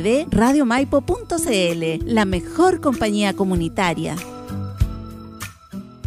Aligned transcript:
radiomaipo.cl, 0.00 2.06
la 2.06 2.24
mejor 2.24 2.80
compañía 2.80 3.34
comunitaria. 3.34 4.14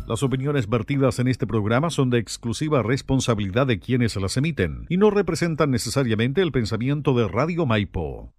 Las 0.08 0.24
opiniones 0.24 0.70
vertidas 0.70 1.20
en 1.20 1.28
este 1.28 1.46
programa 1.46 1.90
son 1.90 2.10
de 2.10 2.18
exclusiva 2.18 2.84
responsabilidad 2.84 3.68
de 3.68 3.82
quienes 3.82 4.16
las 4.16 4.38
emiten 4.38 4.86
y 4.88 4.96
no 4.96 5.10
representan 5.10 5.72
necesariamente 5.72 6.42
el 6.42 6.54
pensamiento 6.54 7.14
de 7.14 7.28
Radio 7.28 7.66
Maipo. 7.66 8.34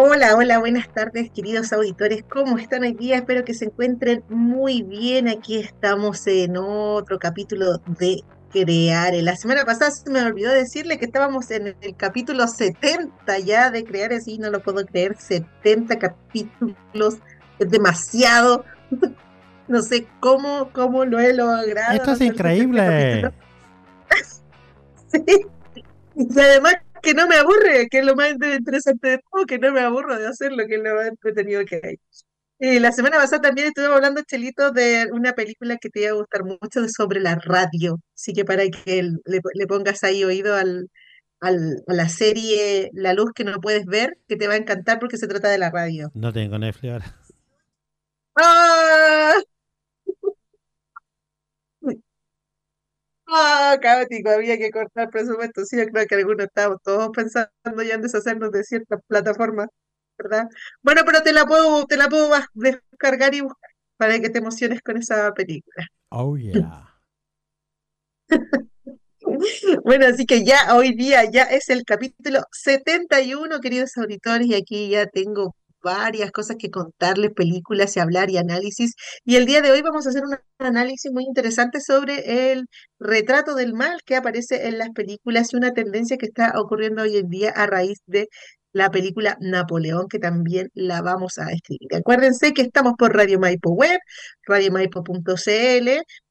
Hola, 0.00 0.36
hola, 0.36 0.60
buenas 0.60 0.88
tardes, 0.94 1.28
queridos 1.32 1.72
auditores. 1.72 2.22
¿Cómo 2.30 2.56
están 2.56 2.84
hoy 2.84 2.92
día? 2.92 3.16
Espero 3.16 3.44
que 3.44 3.52
se 3.52 3.64
encuentren 3.64 4.22
muy 4.28 4.84
bien. 4.84 5.26
Aquí 5.26 5.58
estamos 5.58 6.24
en 6.28 6.56
otro 6.56 7.18
capítulo 7.18 7.78
de 7.98 8.22
Creare. 8.52 9.22
La 9.22 9.34
semana 9.34 9.64
pasada 9.64 9.90
se 9.90 10.08
me 10.08 10.22
olvidó 10.22 10.52
decirle 10.52 11.00
que 11.00 11.06
estábamos 11.06 11.50
en 11.50 11.74
el 11.80 11.96
capítulo 11.96 12.46
70 12.46 13.40
ya 13.40 13.72
de 13.72 13.82
Creare, 13.82 14.20
sí, 14.20 14.38
no 14.38 14.50
lo 14.50 14.62
puedo 14.62 14.86
creer, 14.86 15.16
70 15.18 15.98
capítulos, 15.98 17.16
es 17.58 17.68
demasiado. 17.68 18.64
No 19.66 19.82
sé 19.82 20.06
cómo, 20.20 20.70
cómo 20.72 21.04
lo 21.04 21.18
he 21.18 21.34
logrado. 21.34 21.94
Esto 21.94 22.12
es 22.12 22.22
increíble. 22.22 23.30
sí. 25.12 25.46
Y 26.14 26.40
además 26.40 26.76
que 27.08 27.14
no 27.14 27.26
me 27.26 27.36
aburre, 27.36 27.88
que 27.88 28.00
es 28.00 28.04
lo 28.04 28.14
más 28.14 28.32
interesante 28.32 29.08
de 29.08 29.18
todo, 29.18 29.46
que 29.46 29.58
no 29.58 29.72
me 29.72 29.80
aburro 29.80 30.18
de 30.18 30.26
hacerlo, 30.26 30.66
que 30.66 30.74
es 30.74 30.82
lo 30.82 30.94
más 30.94 31.06
entretenido 31.08 31.64
que 31.64 31.80
hay. 31.82 31.96
Y 32.58 32.80
la 32.80 32.92
semana 32.92 33.16
pasada 33.16 33.40
también 33.40 33.68
estuvimos 33.68 33.96
hablando, 33.96 34.20
Chelito, 34.26 34.72
de 34.72 35.08
una 35.12 35.32
película 35.32 35.78
que 35.78 35.88
te 35.88 36.00
iba 36.02 36.10
a 36.10 36.14
gustar 36.14 36.44
mucho 36.44 36.86
sobre 36.88 37.20
la 37.20 37.36
radio. 37.36 37.98
Así 38.14 38.34
que 38.34 38.44
para 38.44 38.64
que 38.68 39.02
le, 39.24 39.40
le 39.54 39.66
pongas 39.66 40.04
ahí 40.04 40.22
oído 40.22 40.54
al, 40.54 40.90
al, 41.40 41.82
a 41.86 41.94
la 41.94 42.08
serie 42.10 42.90
La 42.92 43.14
Luz 43.14 43.32
que 43.34 43.44
no 43.44 43.58
puedes 43.58 43.86
ver, 43.86 44.18
que 44.28 44.36
te 44.36 44.46
va 44.46 44.54
a 44.54 44.58
encantar 44.58 44.98
porque 44.98 45.16
se 45.16 45.28
trata 45.28 45.48
de 45.48 45.58
la 45.58 45.70
radio. 45.70 46.10
No 46.12 46.30
tengo 46.30 46.58
Netflix 46.58 46.92
ahora. 46.92 47.16
¡Ah! 48.36 49.34
Ah, 53.30 53.76
caótico, 53.80 54.30
había 54.30 54.56
que 54.56 54.70
cortar 54.70 55.10
presupuesto. 55.10 55.64
Sí, 55.64 55.76
yo 55.76 55.86
creo 55.86 56.06
que 56.06 56.14
algunos 56.14 56.46
estamos 56.46 56.78
todos 56.82 57.10
pensando 57.10 57.50
ya 57.86 57.94
en 57.94 58.02
deshacernos 58.02 58.50
de 58.52 58.64
ciertas 58.64 59.00
plataformas, 59.06 59.68
¿verdad? 60.16 60.48
Bueno, 60.82 61.02
pero 61.04 61.22
te 61.22 61.32
la 61.32 61.44
puedo, 61.44 61.84
te 61.86 61.96
la 61.98 62.08
puedo 62.08 62.30
descargar 62.54 63.34
y 63.34 63.42
buscar 63.42 63.70
para 63.98 64.18
que 64.20 64.30
te 64.30 64.38
emociones 64.38 64.80
con 64.82 64.96
esa 64.96 65.32
película. 65.34 65.86
Oh, 66.10 66.36
yeah. 66.36 66.94
Bueno, 69.84 70.06
así 70.06 70.26
que 70.26 70.44
ya 70.44 70.74
hoy 70.74 70.94
día 70.94 71.30
ya 71.30 71.42
es 71.42 71.68
el 71.68 71.84
capítulo 71.84 72.40
71, 72.50 73.60
queridos 73.60 73.96
auditores, 73.96 74.46
y 74.46 74.54
aquí 74.54 74.88
ya 74.88 75.06
tengo 75.06 75.54
varias 75.88 76.30
cosas 76.30 76.56
que 76.58 76.70
contarles, 76.70 77.32
películas 77.34 77.96
y 77.96 78.00
hablar 78.00 78.30
y 78.30 78.38
análisis. 78.38 78.94
Y 79.24 79.36
el 79.36 79.46
día 79.46 79.62
de 79.62 79.70
hoy 79.70 79.82
vamos 79.82 80.06
a 80.06 80.10
hacer 80.10 80.22
un 80.24 80.36
análisis 80.58 81.10
muy 81.12 81.24
interesante 81.24 81.80
sobre 81.80 82.52
el 82.52 82.66
retrato 82.98 83.54
del 83.54 83.74
mal 83.74 83.98
que 84.04 84.16
aparece 84.16 84.68
en 84.68 84.78
las 84.78 84.90
películas 84.90 85.52
y 85.52 85.56
una 85.56 85.72
tendencia 85.72 86.16
que 86.18 86.26
está 86.26 86.52
ocurriendo 86.56 87.02
hoy 87.02 87.16
en 87.16 87.28
día 87.28 87.50
a 87.50 87.66
raíz 87.66 87.98
de 88.06 88.28
la 88.72 88.90
película 88.90 89.36
Napoleón, 89.40 90.08
que 90.08 90.18
también 90.18 90.68
la 90.74 91.02
vamos 91.02 91.38
a 91.38 91.50
escribir. 91.52 91.94
Acuérdense 91.96 92.52
que 92.52 92.62
estamos 92.62 92.94
por 92.98 93.16
Radio 93.16 93.40
Maipo 93.40 93.70
Web, 93.70 93.98
radiomaipo.cl, 94.46 95.88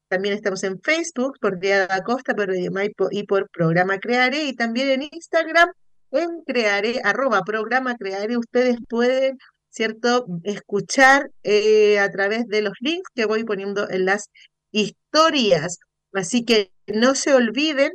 también 0.08 0.34
estamos 0.34 0.64
en 0.64 0.80
Facebook 0.80 1.38
por 1.40 1.58
Día 1.60 1.86
da 1.86 2.02
Costa, 2.02 2.34
por 2.34 2.48
Radio 2.48 2.70
Maipo 2.72 3.08
y 3.10 3.24
por 3.24 3.50
Programa 3.50 3.98
Creare, 3.98 4.44
y 4.44 4.54
también 4.54 4.88
en 4.88 5.08
Instagram 5.12 5.68
en 6.10 6.42
Creare, 6.46 7.00
arroba 7.04 7.42
Programa 7.44 7.96
Creare, 7.96 8.36
ustedes 8.36 8.76
pueden, 8.88 9.38
¿cierto?, 9.70 10.26
escuchar 10.44 11.30
eh, 11.42 11.98
a 11.98 12.10
través 12.10 12.46
de 12.46 12.62
los 12.62 12.74
links 12.80 13.08
que 13.14 13.26
voy 13.26 13.44
poniendo 13.44 13.88
en 13.90 14.06
las 14.06 14.30
historias. 14.72 15.78
Así 16.12 16.44
que 16.44 16.72
no 16.86 17.14
se 17.14 17.34
olviden 17.34 17.92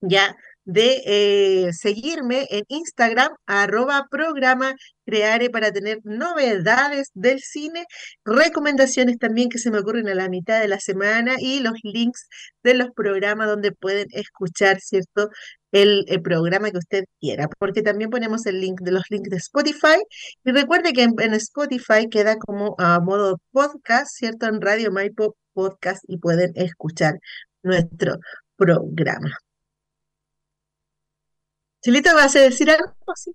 ya 0.00 0.36
de 0.70 1.02
eh, 1.04 1.72
seguirme 1.72 2.46
en 2.50 2.64
Instagram, 2.68 3.32
arroba 3.46 4.06
programa 4.10 4.74
creare 5.04 5.50
para 5.50 5.72
tener 5.72 5.98
novedades 6.04 7.10
del 7.14 7.40
cine, 7.40 7.84
recomendaciones 8.24 9.18
también 9.18 9.48
que 9.48 9.58
se 9.58 9.70
me 9.72 9.80
ocurren 9.80 10.08
a 10.08 10.14
la 10.14 10.28
mitad 10.28 10.60
de 10.60 10.68
la 10.68 10.78
semana 10.78 11.36
y 11.40 11.60
los 11.60 11.74
links 11.82 12.28
de 12.62 12.74
los 12.74 12.90
programas 12.94 13.48
donde 13.48 13.72
pueden 13.72 14.06
escuchar, 14.12 14.80
¿cierto? 14.80 15.30
El, 15.72 16.04
programa 16.22 16.70
que 16.70 16.78
usted 16.78 17.04
quiera, 17.20 17.48
porque 17.58 17.82
también 17.82 18.10
ponemos 18.10 18.46
el 18.46 18.60
link 18.60 18.80
de 18.82 18.92
los 18.92 19.04
links 19.10 19.30
de 19.30 19.36
Spotify 19.38 19.98
y 20.44 20.52
recuerde 20.52 20.92
que 20.92 21.02
en, 21.04 21.14
en 21.18 21.34
Spotify 21.34 22.08
queda 22.10 22.36
como 22.36 22.76
a 22.78 23.00
modo 23.00 23.38
podcast, 23.52 24.10
¿cierto? 24.16 24.46
En 24.46 24.60
Radio 24.60 24.92
Maipo 24.92 25.36
Podcast 25.52 26.02
y 26.08 26.18
pueden 26.18 26.52
escuchar 26.54 27.14
nuestro 27.62 28.18
programa. 28.56 29.36
Chilito, 31.82 32.14
¿vas 32.14 32.36
a 32.36 32.40
decir 32.40 32.70
algo? 32.70 32.94
Sí, 33.14 33.32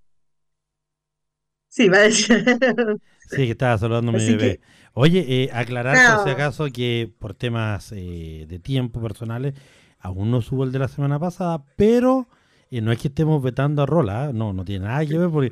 sí 1.68 1.90
va 1.90 1.98
a 1.98 2.02
decir. 2.02 2.46
Sí, 3.28 3.38
que 3.38 3.52
estaba 3.52 3.76
saludando 3.78 4.12
a 4.12 4.14
mi 4.14 4.20
bebé. 4.24 4.60
que, 4.60 4.62
Oye, 4.94 5.26
eh, 5.28 5.50
aclarar 5.52 5.98
por 6.06 6.24
si 6.24 6.30
acaso 6.30 6.68
que 6.72 7.12
por 7.18 7.34
temas 7.34 7.92
eh, 7.92 8.46
de 8.48 8.60
tiempo 8.60 9.02
personales 9.02 9.56
aún 10.00 10.30
no 10.30 10.42
subo 10.42 10.64
el 10.64 10.72
de 10.72 10.78
la 10.80 10.88
semana 10.88 11.20
pasada, 11.20 11.66
pero 11.76 12.28
eh, 12.72 12.82
no 12.82 12.92
es 12.92 13.00
que 13.00 13.10
estemos 13.10 13.42
vetando 13.42 13.84
a 13.84 13.86
Rola, 13.86 14.30
¿eh? 14.30 14.34
no, 14.34 14.54
no 14.54 14.66
tiene 14.66 14.86
nada 14.86 15.06
que 15.06 15.18
ver 15.18 15.30
porque... 15.30 15.52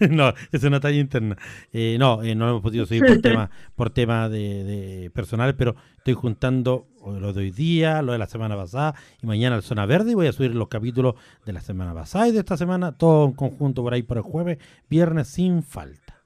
no, 0.10 0.32
es 0.50 0.64
una 0.64 0.80
talla 0.80 0.98
interna. 0.98 1.36
Eh, 1.72 1.96
no, 1.98 2.22
eh, 2.22 2.34
no 2.34 2.48
hemos 2.48 2.62
podido 2.62 2.86
seguir 2.86 3.06
por 3.06 3.18
tema, 3.22 3.50
por 3.76 3.90
tema 3.90 4.28
de, 4.28 4.64
de 4.64 5.10
personales, 5.10 5.54
pero 5.56 5.76
estoy 5.98 6.14
juntando 6.14 6.88
lo 7.04 7.32
de 7.32 7.40
hoy 7.40 7.50
día, 7.50 8.02
lo 8.02 8.12
de 8.12 8.18
la 8.18 8.26
semana 8.26 8.56
pasada 8.56 8.94
y 9.22 9.26
mañana 9.26 9.56
el 9.56 9.62
Zona 9.62 9.86
Verde 9.86 10.12
y 10.12 10.14
voy 10.14 10.26
a 10.26 10.32
subir 10.32 10.54
los 10.54 10.68
capítulos 10.68 11.14
de 11.46 11.52
la 11.52 11.60
semana 11.60 11.94
pasada 11.94 12.28
y 12.28 12.32
de 12.32 12.40
esta 12.40 12.56
semana, 12.56 12.92
todo 12.92 13.26
en 13.26 13.32
conjunto 13.32 13.82
por 13.82 13.94
ahí 13.94 14.02
por 14.02 14.16
el 14.18 14.22
jueves, 14.22 14.58
viernes 14.88 15.28
sin 15.28 15.62
falta. 15.62 16.22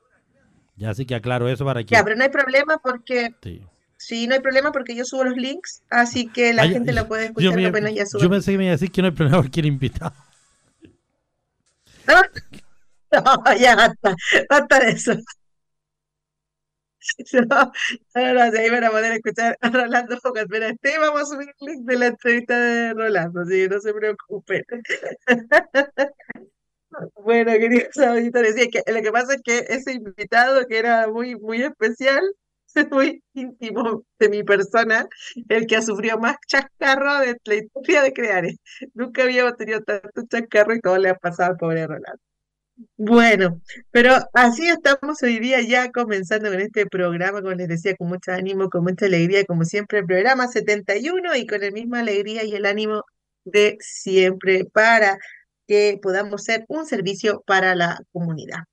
Ya 0.76 0.90
así 0.90 1.06
que 1.06 1.14
aclaro 1.14 1.48
eso 1.48 1.64
para 1.64 1.80
ya, 1.82 1.98
que... 1.98 2.04
pero 2.04 2.16
no 2.16 2.24
hay 2.24 2.30
problema 2.30 2.78
porque, 2.78 3.34
sí. 3.42 3.62
Sí, 3.96 4.26
no 4.26 4.34
hay 4.34 4.40
problema 4.40 4.72
porque 4.72 4.94
yo 4.94 5.04
subo 5.04 5.24
los 5.24 5.36
links, 5.36 5.82
así 5.90 6.28
que 6.28 6.52
la 6.52 6.66
gente 6.68 6.92
yo, 6.92 6.94
la 6.94 7.08
puede 7.08 7.22
yo 7.24 7.28
escuchar 7.28 7.56
me- 7.56 7.66
apenas 7.66 7.94
ya 7.94 8.02
yo 8.02 8.06
suba. 8.06 8.28
pensé 8.30 8.52
que 8.52 8.58
me 8.58 8.64
iba 8.64 8.70
a 8.72 8.76
decir 8.76 8.90
que 8.90 9.02
no 9.02 9.08
hay 9.08 9.14
problema 9.14 9.42
porque 9.42 9.60
era 9.60 9.68
invitado. 9.68 10.14
No, 12.06 12.20
no, 13.44 13.56
ya 13.56 13.76
basta, 13.76 14.14
basta 14.50 14.80
de 14.80 14.90
eso. 14.90 15.12
No, 17.34 17.70
no, 18.14 18.34
no, 18.34 18.50
de 18.50 18.58
ahí 18.60 18.70
van 18.70 18.84
a 18.84 18.90
poder 18.90 19.12
escuchar 19.12 19.58
a 19.60 19.68
Rolando 19.68 20.18
Focas. 20.20 20.46
Pero 20.48 20.66
este 20.66 20.98
vamos 20.98 21.20
a 21.22 21.26
subir 21.26 21.48
el 21.60 21.66
link 21.66 21.84
de 21.86 21.98
la 21.98 22.06
entrevista 22.06 22.58
de 22.58 22.94
Rolando, 22.94 23.42
así 23.42 23.50
que 23.52 23.68
no 23.68 23.80
se 23.80 23.92
preocupen. 23.92 24.64
Bueno, 27.16 27.50
queridos 27.52 27.96
auditores, 27.98 28.54
sí, 28.54 28.62
es 28.62 28.68
que 28.84 28.92
lo 28.92 29.02
que 29.02 29.10
pasa 29.10 29.34
es 29.34 29.42
que 29.42 29.64
ese 29.68 29.94
invitado 29.94 30.64
que 30.68 30.78
era 30.78 31.08
muy, 31.08 31.34
muy 31.34 31.60
especial, 31.60 32.22
muy 32.90 33.22
íntimo 33.34 34.04
de 34.18 34.28
mi 34.28 34.42
persona, 34.42 35.06
el 35.48 35.66
que 35.66 35.76
ha 35.76 35.82
sufrido 35.82 36.18
más 36.18 36.36
chascarro 36.46 37.20
de 37.20 37.36
la 37.44 37.54
historia 37.54 38.02
de 38.02 38.12
Creare. 38.12 38.56
Nunca 38.94 39.22
habíamos 39.22 39.56
tenido 39.56 39.82
tanto 39.82 40.22
chascarro 40.28 40.74
y 40.74 40.80
todo 40.80 40.98
le 40.98 41.10
ha 41.10 41.14
pasado 41.14 41.52
al 41.52 41.56
pobre 41.56 41.86
Rolando. 41.86 42.20
Bueno, 42.96 43.60
pero 43.92 44.14
así 44.32 44.66
estamos 44.68 45.22
hoy 45.22 45.38
día 45.38 45.60
ya 45.60 45.92
comenzando 45.92 46.50
con 46.50 46.60
este 46.60 46.86
programa, 46.86 47.40
como 47.40 47.54
les 47.54 47.68
decía, 47.68 47.94
con 47.96 48.08
mucho 48.08 48.32
ánimo, 48.32 48.68
con 48.68 48.82
mucha 48.82 49.06
alegría, 49.06 49.44
como 49.44 49.64
siempre, 49.64 50.00
el 50.00 50.06
programa 50.06 50.48
71 50.48 51.36
y 51.36 51.46
con 51.46 51.60
la 51.60 51.70
misma 51.70 52.00
alegría 52.00 52.42
y 52.44 52.54
el 52.54 52.66
ánimo 52.66 53.04
de 53.44 53.76
siempre 53.80 54.64
para 54.72 55.18
que 55.68 55.98
podamos 56.02 56.44
ser 56.44 56.64
un 56.68 56.86
servicio 56.86 57.42
para 57.46 57.74
la 57.76 58.00
comunidad. 58.12 58.64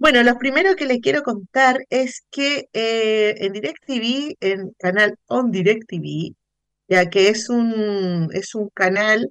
Bueno, 0.00 0.22
lo 0.22 0.38
primero 0.38 0.76
que 0.76 0.86
les 0.86 1.00
quiero 1.00 1.22
contar 1.22 1.84
es 1.90 2.22
que 2.30 2.68
eh, 2.72 3.34
en 3.38 3.52
DirecTV, 3.52 4.34
en 4.40 4.70
canal 4.78 5.16
On 5.26 5.50
DirecTV, 5.50 6.34
ya 6.88 7.10
que 7.10 7.28
es 7.28 7.50
un, 7.50 8.30
es 8.32 8.54
un 8.54 8.70
canal 8.70 9.28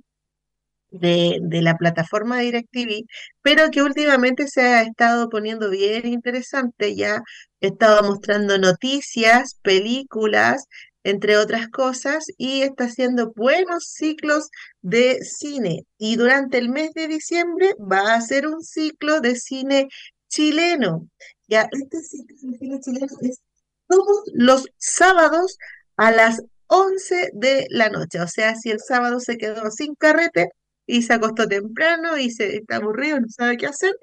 de, 0.92 1.40
de 1.42 1.62
la 1.64 1.76
plataforma 1.78 2.40
DirecTV, 2.42 3.06
pero 3.42 3.72
que 3.72 3.82
últimamente 3.84 4.48
se 4.48 4.62
ha 4.62 4.84
estado 4.84 5.30
poniendo 5.30 5.70
bien 5.72 6.08
interesante, 6.08 6.96
ya 6.96 7.22
estaba 7.62 8.02
mostrando 8.04 8.58
noticias, 8.60 9.56
películas, 9.64 10.66
entre 11.04 11.38
otras 11.38 11.70
cosas, 11.70 12.26
y 12.38 12.62
está 12.62 12.86
haciendo 12.86 13.32
buenos 13.36 13.86
ciclos 13.86 14.50
de 14.82 15.20
cine. 15.24 15.86
Y 15.98 16.16
durante 16.18 16.60
el 16.60 16.70
mes 16.70 16.92
de 16.94 17.08
diciembre 17.08 17.74
va 17.80 18.14
a 18.14 18.18
hacer 18.18 18.48
un 18.48 18.62
ciclo 18.64 19.22
de 19.22 19.36
cine 19.36 19.88
chileno. 20.30 21.10
Ya, 21.48 21.68
este 21.72 22.02
ciclo 22.02 22.36
de 22.36 22.58
cine 22.58 22.80
chileno 22.80 23.08
es 23.22 23.40
todos 23.88 24.24
los 24.34 24.68
sábados 24.78 25.58
a 25.98 26.12
las 26.12 26.42
11 26.68 27.32
de 27.34 27.68
la 27.70 27.90
noche. 27.90 28.22
O 28.22 28.28
sea, 28.28 28.56
si 28.56 28.70
el 28.72 28.80
sábado 28.80 29.20
se 29.20 29.38
quedó 29.38 29.72
sin 29.72 29.96
carrete, 29.96 30.50
y 30.90 31.04
se 31.04 31.14
acostó 31.14 31.48
temprano 31.48 32.18
y 32.18 32.32
se 32.32 32.58
está 32.58 32.78
aburrido, 32.78 33.20
no 33.20 33.28
sabe 33.30 33.58
qué 33.58 33.68
hacer, 33.68 33.94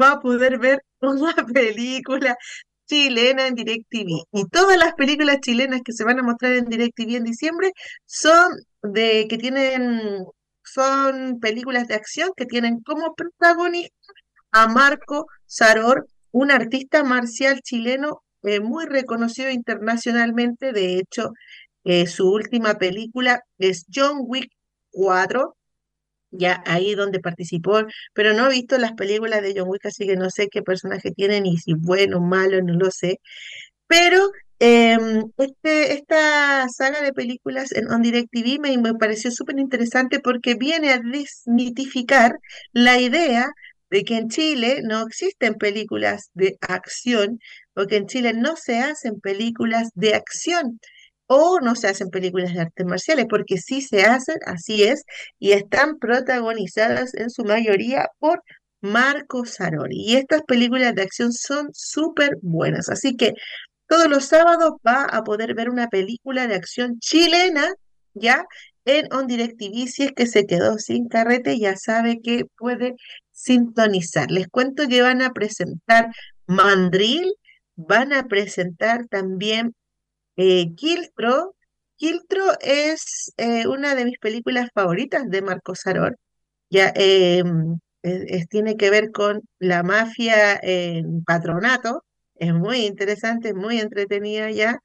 va 0.00 0.12
a 0.12 0.20
poder 0.20 0.58
ver 0.58 0.80
una 1.00 1.34
película 1.54 2.36
chilena 2.86 3.48
en 3.48 3.54
DirecTV. 3.56 4.24
Y 4.32 4.48
todas 4.48 4.78
las 4.78 4.94
películas 4.94 5.40
chilenas 5.40 5.82
que 5.84 5.92
se 5.92 6.04
van 6.04 6.20
a 6.20 6.22
mostrar 6.22 6.52
en 6.54 6.66
DirecTV 6.66 7.16
en 7.16 7.24
diciembre 7.24 7.72
son 8.06 8.52
de 8.82 9.26
que 9.28 9.38
tienen 9.38 10.24
son 10.64 11.40
películas 11.40 11.88
de 11.88 11.94
acción 11.94 12.30
que 12.36 12.46
tienen 12.46 12.80
como 12.82 13.14
protagonista 13.14 13.90
a 14.52 14.68
Marco 14.68 15.26
Saror, 15.46 16.06
un 16.32 16.50
artista 16.50 17.04
marcial 17.04 17.60
chileno 17.62 18.22
eh, 18.42 18.60
muy 18.60 18.86
reconocido 18.86 19.50
internacionalmente. 19.50 20.72
De 20.72 20.96
hecho, 20.98 21.32
eh, 21.84 22.06
su 22.06 22.30
última 22.30 22.74
película 22.78 23.42
es 23.58 23.86
John 23.92 24.18
Wick 24.26 24.50
4, 24.90 25.56
ya 26.30 26.62
ahí 26.66 26.94
donde 26.94 27.20
participó, 27.20 27.82
pero 28.14 28.34
no 28.34 28.46
he 28.46 28.50
visto 28.50 28.78
las 28.78 28.92
películas 28.92 29.42
de 29.42 29.54
John 29.56 29.68
Wick, 29.68 29.86
así 29.86 30.06
que 30.06 30.16
no 30.16 30.30
sé 30.30 30.48
qué 30.48 30.62
personaje 30.62 31.10
tienen 31.12 31.46
y 31.46 31.58
si 31.58 31.74
bueno 31.74 32.18
o 32.18 32.20
malo, 32.20 32.62
no 32.62 32.74
lo 32.74 32.90
sé. 32.90 33.18
Pero 33.86 34.30
em, 34.60 35.24
este, 35.38 35.94
esta 35.94 36.68
saga 36.68 37.02
de 37.02 37.12
películas 37.12 37.72
en 37.72 37.90
On 37.90 38.02
Direct 38.02 38.30
TV 38.30 38.58
me, 38.60 38.76
me 38.78 38.94
pareció 38.94 39.30
súper 39.30 39.58
interesante 39.58 40.20
porque 40.20 40.54
viene 40.54 40.90
a 40.92 41.00
desmitificar 41.00 42.38
la 42.72 42.98
idea 43.00 43.50
de 43.90 44.04
que 44.04 44.16
en 44.16 44.28
Chile 44.28 44.82
no 44.84 45.02
existen 45.06 45.54
películas 45.54 46.30
de 46.34 46.56
acción 46.60 47.38
o 47.74 47.86
que 47.86 47.96
en 47.96 48.06
Chile 48.06 48.32
no 48.34 48.56
se 48.56 48.78
hacen 48.78 49.20
películas 49.20 49.90
de 49.94 50.14
acción 50.14 50.80
o 51.26 51.60
no 51.60 51.76
se 51.76 51.88
hacen 51.88 52.10
películas 52.10 52.52
de 52.52 52.60
artes 52.60 52.86
marciales, 52.86 53.26
porque 53.30 53.56
sí 53.58 53.82
se 53.82 54.02
hacen, 54.02 54.36
así 54.46 54.82
es, 54.82 55.04
y 55.38 55.52
están 55.52 55.98
protagonizadas 55.98 57.14
en 57.14 57.30
su 57.30 57.44
mayoría 57.44 58.08
por 58.18 58.42
Marco 58.80 59.44
Sarori. 59.44 59.96
Y 59.96 60.16
estas 60.16 60.42
películas 60.42 60.94
de 60.94 61.02
acción 61.02 61.32
son 61.32 61.68
súper 61.72 62.36
buenas. 62.42 62.88
Así 62.88 63.16
que 63.16 63.34
todos 63.86 64.08
los 64.08 64.24
sábados 64.26 64.72
va 64.86 65.04
a 65.04 65.22
poder 65.22 65.54
ver 65.54 65.70
una 65.70 65.88
película 65.88 66.46
de 66.48 66.56
acción 66.56 66.98
chilena, 67.00 67.68
¿ya? 68.14 68.44
En 68.84 69.12
On 69.12 69.26
Direct 69.26 69.58
TV, 69.58 69.86
si 69.86 70.04
es 70.04 70.12
que 70.12 70.26
se 70.26 70.46
quedó 70.46 70.78
sin 70.78 71.08
carrete, 71.08 71.58
ya 71.58 71.76
sabe 71.76 72.20
que 72.22 72.44
puede 72.56 72.96
sintonizar. 73.42 74.30
Les 74.30 74.48
cuento 74.48 74.88
que 74.88 75.02
van 75.02 75.22
a 75.22 75.32
presentar 75.32 76.10
Mandril, 76.46 77.34
van 77.76 78.12
a 78.12 78.26
presentar 78.28 79.06
también 79.08 79.74
eh, 80.36 80.74
Kiltro, 80.74 81.54
es 82.60 83.32
eh, 83.36 83.66
una 83.66 83.94
de 83.94 84.04
mis 84.06 84.18
películas 84.18 84.70
favoritas 84.74 85.28
de 85.28 85.42
Marco 85.42 85.74
Saror. 85.74 86.18
Ya 86.70 86.92
em, 86.94 87.78
tiene 88.48 88.76
que 88.76 88.90
ver 88.90 89.10
con 89.12 89.42
la 89.58 89.82
mafia 89.82 90.58
en 90.62 91.24
patronato. 91.24 92.04
Es 92.36 92.54
muy 92.54 92.86
interesante, 92.86 93.54
muy 93.54 93.80
entretenida 93.80 94.50
ya. 94.50 94.78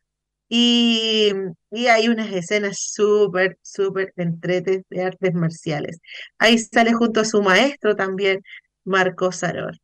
Y, 0.49 1.31
y 1.71 1.87
hay 1.87 2.07
unas 2.07 2.31
escenas 2.31 2.77
súper, 2.79 3.57
súper 3.61 4.13
entretes 4.17 4.83
de 4.89 5.03
artes 5.03 5.33
marciales. 5.33 5.99
Ahí 6.37 6.57
sale 6.59 6.93
junto 6.93 7.21
a 7.21 7.25
su 7.25 7.41
maestro 7.41 7.95
también, 7.95 8.41
Marco 8.83 9.31
Saror. 9.31 9.77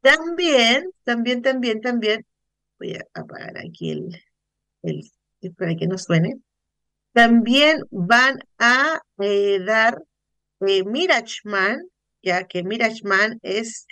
También, 0.00 0.90
también, 1.04 1.42
también, 1.42 1.80
también 1.80 2.24
Voy 2.78 2.94
a 2.94 3.04
apagar 3.14 3.58
aquí 3.58 3.90
el, 3.90 4.22
el 4.82 5.02
para 5.56 5.74
que 5.76 5.86
no 5.88 5.98
suene. 5.98 6.40
También 7.12 7.82
van 7.90 8.38
a 8.58 9.00
eh, 9.20 9.60
dar 9.60 10.02
eh, 10.60 10.84
Mirachman, 10.84 11.80
ya 12.22 12.44
que 12.46 12.62
Mirachman 12.64 13.38
es 13.42 13.86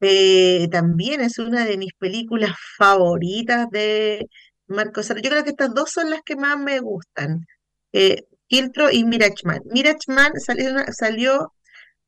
eh, 0.00 0.68
también 0.70 1.20
es 1.22 1.38
una 1.38 1.64
de 1.66 1.76
mis 1.78 1.92
películas 1.94 2.52
favoritas 2.78 3.68
de 3.70 4.28
Marcos 4.68 5.08
Yo 5.08 5.30
creo 5.30 5.44
que 5.44 5.50
estas 5.50 5.74
dos 5.74 5.90
son 5.90 6.10
las 6.10 6.22
que 6.22 6.36
más 6.36 6.58
me 6.58 6.80
gustan. 6.80 7.46
Eh, 7.92 8.24
Kiltro 8.46 8.90
y 8.90 9.04
Mirachman. 9.04 9.62
Mirachman 9.66 10.38
salió, 10.40 10.70
salió 10.92 11.52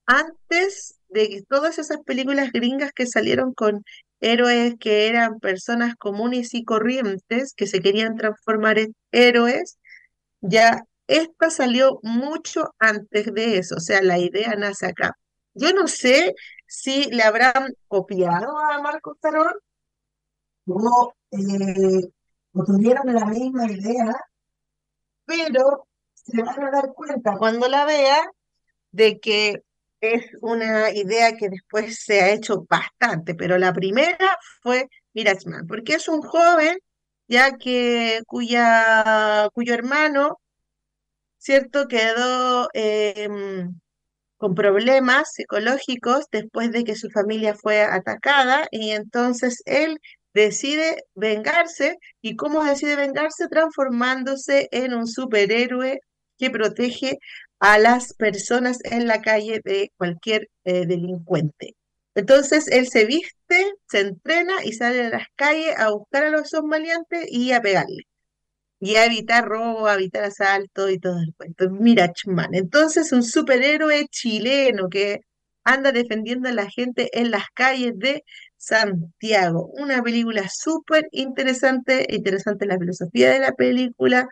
antes 0.06 1.00
de 1.08 1.44
todas 1.48 1.78
esas 1.78 1.98
películas 2.04 2.52
gringas 2.52 2.92
que 2.92 3.06
salieron 3.06 3.52
con 3.54 3.84
héroes 4.20 4.74
que 4.78 5.08
eran 5.08 5.40
personas 5.40 5.96
comunes 5.96 6.54
y 6.54 6.64
corrientes 6.64 7.54
que 7.54 7.66
se 7.66 7.80
querían 7.80 8.16
transformar 8.16 8.78
en 8.78 8.94
héroes, 9.12 9.78
ya 10.40 10.84
esta 11.06 11.50
salió 11.50 11.98
mucho 12.02 12.74
antes 12.78 13.32
de 13.34 13.58
eso, 13.58 13.76
o 13.76 13.80
sea, 13.80 14.02
la 14.02 14.18
idea 14.18 14.54
nace 14.56 14.86
acá. 14.86 15.16
Yo 15.54 15.72
no 15.72 15.88
sé 15.88 16.34
si 16.66 17.04
le 17.10 17.22
habrán 17.22 17.74
copiado 17.88 18.58
a 18.58 18.80
Marco 18.80 19.16
Tarón 19.20 19.54
o, 20.66 21.14
eh, 21.32 22.08
o 22.52 22.64
tuvieron 22.64 23.12
la 23.14 23.26
misma 23.26 23.70
idea, 23.70 24.12
pero 25.24 25.86
se 26.15 26.43
van 26.43 26.65
a 26.65 26.70
dar 26.70 26.93
cuenta 26.94 27.36
cuando 27.39 27.69
la 27.69 27.84
vea 27.84 28.22
de 28.93 29.20
que 29.20 29.63
es 30.01 30.27
una 30.41 30.91
idea 30.93 31.36
que 31.36 31.48
después 31.51 32.03
se 32.05 32.20
ha 32.22 32.31
hecho 32.32 32.67
bastante, 32.69 33.34
pero 33.34 33.58
la 33.58 33.72
primera 33.72 34.39
fue 34.63 34.89
Mirachman, 35.15 35.67
porque 35.67 35.94
es 35.94 36.08
un 36.08 36.22
joven 36.22 36.79
ya 37.29 37.56
que 37.58 38.22
cuya, 38.27 39.48
cuyo 39.55 39.74
hermano, 39.74 40.41
¿cierto?, 41.39 41.89
quedó 41.89 42.69
em, 42.74 43.81
con 44.39 44.55
problemas 44.55 45.32
psicológicos 45.34 46.27
después 46.32 46.72
de 46.72 46.84
que 46.84 46.96
su 46.96 47.10
familia 47.10 47.55
fue 47.55 47.82
atacada 47.82 48.67
y 48.70 48.91
entonces 48.93 49.63
él 49.67 50.01
decide 50.34 51.05
vengarse 51.15 51.96
y 52.20 52.37
cómo 52.37 52.65
decide 52.65 52.96
vengarse 52.96 53.49
transformándose 53.49 54.69
en 54.72 54.94
un 54.94 55.06
superhéroe 55.06 56.01
que 56.39 56.51
protege 56.51 57.19
a 57.60 57.79
las 57.79 58.15
personas 58.15 58.79
en 58.84 59.06
la 59.06 59.20
calle 59.20 59.60
de 59.65 59.93
cualquier 59.96 60.49
eh, 60.65 60.87
delincuente. 60.87 61.75
Entonces 62.15 62.69
él 62.69 62.89
se 62.89 63.05
viste, 63.06 63.72
se 63.89 64.01
entrena 64.01 64.55
y 64.65 64.72
sale 64.72 65.06
a 65.06 65.10
las 65.10 65.27
calles 65.37 65.79
a 65.79 65.91
buscar 65.91 66.25
a 66.25 66.31
los 66.31 66.51
maleantes 66.65 67.27
y 67.31 67.53
a 67.53 67.63
pegarle. 67.63 68.05
Y 68.81 68.96
a 68.96 69.06
evitar 69.06 69.46
robo, 69.46 69.87
a 69.87 69.94
evitar 69.94 70.25
asalto 70.25 70.89
y 70.91 70.99
todo 70.99 71.19
el 71.20 71.34
cuento. 71.37 71.70
Mirachman. 71.70 72.55
Entonces 72.55 73.13
un 73.13 73.22
superhéroe 73.22 74.06
chileno 74.10 74.89
que 74.89 75.20
anda 75.65 75.93
defendiendo 75.93 76.49
a 76.49 76.53
la 76.53 76.69
gente 76.70 77.10
en 77.19 77.31
las 77.31 77.44
calles 77.55 77.93
de 77.96 78.25
Santiago. 78.60 79.70
Una 79.74 80.02
película 80.02 80.44
súper 80.50 81.08
interesante, 81.12 82.06
interesante 82.10 82.67
la 82.67 82.79
filosofía 82.79 83.31
de 83.32 83.40
la 83.40 83.52
película, 83.52 84.29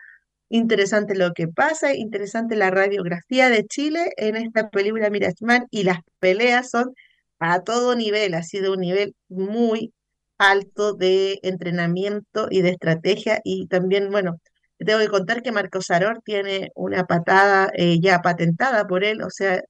Interesante 0.49 1.15
lo 1.15 1.33
que 1.33 1.47
pasa, 1.47 1.93
interesante 1.95 2.55
la 2.55 2.71
radiografía 2.71 3.49
de 3.49 3.65
Chile 3.67 4.11
en 4.17 4.35
esta 4.35 4.69
película 4.69 5.09
Mirachman 5.11 5.67
y 5.69 5.83
las 5.83 5.99
peleas 6.19 6.71
son 6.71 6.93
a 7.39 7.61
todo 7.63 7.95
nivel, 7.95 8.33
ha 8.33 8.43
sido 8.43 8.73
un 8.73 8.79
nivel 8.81 9.15
muy 9.29 9.93
alto 10.39 10.93
de 10.93 11.39
entrenamiento 11.43 12.47
y 12.49 12.61
de 12.63 12.69
estrategia 12.71 13.41
y 13.43 13.67
también, 13.67 14.09
bueno, 14.11 14.37
tengo 14.79 14.99
que 14.99 15.07
contar 15.09 15.43
que 15.43 15.51
Marcos 15.51 15.85
Saror 15.87 16.21
tiene 16.25 16.69
una 16.75 17.05
patada 17.05 17.69
eh, 17.75 17.99
ya 18.01 18.21
patentada 18.21 18.87
por 18.87 19.03
él, 19.03 19.21
o 19.21 19.29
sea, 19.29 19.61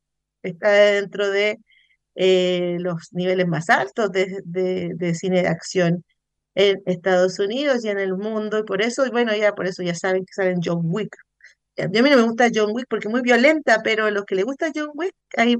está 0.44 0.70
dentro 0.72 1.30
de 1.30 1.58
eh, 2.20 2.78
los 2.82 3.14
niveles 3.14 3.48
más 3.48 3.70
altos 3.72 4.12
de, 4.12 4.42
de, 4.46 4.92
de 4.96 5.16
cine 5.16 5.42
de 5.44 5.48
acción 5.48 6.04
en 6.56 6.82
Estados 6.86 7.40
Unidos 7.40 7.86
y 7.86 7.90
en 7.90 8.00
el 8.00 8.16
mundo, 8.18 8.60
y 8.60 8.64
por 8.64 8.82
eso, 8.82 9.06
y 9.06 9.10
bueno, 9.12 9.36
ya 9.36 9.54
por 9.54 9.68
eso 9.68 9.84
ya 9.84 9.96
saben 9.96 10.26
que 10.26 10.34
salen 10.34 10.60
John 10.64 10.82
Wick. 10.84 11.16
A 11.78 11.88
mí 11.88 12.02
no 12.02 12.18
me 12.18 12.22
gusta 12.24 12.50
John 12.54 12.72
Wick 12.74 12.88
porque 12.90 13.08
es 13.08 13.12
muy 13.12 13.22
violenta, 13.22 13.82
pero 13.84 14.06
a 14.06 14.12
los 14.12 14.26
que 14.26 14.36
les 14.36 14.46
gusta 14.46 14.72
John 14.76 14.92
Wick, 14.96 15.16
ahí 15.38 15.58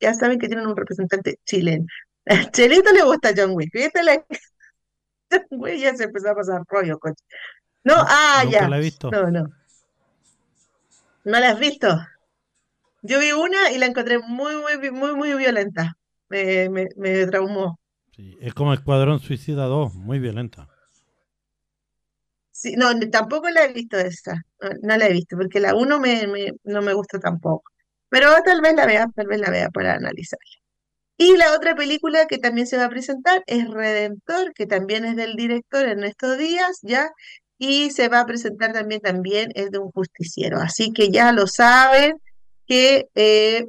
ya 0.00 0.14
saben 0.14 0.40
que 0.40 0.48
tienen 0.48 0.66
un 0.66 0.76
representante 0.76 1.38
chileno. 1.46 1.86
A 2.26 2.50
Chelito 2.50 2.92
le 2.92 3.04
gusta 3.04 3.32
John 3.36 3.52
Wick, 3.54 3.70
¿viste? 3.72 4.02
La- 4.02 4.24
John 5.30 5.46
Wick 5.50 5.78
ya 5.78 5.94
se 5.94 6.04
empezó 6.04 6.30
a 6.30 6.34
pasar 6.34 6.62
rollo, 6.68 6.98
coche. 6.98 7.22
No, 7.84 7.94
ah, 7.96 8.42
nunca 8.44 8.60
ya. 8.60 8.68
la 8.68 8.78
he 8.78 8.80
visto. 8.80 9.10
No, 9.10 9.30
no. 9.30 9.48
¿No 11.24 11.38
la 11.38 11.50
has 11.50 11.60
visto? 11.60 11.88
Yo 13.02 13.20
vi 13.20 13.32
una 13.32 13.70
y 13.70 13.78
la 13.78 13.86
encontré 13.86 14.18
muy, 14.18 14.56
muy, 14.56 14.90
muy, 14.90 15.14
muy 15.14 15.34
violenta. 15.34 15.96
Me, 16.30 16.68
me, 16.70 16.88
me 16.96 17.26
traumó. 17.26 17.78
Sí, 18.14 18.36
es 18.40 18.54
como 18.54 18.72
Escuadrón 18.72 19.18
Suicida 19.18 19.64
2, 19.66 19.94
muy 19.94 20.20
violenta. 20.20 20.68
Sí, 22.52 22.74
no, 22.76 22.88
tampoco 23.10 23.48
la 23.50 23.64
he 23.64 23.72
visto 23.72 23.96
esa. 23.98 24.34
No, 24.60 24.70
no 24.82 24.96
la 24.96 25.06
he 25.06 25.12
visto, 25.12 25.36
porque 25.36 25.60
la 25.60 25.74
uno 25.74 25.98
me, 26.00 26.26
me- 26.26 26.52
no 26.64 26.82
me 26.82 26.92
gusta 26.94 27.18
tampoco. 27.18 27.64
Pero 28.08 28.28
tal 28.44 28.60
vez 28.60 28.74
la 28.74 28.86
vea, 28.86 29.08
tal 29.14 29.26
vez 29.28 29.40
la 29.40 29.50
vea 29.50 29.70
para 29.70 29.94
analizarla. 29.94 30.44
Y 31.18 31.36
la 31.38 31.54
otra 31.54 31.76
película 31.76 32.26
que 32.26 32.38
también 32.38 32.66
se 32.66 32.76
va 32.78 32.86
a 32.86 32.90
presentar 32.90 33.42
es 33.46 33.68
Redentor, 33.70 34.54
que 34.54 34.66
también 34.66 35.04
es 35.06 35.16
del 35.16 35.34
director 35.36 35.86
en 35.88 36.04
estos 36.04 36.38
días, 36.38 36.80
¿ya? 36.82 37.10
Y 37.58 37.90
se 37.92 38.08
va 38.08 38.20
a 38.20 38.26
presentar 38.26 38.72
también, 38.72 39.00
también 39.02 39.50
es 39.54 39.70
de 39.70 39.78
un 39.78 39.90
justiciero. 39.92 40.58
Así 40.60 40.92
que 40.92 41.10
ya 41.10 41.32
lo 41.32 41.46
saben 41.46 42.18
que 42.66 43.08
eh, 43.14 43.66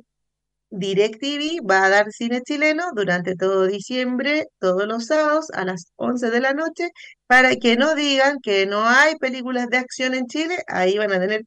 DirecTV 0.72 1.62
va 1.70 1.86
a 1.86 1.90
dar 1.90 2.12
cine 2.12 2.42
chileno 2.42 2.86
durante 2.96 3.36
todo 3.36 3.68
diciembre, 3.68 4.48
todos 4.60 4.88
los 4.88 5.08
sábados 5.08 5.48
a 5.54 5.66
las 5.66 5.92
11 5.98 6.32
de 6.32 6.40
la 6.40 6.54
noche, 6.54 6.90
para 7.28 7.56
que 7.58 7.76
no 7.78 7.96
digan 7.96 8.40
que 8.42 8.66
no 8.66 8.86
hay 8.86 9.16
películas 9.18 9.68
de 9.70 9.78
acción 9.78 10.14
en 10.16 10.28
Chile, 10.28 10.58
ahí 10.68 10.98
van 10.98 11.12
a 11.14 11.20
tener 11.20 11.44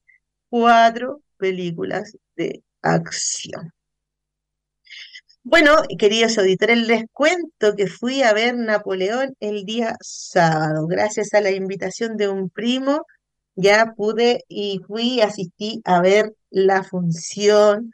cuatro 0.50 1.22
películas 1.38 2.16
de 2.36 2.62
acción. 2.82 3.72
Bueno, 5.42 5.72
queridos 5.98 6.38
auditores, 6.38 6.86
les 6.86 7.04
cuento 7.12 7.74
que 7.76 7.86
fui 7.86 8.22
a 8.22 8.32
ver 8.32 8.56
Napoleón 8.56 9.34
el 9.40 9.64
día 9.64 9.96
sábado. 10.00 10.86
Gracias 10.86 11.34
a 11.34 11.40
la 11.40 11.50
invitación 11.50 12.16
de 12.16 12.28
un 12.28 12.48
primo, 12.50 13.06
ya 13.54 13.92
pude 13.96 14.44
y 14.48 14.80
fui, 14.86 15.20
asistí 15.20 15.80
a 15.84 16.00
ver 16.00 16.32
la 16.50 16.82
función 16.82 17.92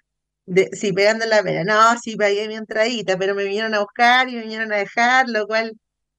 de, 0.50 0.69
sí, 0.73 0.92
pegando 0.92 1.26
la 1.26 1.42
pena. 1.42 1.64
No, 1.64 1.99
sí, 2.00 2.16
pagué 2.16 2.49
mi 2.49 2.57
entradita, 2.57 3.16
pero 3.19 3.35
me 3.35 3.45
vinieron 3.45 3.75
a 3.75 3.80
buscar 3.80 4.28
y 4.28 4.35
me 4.37 4.42
vinieron 4.42 4.73
a 4.73 4.78
dejar, 4.78 5.28
lo 5.28 5.47
cual 5.47 5.73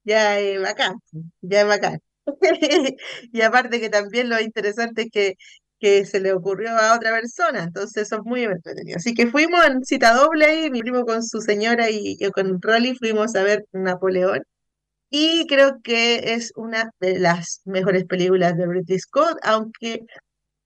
ya 0.04 0.38
es 0.40 0.60
bacán, 0.60 0.94
ya 1.42 1.62
es 1.62 1.66
bacán. 1.68 2.00
Y 3.32 3.42
aparte 3.42 3.80
que 3.80 3.90
también 3.90 4.28
lo 4.28 4.40
interesante 4.40 5.02
es 5.02 5.08
que, 5.12 5.34
que 5.80 6.06
se 6.06 6.20
le 6.20 6.32
ocurrió 6.32 6.70
a 6.78 6.94
otra 6.96 7.10
persona, 7.12 7.64
entonces 7.64 8.04
eso 8.04 8.16
es 8.16 8.22
muy 8.24 8.44
entretenido. 8.44 8.96
Así 8.98 9.14
que 9.14 9.26
fuimos 9.28 9.64
en 9.66 9.84
cita 9.84 10.14
doble 10.14 10.46
ahí, 10.46 10.70
mi 10.70 10.80
primo 10.80 11.04
con 11.04 11.22
su 11.24 11.40
señora 11.40 11.90
y 11.90 12.16
yo 12.18 12.30
con 12.32 12.60
Rolly 12.62 12.94
fuimos 12.96 13.34
a 13.36 13.42
ver 13.44 13.64
Napoleón. 13.72 14.42
Y 15.10 15.46
creo 15.48 15.80
que 15.82 16.34
es 16.34 16.52
una 16.56 16.90
de 17.00 17.18
las 17.18 17.62
mejores 17.66 18.04
películas 18.06 18.56
de 18.56 18.66
Ridley 18.66 18.98
Scott, 18.98 19.38
aunque 19.42 20.06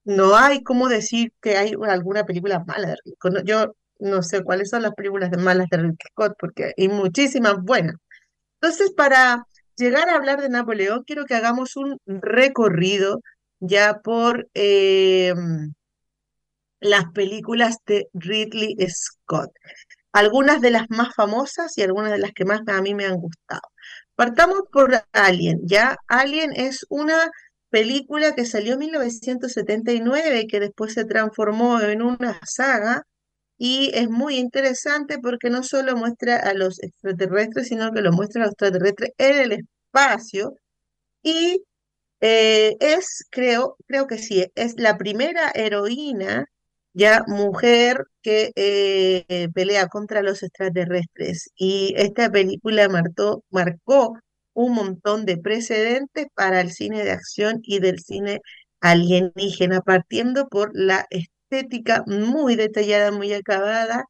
no 0.06 0.36
hay 0.36 0.62
cómo 0.62 0.88
decir 0.88 1.32
que 1.42 1.56
hay 1.58 1.72
alguna 1.88 2.25
película 2.25 2.64
mala 2.66 2.88
de 2.88 2.94
Ridley 3.04 3.14
Scott. 3.16 3.44
Yo 3.44 3.75
no 3.98 4.22
sé 4.22 4.42
cuáles 4.44 4.70
son 4.70 4.82
las 4.82 4.94
películas 4.94 5.30
malas 5.38 5.66
de 5.70 5.78
Ridley 5.78 5.96
Scott, 6.12 6.34
porque 6.38 6.72
hay 6.78 6.88
muchísimas 6.88 7.56
buenas. 7.62 7.96
Entonces, 8.60 8.92
para 8.92 9.46
llegar 9.76 10.08
a 10.08 10.14
hablar 10.16 10.40
de 10.40 10.48
Napoleón, 10.48 11.02
quiero 11.04 11.25
que 11.26 11.34
hagamos 11.34 11.76
un 11.76 11.98
recorrido 12.06 13.20
ya 13.58 14.00
por 14.04 14.48
eh, 14.54 15.34
las 16.80 17.06
películas 17.12 17.78
de 17.86 18.08
Ridley 18.14 18.76
Scott. 18.88 19.50
Algunas 20.12 20.60
de 20.60 20.70
las 20.70 20.88
más 20.88 21.14
famosas 21.14 21.76
y 21.78 21.82
algunas 21.82 22.12
de 22.12 22.18
las 22.18 22.32
que 22.32 22.44
más 22.44 22.60
a 22.68 22.80
mí 22.80 22.94
me 22.94 23.06
han 23.06 23.16
gustado. 23.16 23.62
Partamos 24.14 24.62
por 24.72 25.02
Alien, 25.12 25.60
¿ya? 25.64 25.96
Alien 26.06 26.52
es 26.54 26.86
una 26.88 27.30
película 27.76 28.35
que 28.35 28.47
salió 28.47 28.73
en 28.75 28.78
1979 28.80 30.40
y 30.40 30.47
que 30.47 30.61
después 30.61 30.95
se 30.95 31.04
transformó 31.04 31.78
en 31.83 32.00
una 32.00 32.40
saga 32.47 33.02
y 33.59 33.90
es 33.95 34.09
muy 34.09 34.37
interesante 34.38 35.18
porque 35.18 35.50
no 35.50 35.62
solo 35.62 35.95
muestra 35.95 36.37
a 36.38 36.54
los 36.54 36.83
extraterrestres, 36.83 37.68
sino 37.68 37.92
que 37.92 38.00
lo 38.00 38.12
muestra 38.12 38.42
a 38.42 38.47
los 38.47 38.52
extraterrestres 38.54 39.11
en 39.18 39.37
el 39.40 39.52
espacio 39.52 40.54
y 41.23 41.64
eh, 42.21 42.76
es, 42.80 43.26
creo, 43.30 43.76
creo 43.87 44.06
que 44.06 44.18
sí, 44.18 44.47
es 44.54 44.75
la 44.78 44.97
primera 44.99 45.50
heroína 45.54 46.47
ya 46.95 47.25
mujer 47.26 48.04
que 48.23 48.52
eh, 48.56 49.49
pelea 49.54 49.88
contra 49.88 50.23
los 50.23 50.42
extraterrestres. 50.42 51.50
Y 51.56 51.95
esta 51.97 52.30
película 52.30 52.88
marcó, 52.88 53.45
marcó 53.50 54.14
un 54.56 54.75
montón 54.75 55.26
de 55.26 55.38
precedentes 55.38 56.26
para 56.34 56.60
el 56.62 56.72
cine 56.72 57.04
de 57.04 57.12
acción 57.12 57.60
y 57.62 57.80
del 57.80 58.00
cine 58.00 58.40
alienígena, 58.80 59.80
partiendo 59.82 60.48
por 60.48 60.70
la 60.75 61.06
estética 61.10 62.04
muy 62.06 62.56
detallada, 62.56 63.12
muy 63.12 63.32
acabada, 63.34 64.04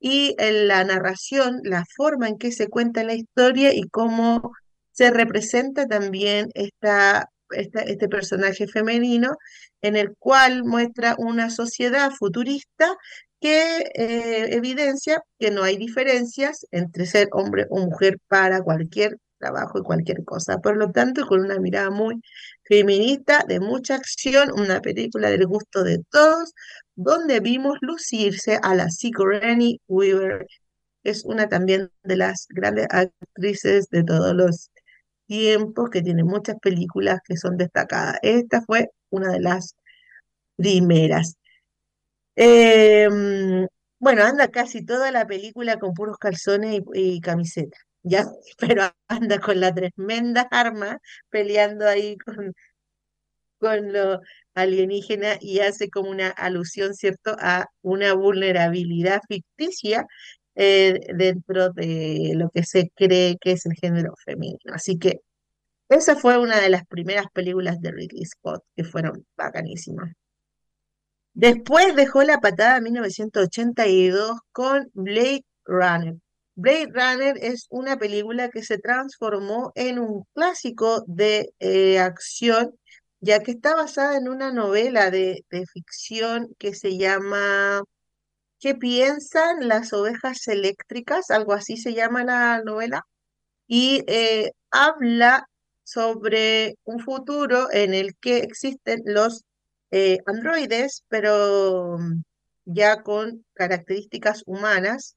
y 0.00 0.34
en 0.38 0.68
la 0.68 0.84
narración, 0.84 1.60
la 1.64 1.84
forma 1.96 2.28
en 2.28 2.38
que 2.38 2.52
se 2.52 2.68
cuenta 2.68 3.04
la 3.04 3.14
historia 3.14 3.74
y 3.74 3.82
cómo 3.90 4.52
se 4.92 5.10
representa 5.10 5.86
también 5.86 6.48
esta, 6.54 7.30
esta- 7.50 7.82
este 7.82 8.08
personaje 8.08 8.66
femenino, 8.68 9.36
en 9.82 9.96
el 9.96 10.14
cual 10.18 10.64
muestra 10.64 11.14
una 11.18 11.50
sociedad 11.50 12.10
futurista 12.12 12.94
que 13.40 13.84
eh, 13.94 14.54
evidencia 14.54 15.22
que 15.38 15.50
no 15.50 15.62
hay 15.62 15.76
diferencias 15.76 16.66
entre 16.70 17.06
ser 17.06 17.28
hombre 17.32 17.66
o 17.70 17.78
mujer 17.80 18.18
para 18.28 18.62
cualquier 18.62 19.16
trabajo 19.38 19.78
y 19.78 19.82
cualquier 19.82 20.24
cosa. 20.24 20.58
Por 20.58 20.76
lo 20.76 20.90
tanto, 20.92 21.26
con 21.26 21.40
una 21.40 21.58
mirada 21.58 21.90
muy 21.90 22.20
feminista, 22.64 23.44
de 23.48 23.60
mucha 23.60 23.96
acción, 23.96 24.50
una 24.52 24.80
película 24.80 25.30
del 25.30 25.46
gusto 25.46 25.82
de 25.84 26.02
todos, 26.10 26.52
donde 26.94 27.40
vimos 27.40 27.78
lucirse 27.82 28.58
a 28.62 28.74
la 28.74 28.90
Sigourney 28.90 29.80
Weaver, 29.88 30.46
es 31.04 31.24
una 31.24 31.48
también 31.48 31.90
de 32.02 32.16
las 32.16 32.46
grandes 32.50 32.86
actrices 32.90 33.88
de 33.90 34.04
todos 34.04 34.34
los 34.34 34.70
tiempos, 35.26 35.90
que 35.90 36.02
tiene 36.02 36.24
muchas 36.24 36.56
películas 36.60 37.20
que 37.24 37.36
son 37.36 37.56
destacadas. 37.56 38.18
Esta 38.22 38.62
fue 38.62 38.90
una 39.10 39.32
de 39.32 39.40
las 39.40 39.76
primeras. 40.56 41.36
Em, 42.36 43.66
bueno, 43.98 44.22
anda 44.24 44.48
casi 44.50 44.84
toda 44.84 45.10
la 45.10 45.26
película 45.26 45.78
con 45.78 45.94
puros 45.94 46.18
calzones 46.18 46.80
y, 46.94 47.16
y 47.16 47.20
camiseta, 47.20 47.78
¿ya? 48.06 48.26
Pero 48.58 48.90
anda 49.08 49.40
con 49.40 49.60
la 49.60 49.74
tremenda 49.74 50.48
arma 50.50 51.00
peleando 51.30 51.86
ahí 51.86 52.16
con, 52.18 52.54
con 53.58 53.92
lo 53.92 54.20
alienígena 54.54 55.38
y 55.40 55.60
hace 55.60 55.90
como 55.90 56.10
una 56.10 56.30
alusión, 56.30 56.94
¿cierto?, 56.94 57.36
a 57.40 57.66
una 57.82 58.14
vulnerabilidad 58.14 59.20
ficticia 59.28 60.06
eh, 60.54 61.00
dentro 61.14 61.70
de 61.70 62.32
lo 62.36 62.50
que 62.50 62.64
se 62.64 62.90
cree 62.94 63.36
que 63.40 63.52
es 63.52 63.66
el 63.66 63.74
género 63.74 64.14
femenino. 64.24 64.72
Así 64.74 64.98
que 64.98 65.20
esa 65.88 66.16
fue 66.16 66.38
una 66.38 66.60
de 66.60 66.70
las 66.70 66.86
primeras 66.86 67.26
películas 67.32 67.80
de 67.80 67.92
Ridley 67.92 68.24
Scott 68.24 68.62
que 68.76 68.84
fueron 68.84 69.26
bacanísimas. 69.36 70.12
Después 71.34 71.94
dejó 71.94 72.22
la 72.22 72.40
patada 72.40 72.78
en 72.78 72.84
1982 72.84 74.38
con 74.52 74.90
Blade 74.94 75.44
Runner. 75.66 76.14
Blade 76.56 76.88
Runner 76.94 77.36
es 77.40 77.66
una 77.70 77.98
película 77.98 78.48
que 78.50 78.62
se 78.62 78.78
transformó 78.78 79.72
en 79.74 79.98
un 79.98 80.24
clásico 80.34 81.04
de 81.06 81.52
eh, 81.60 81.98
acción, 81.98 82.74
ya 83.20 83.40
que 83.42 83.52
está 83.52 83.74
basada 83.76 84.16
en 84.16 84.28
una 84.28 84.52
novela 84.52 85.10
de, 85.10 85.44
ficción 85.72 86.54
que 86.58 86.74
se 86.74 86.96
llama 86.98 87.82
¿Qué 88.60 88.74
piensan 88.74 89.68
las 89.68 89.92
ovejas 89.92 90.48
eléctricas? 90.48 91.30
Algo 91.30 91.52
así 91.52 91.76
se 91.76 91.94
llama 91.94 92.24
la 92.24 92.62
novela. 92.64 93.02
Y 93.66 94.04
eh, 94.08 94.52
habla 94.70 95.46
sobre 95.84 96.76
un 96.84 97.00
futuro 97.00 97.68
en 97.72 97.94
el 97.94 98.16
que 98.16 98.38
existen 98.38 99.02
los 99.06 99.44
eh, 99.90 100.18
androides, 100.26 101.04
pero 101.08 101.98
ya 102.64 103.02
con 103.02 103.44
características 103.54 104.42
humanas, 104.46 105.16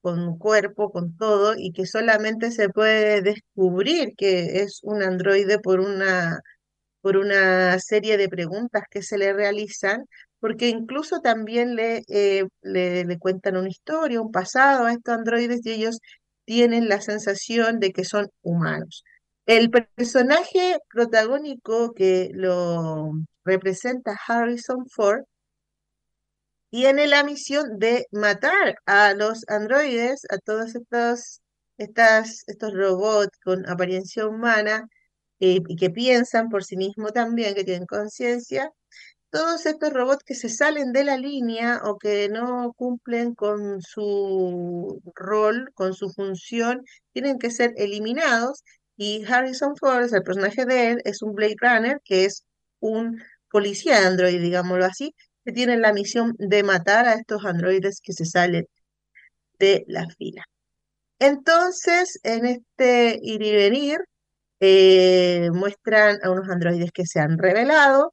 con 0.00 0.38
cuerpo, 0.38 0.90
con 0.90 1.16
todo, 1.16 1.54
y 1.56 1.72
que 1.72 1.86
solamente 1.86 2.50
se 2.50 2.68
puede 2.70 3.22
descubrir 3.22 4.14
que 4.16 4.60
es 4.62 4.80
un 4.82 5.02
androide 5.02 5.58
por 5.58 5.80
una, 5.80 6.40
por 7.02 7.16
una 7.16 7.78
serie 7.80 8.16
de 8.18 8.28
preguntas 8.28 8.84
que 8.90 9.02
se 9.02 9.18
le 9.18 9.32
realizan 9.32 10.06
porque 10.40 10.68
incluso 10.68 11.20
también 11.20 11.74
le, 11.76 12.02
eh, 12.08 12.44
le, 12.62 13.04
le 13.04 13.18
cuentan 13.18 13.56
una 13.56 13.68
historia, 13.68 14.20
un 14.20 14.32
pasado 14.32 14.86
a 14.86 14.92
estos 14.92 15.14
androides 15.14 15.64
y 15.64 15.72
ellos 15.72 15.98
tienen 16.44 16.88
la 16.88 17.00
sensación 17.00 17.80
de 17.80 17.92
que 17.92 18.04
son 18.04 18.28
humanos. 18.42 19.04
El 19.46 19.70
personaje 19.70 20.78
protagónico 20.90 21.92
que 21.94 22.30
lo 22.34 23.12
representa 23.44 24.16
Harrison 24.26 24.86
Ford 24.88 25.24
tiene 26.70 27.06
la 27.06 27.24
misión 27.24 27.78
de 27.78 28.06
matar 28.12 28.76
a 28.86 29.14
los 29.14 29.44
androides, 29.48 30.22
a 30.30 30.38
todos 30.38 30.74
estos, 30.74 31.40
estas, 31.78 32.44
estos 32.46 32.72
robots 32.74 33.38
con 33.44 33.68
apariencia 33.68 34.26
humana 34.26 34.88
eh, 35.40 35.60
y 35.68 35.76
que 35.76 35.90
piensan 35.90 36.48
por 36.50 36.64
sí 36.64 36.76
mismos 36.76 37.12
también, 37.12 37.54
que 37.54 37.64
tienen 37.64 37.86
conciencia, 37.86 38.72
todos 39.30 39.66
estos 39.66 39.92
robots 39.92 40.24
que 40.24 40.34
se 40.34 40.48
salen 40.48 40.92
de 40.92 41.04
la 41.04 41.16
línea 41.18 41.80
o 41.84 41.98
que 41.98 42.28
no 42.28 42.72
cumplen 42.76 43.34
con 43.34 43.80
su 43.82 45.00
rol, 45.14 45.70
con 45.74 45.94
su 45.94 46.10
función, 46.10 46.84
tienen 47.12 47.38
que 47.38 47.50
ser 47.50 47.74
eliminados. 47.76 48.64
Y 48.96 49.24
Harrison 49.26 49.76
Ford, 49.76 50.12
el 50.12 50.22
personaje 50.22 50.64
de 50.66 50.90
él, 50.92 51.02
es 51.04 51.22
un 51.22 51.34
Blade 51.34 51.56
Runner, 51.60 52.00
que 52.04 52.24
es 52.24 52.44
un 52.80 53.22
policía 53.50 54.00
de 54.00 54.06
Android, 54.06 54.40
digámoslo 54.40 54.84
así, 54.86 55.14
que 55.48 55.52
tiene 55.54 55.78
la 55.78 55.94
misión 55.94 56.34
de 56.38 56.62
matar 56.62 57.06
a 57.08 57.14
estos 57.14 57.46
androides 57.46 58.02
que 58.02 58.12
se 58.12 58.26
salen 58.26 58.66
de 59.58 59.84
la 59.88 60.06
fila. 60.18 60.44
Entonces, 61.18 62.20
en 62.22 62.44
este 62.46 63.18
ir 63.22 63.42
y 63.42 63.52
venir, 63.56 63.98
eh, 64.60 65.48
muestran 65.54 66.18
a 66.22 66.30
unos 66.30 66.50
androides 66.50 66.92
que 66.92 67.06
se 67.06 67.20
han 67.20 67.38
revelado 67.38 68.12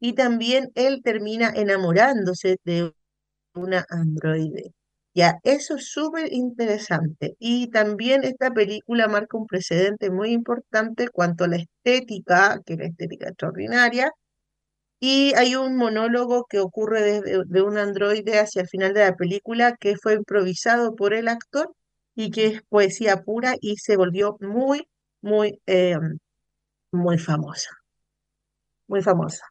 y 0.00 0.14
también 0.14 0.70
él 0.76 1.02
termina 1.02 1.50
enamorándose 1.56 2.58
de 2.64 2.92
una 3.54 3.84
androide. 3.90 4.72
Ya, 5.14 5.40
eso 5.44 5.76
es 5.76 5.88
súper 5.90 6.32
interesante. 6.32 7.36
Y 7.40 7.70
también 7.70 8.22
esta 8.24 8.52
película 8.52 9.08
marca 9.08 9.38
un 9.38 9.46
precedente 9.46 10.10
muy 10.10 10.30
importante 10.32 11.08
cuanto 11.08 11.44
a 11.44 11.48
la 11.48 11.56
estética, 11.56 12.60
que 12.64 12.74
es 12.74 12.78
la 12.80 12.86
estética 12.86 13.28
extraordinaria. 13.30 14.12
Y 15.00 15.34
hay 15.36 15.56
un 15.56 15.76
monólogo 15.76 16.46
que 16.48 16.58
ocurre 16.60 17.02
desde 17.02 17.44
de 17.46 17.62
un 17.62 17.78
androide 17.78 18.38
hacia 18.40 18.62
el 18.62 18.68
final 18.68 18.94
de 18.94 19.00
la 19.00 19.14
película 19.16 19.76
que 19.76 19.96
fue 19.96 20.14
improvisado 20.14 20.94
por 20.96 21.14
el 21.14 21.28
actor 21.28 21.72
y 22.14 22.30
que 22.30 22.46
es 22.46 22.62
poesía 22.68 23.22
pura 23.22 23.56
y 23.60 23.76
se 23.76 23.96
volvió 23.96 24.36
muy, 24.40 24.88
muy, 25.20 25.60
eh, 25.66 25.96
muy 26.92 27.18
famosa. 27.18 27.70
Muy 28.88 29.02
famosa. 29.02 29.44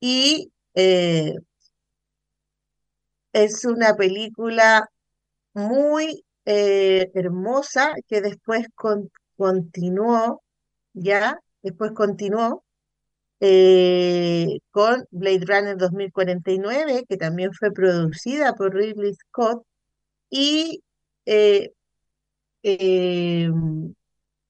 Y 0.00 0.52
eh, 0.74 1.34
es 3.32 3.64
una 3.64 3.94
película 3.96 4.88
muy 5.54 6.24
eh, 6.46 7.10
hermosa 7.14 7.94
que 8.08 8.20
después 8.20 8.66
continuó, 9.26 10.42
ya, 10.94 11.40
después 11.62 11.92
continuó 11.92 12.64
eh, 13.40 14.58
con 14.70 15.04
Blade 15.10 15.44
Runner 15.46 15.76
2049, 15.76 17.04
que 17.08 17.16
también 17.16 17.52
fue 17.52 17.72
producida 17.72 18.54
por 18.54 18.74
Ridley 18.74 19.14
Scott 19.14 19.62
y 20.30 20.82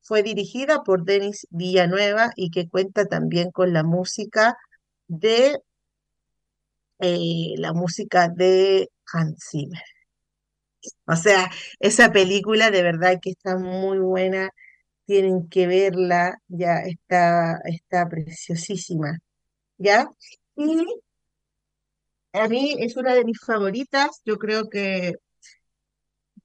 fue 0.02 0.22
dirigida 0.22 0.82
por 0.84 1.04
Denis 1.04 1.46
Villanueva 1.50 2.32
y 2.36 2.50
que 2.50 2.68
cuenta 2.68 3.06
también 3.06 3.50
con 3.50 3.72
la 3.72 3.82
música 3.82 4.56
de 5.08 5.58
eh, 6.98 7.54
la 7.58 7.72
música 7.72 8.28
de 8.28 8.90
Hans 9.12 9.48
Zimmer. 9.50 9.82
O 11.06 11.16
sea, 11.16 11.50
esa 11.80 12.12
película 12.12 12.70
de 12.70 12.82
verdad 12.82 13.18
que 13.20 13.30
está 13.30 13.56
muy 13.58 13.98
buena, 13.98 14.50
tienen 15.06 15.48
que 15.48 15.66
verla, 15.66 16.38
ya 16.48 16.80
está, 16.80 17.60
está 17.64 18.08
preciosísima, 18.08 19.18
¿ya? 19.78 20.08
Y 20.56 20.86
a 22.32 22.48
mí 22.48 22.76
es 22.78 22.96
una 22.96 23.14
de 23.14 23.24
mis 23.24 23.40
favoritas, 23.40 24.20
yo 24.24 24.36
creo 24.38 24.68
que, 24.68 25.14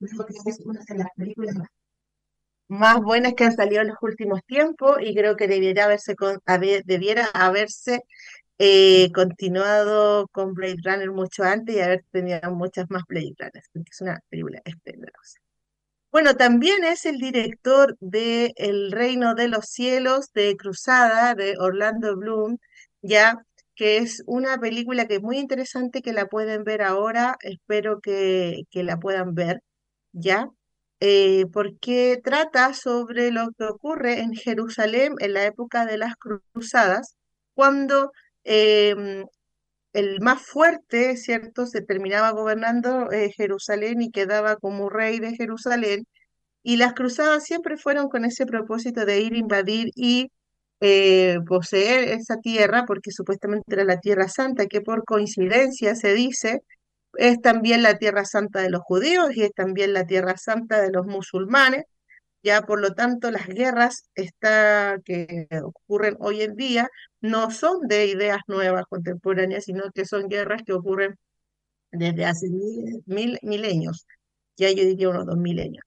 es 0.00 0.60
una 0.64 0.80
de 0.88 0.98
las 0.98 1.08
películas 1.16 1.56
más 2.68 3.00
buenas 3.02 3.34
que 3.34 3.44
han 3.44 3.54
salido 3.54 3.82
en 3.82 3.88
los 3.88 3.98
últimos 4.02 4.40
tiempos 4.46 4.96
y 5.00 5.14
creo 5.14 5.36
que 5.36 5.48
debiera 5.48 5.84
haberse, 5.84 6.14
debiera 6.84 7.26
haberse 7.34 8.00
eh, 8.58 9.10
continuado 9.12 10.28
con 10.28 10.54
Blade 10.54 10.76
Runner 10.84 11.10
mucho 11.10 11.42
antes 11.44 11.76
y 11.76 11.80
haber 11.80 12.04
tenido 12.10 12.50
muchas 12.52 12.86
más 12.90 13.02
Blade 13.08 13.34
Runners, 13.38 13.68
porque 13.72 13.90
es 13.90 14.00
una 14.00 14.20
película 14.30 14.62
esplendorosa. 14.64 15.41
Bueno, 16.12 16.36
también 16.36 16.84
es 16.84 17.06
el 17.06 17.18
director 17.18 17.96
de 18.00 18.52
El 18.56 18.92
Reino 18.92 19.34
de 19.34 19.48
los 19.48 19.66
Cielos 19.66 20.30
de 20.34 20.56
Cruzada 20.56 21.34
de 21.34 21.56
Orlando 21.58 22.16
Bloom, 22.16 22.58
ya 23.00 23.44
que 23.74 23.96
es 23.98 24.22
una 24.26 24.58
película 24.58 25.06
que 25.08 25.14
es 25.16 25.22
muy 25.22 25.38
interesante 25.38 26.02
que 26.02 26.12
la 26.12 26.26
pueden 26.26 26.64
ver 26.64 26.82
ahora, 26.82 27.36
espero 27.40 28.00
que, 28.00 28.64
que 28.70 28.82
la 28.82 28.98
puedan 28.98 29.34
ver, 29.34 29.62
ya, 30.12 30.48
eh, 31.00 31.46
porque 31.52 32.20
trata 32.22 32.74
sobre 32.74 33.30
lo 33.32 33.50
que 33.58 33.64
ocurre 33.64 34.20
en 34.20 34.34
Jerusalén 34.34 35.14
en 35.20 35.32
la 35.34 35.44
época 35.46 35.86
de 35.86 35.96
las 35.98 36.14
cruzadas, 36.16 37.16
cuando 37.54 38.12
Em, 38.44 39.24
el 39.92 40.20
más 40.20 40.42
fuerte, 40.42 41.16
¿cierto? 41.16 41.66
Se 41.66 41.82
terminaba 41.82 42.30
gobernando 42.32 43.10
eh, 43.12 43.30
Jerusalén 43.36 44.02
y 44.02 44.10
quedaba 44.10 44.56
como 44.56 44.90
rey 44.90 45.18
de 45.20 45.34
Jerusalén. 45.36 46.06
Y 46.62 46.76
las 46.76 46.94
cruzadas 46.94 47.44
siempre 47.44 47.76
fueron 47.76 48.08
con 48.08 48.24
ese 48.24 48.46
propósito 48.46 49.04
de 49.06 49.20
ir, 49.20 49.34
invadir 49.36 49.90
y 49.96 50.30
eh, 50.80 51.38
poseer 51.46 52.04
esa 52.10 52.38
tierra, 52.38 52.84
porque 52.86 53.12
supuestamente 53.12 53.74
era 53.74 53.84
la 53.84 54.00
tierra 54.00 54.28
santa, 54.28 54.66
que 54.66 54.80
por 54.80 55.04
coincidencia 55.04 55.94
se 55.96 56.14
dice 56.14 56.62
es 57.14 57.40
también 57.40 57.82
la 57.82 57.98
tierra 57.98 58.24
santa 58.24 58.60
de 58.60 58.70
los 58.70 58.82
judíos 58.82 59.36
y 59.36 59.42
es 59.42 59.52
también 59.52 59.92
la 59.92 60.06
tierra 60.06 60.36
santa 60.36 60.80
de 60.80 60.90
los 60.90 61.06
musulmanes. 61.06 61.84
Ya 62.42 62.62
por 62.62 62.80
lo 62.80 62.92
tanto, 62.94 63.30
las 63.30 63.46
guerras 63.46 64.10
que 65.04 65.48
ocurren 65.62 66.16
hoy 66.20 66.42
en 66.42 66.56
día 66.56 66.88
no 67.20 67.50
son 67.50 67.86
de 67.86 68.06
ideas 68.06 68.40
nuevas 68.48 68.84
contemporáneas, 68.88 69.64
sino 69.64 69.84
que 69.94 70.04
son 70.04 70.28
guerras 70.28 70.62
que 70.66 70.72
ocurren 70.72 71.16
desde 71.92 72.24
hace 72.24 72.48
mil, 73.06 73.38
milenios, 73.42 74.06
ya 74.56 74.70
yo 74.70 74.84
diría 74.84 75.10
unos 75.10 75.26
dos 75.26 75.36
milenios. 75.36 75.84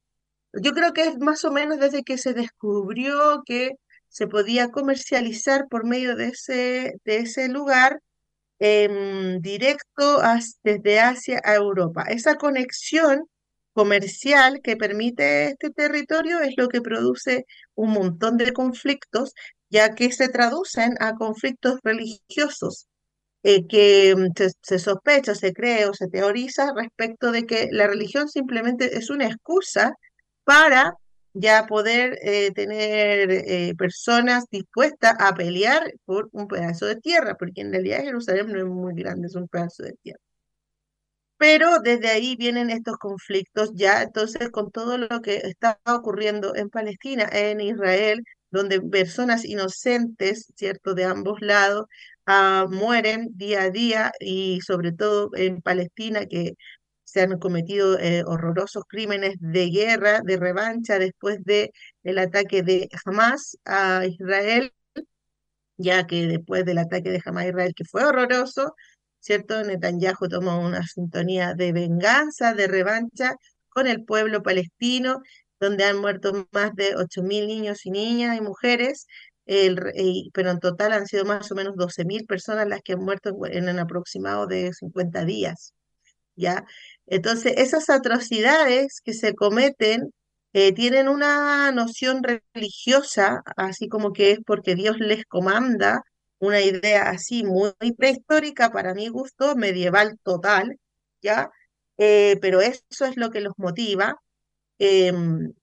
Yo 0.53 0.73
creo 0.73 0.93
que 0.93 1.03
es 1.03 1.17
más 1.19 1.43
o 1.45 1.51
menos 1.51 1.79
desde 1.79 2.03
que 2.03 2.17
se 2.17 2.33
descubrió 2.33 3.43
que 3.45 3.71
se 4.07 4.27
podía 4.27 4.71
comercializar 4.71 5.67
por 5.69 5.85
medio 5.85 6.15
de 6.15 6.27
ese, 6.29 6.93
de 7.03 7.17
ese 7.17 7.49
lugar 7.49 7.99
em, 8.59 9.41
directo 9.41 10.21
desde 10.63 10.99
Asia 11.01 11.41
a 11.43 11.55
Europa. 11.55 12.03
Esa 12.07 12.35
conexión 12.35 13.27
comercial 13.75 14.61
que 14.63 14.77
permite 14.77 15.49
este 15.49 15.69
territorio 15.69 16.39
es 16.39 16.55
lo 16.57 16.69
que 16.69 16.81
produce 16.81 17.45
un 17.75 17.91
montón 17.91 18.37
de 18.37 18.53
conflictos, 18.53 19.33
ya 19.69 19.95
que 19.95 20.11
se 20.11 20.29
traducen 20.29 20.95
a 21.01 21.15
conflictos 21.15 21.79
religiosos 21.83 22.87
eh, 23.43 23.67
que 23.67 24.15
mm, 24.15 24.31
se, 24.61 24.79
sospecha, 24.79 25.35
se 25.35 25.53
cree 25.53 25.85
o 25.87 25.93
se 25.93 26.07
teoriza 26.07 26.73
respecto 26.75 27.31
de 27.31 27.45
que 27.45 27.69
la 27.71 27.87
religión 27.87 28.29
simplemente 28.29 28.97
es 28.97 29.09
una 29.09 29.27
excusa 29.27 29.93
para 30.45 30.95
ya 31.33 31.67
poder 31.67 32.17
eh, 32.23 32.51
tener 32.53 33.31
eh, 33.31 33.73
personas 33.77 34.45
dispuestas 34.51 35.15
a 35.19 35.35
pelear 35.35 35.93
por 36.05 36.29
un 36.31 36.47
pedazo 36.47 36.85
de 36.87 36.95
tierra, 36.97 37.35
porque 37.37 37.61
en 37.61 37.71
realidad 37.71 38.03
Jerusalén 38.03 38.47
no 38.51 38.59
es 38.59 38.65
muy 38.65 38.93
grande, 38.95 39.27
es 39.27 39.35
un 39.35 39.47
pedazo 39.47 39.83
de 39.83 39.93
tierra. 40.01 40.24
Pero 41.39 41.79
desde 41.79 42.09
ahí 42.09 42.35
vienen 42.37 42.69
estos 42.69 42.97
conflictos 42.97 43.71
ya, 43.73 44.01
entonces 44.03 44.49
con 44.51 44.71
todo 44.71 44.97
lo 44.97 45.21
que 45.21 45.37
está 45.37 45.79
ocurriendo 45.85 46.55
en 46.55 46.69
Palestina, 46.69 47.27
en 47.31 47.59
Israel, 47.59 48.23
donde 48.51 48.81
personas 48.81 49.43
inocentes, 49.43 50.47
¿cierto?, 50.55 50.93
de 50.93 51.03
ambos 51.03 51.41
lados, 51.41 51.85
ah, 52.25 52.67
mueren 52.69 53.27
día 53.33 53.63
a 53.63 53.69
día 53.69 54.11
y 54.19 54.61
sobre 54.61 54.93
todo 54.93 55.29
en 55.35 55.61
Palestina 55.61 56.25
que 56.25 56.53
se 57.03 57.21
han 57.21 57.37
cometido 57.39 57.99
eh, 57.99 58.23
horrorosos 58.25 58.83
crímenes 58.87 59.35
de 59.39 59.69
guerra, 59.69 60.21
de 60.23 60.37
revancha 60.37 60.99
después 60.99 61.43
del 61.43 61.71
el 62.03 62.17
ataque 62.19 62.63
de 62.63 62.89
Hamas 63.05 63.57
a 63.65 64.05
Israel, 64.05 64.73
ya 65.77 66.07
que 66.07 66.27
después 66.27 66.65
del 66.65 66.77
ataque 66.79 67.11
de 67.11 67.21
Hamas 67.25 67.45
a 67.45 67.47
Israel, 67.49 67.73
que 67.75 67.85
fue 67.85 68.05
horroroso, 68.05 68.75
¿cierto? 69.25 69.63
Netanyahu 69.63 70.27
tomó 70.29 70.59
una 70.59 70.83
sintonía 70.87 71.55
de 71.55 71.73
venganza, 71.73 72.53
de 72.53 72.67
revancha 72.67 73.35
con 73.69 73.87
el 73.87 74.05
pueblo 74.05 74.43
palestino, 74.43 75.21
donde 75.59 75.83
han 75.85 75.97
muerto 75.97 76.47
más 76.51 76.75
de 76.75 76.95
8.000 76.95 77.47
niños 77.47 77.85
y 77.85 77.91
niñas 77.91 78.37
y 78.37 78.41
mujeres, 78.41 79.07
pero 79.45 80.51
en 80.51 80.59
total 80.59 80.93
han 80.93 81.07
sido 81.07 81.25
más 81.25 81.51
o 81.51 81.55
menos 81.55 81.75
12.000 81.75 82.27
personas 82.27 82.67
las 82.67 82.81
que 82.81 82.93
han 82.93 82.99
muerto 82.99 83.31
en 83.47 83.69
un 83.69 83.79
aproximado 83.79 84.45
de 84.47 84.71
50 84.73 85.25
días. 85.25 85.73
¿ya? 86.35 86.63
Entonces, 87.07 87.53
esas 87.57 87.89
atrocidades 87.89 89.01
que 89.03 89.13
se 89.13 89.33
cometen 89.33 90.11
eh, 90.53 90.73
tienen 90.73 91.09
una 91.09 91.71
noción 91.71 92.21
religiosa, 92.53 93.41
así 93.57 93.87
como 93.89 94.13
que 94.13 94.31
es 94.31 94.39
porque 94.45 94.75
Dios 94.75 94.97
les 94.99 95.25
comanda, 95.25 96.01
una 96.39 96.61
idea 96.61 97.09
así 97.09 97.43
muy, 97.43 97.73
prehistórica 97.97 98.71
para 98.71 98.93
mi 98.93 99.07
gusto, 99.09 99.55
medieval 99.55 100.19
total, 100.23 100.79
¿ya? 101.21 101.49
Eh, 101.97 102.37
pero 102.41 102.61
eso 102.61 103.05
es 103.05 103.17
lo 103.17 103.31
que 103.31 103.41
los 103.41 103.53
motiva. 103.57 104.15
Em, 104.79 105.53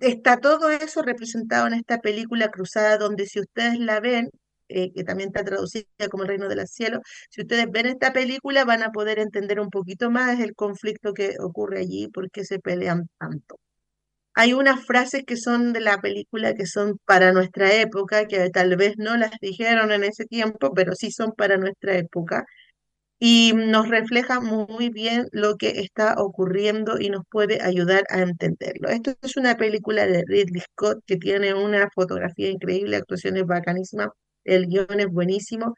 está 0.00 0.38
todo 0.40 0.70
eso 0.70 1.02
representado 1.02 1.66
en 1.66 1.74
esta 1.74 1.98
película 2.00 2.50
Cruzada, 2.50 2.98
donde 2.98 3.26
si 3.26 3.40
ustedes 3.40 3.78
la 3.78 4.00
ven, 4.00 4.30
eh, 4.68 4.92
que 4.92 5.04
también 5.04 5.28
está 5.30 5.44
traducida 5.44 5.86
como 6.10 6.22
El 6.24 6.28
Reino 6.30 6.48
de 6.48 6.56
los 6.56 6.70
Cielos, 6.70 7.00
si 7.30 7.42
ustedes 7.42 7.70
ven 7.70 7.86
esta 7.86 8.12
película 8.12 8.64
van 8.64 8.82
a 8.82 8.92
poder 8.92 9.18
entender 9.18 9.60
un 9.60 9.70
poquito 9.70 10.10
más 10.10 10.40
el 10.40 10.54
conflicto 10.54 11.12
que 11.14 11.36
ocurre 11.40 11.80
allí, 11.80 12.08
por 12.08 12.30
qué 12.30 12.44
se 12.44 12.58
pelean 12.60 13.08
tanto. 13.18 13.56
Hay 14.34 14.52
unas 14.54 14.84
frases 14.86 15.24
que 15.26 15.36
son 15.36 15.72
de 15.72 15.80
la 15.80 16.00
película 16.00 16.54
que 16.54 16.66
son 16.66 16.98
para 17.04 17.32
nuestra 17.32 17.74
época, 17.74 18.26
que 18.26 18.50
tal 18.50 18.76
vez 18.76 18.94
no 18.98 19.16
las 19.16 19.32
dijeron 19.40 19.92
en 19.92 20.04
ese 20.04 20.24
tiempo, 20.26 20.72
pero 20.74 20.94
sí 20.94 21.10
son 21.10 21.32
para 21.32 21.56
nuestra 21.56 21.96
época 21.96 22.44
y 23.18 23.52
nos 23.54 23.88
refleja 23.88 24.40
muy 24.40 24.88
bien 24.90 25.26
lo 25.32 25.56
que 25.56 25.80
está 25.80 26.14
ocurriendo 26.18 26.98
y 26.98 27.10
nos 27.10 27.24
puede 27.30 27.62
ayudar 27.62 28.04
a 28.10 28.20
entenderlo. 28.22 28.88
Esto 28.88 29.12
es 29.22 29.36
una 29.36 29.56
película 29.56 30.06
de 30.06 30.24
Ridley 30.26 30.60
Scott 30.62 31.00
que 31.06 31.16
tiene 31.16 31.54
una 31.54 31.88
fotografía 31.94 32.50
increíble, 32.50 32.96
actuaciones 32.96 33.44
bacanísimas, 33.46 34.08
el 34.44 34.66
guion 34.68 35.00
es 35.00 35.08
buenísimo 35.08 35.74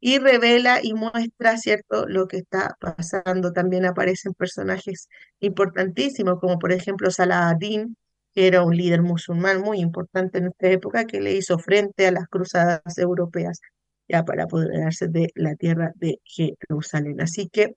y 0.00 0.18
revela 0.18 0.80
y 0.82 0.94
muestra, 0.94 1.56
¿cierto?, 1.58 2.06
lo 2.06 2.26
que 2.28 2.38
está 2.38 2.76
pasando. 2.80 3.52
También 3.52 3.86
aparecen 3.86 4.34
personajes 4.34 5.08
importantísimos, 5.40 6.38
como 6.40 6.58
por 6.58 6.72
ejemplo 6.72 7.10
Salah 7.10 7.50
ad-Din, 7.50 7.96
que 8.34 8.46
era 8.48 8.62
un 8.62 8.76
líder 8.76 9.02
musulmán 9.02 9.60
muy 9.62 9.80
importante 9.80 10.38
en 10.38 10.48
esta 10.48 10.68
época, 10.68 11.06
que 11.06 11.20
le 11.20 11.32
hizo 11.34 11.58
frente 11.58 12.06
a 12.06 12.12
las 12.12 12.28
cruzadas 12.28 12.98
europeas 12.98 13.60
ya 14.08 14.24
para 14.24 14.44
apoderarse 14.44 15.08
de 15.08 15.30
la 15.34 15.54
tierra 15.56 15.92
de 15.96 16.20
Jerusalén. 16.24 17.20
Así 17.20 17.48
que 17.50 17.74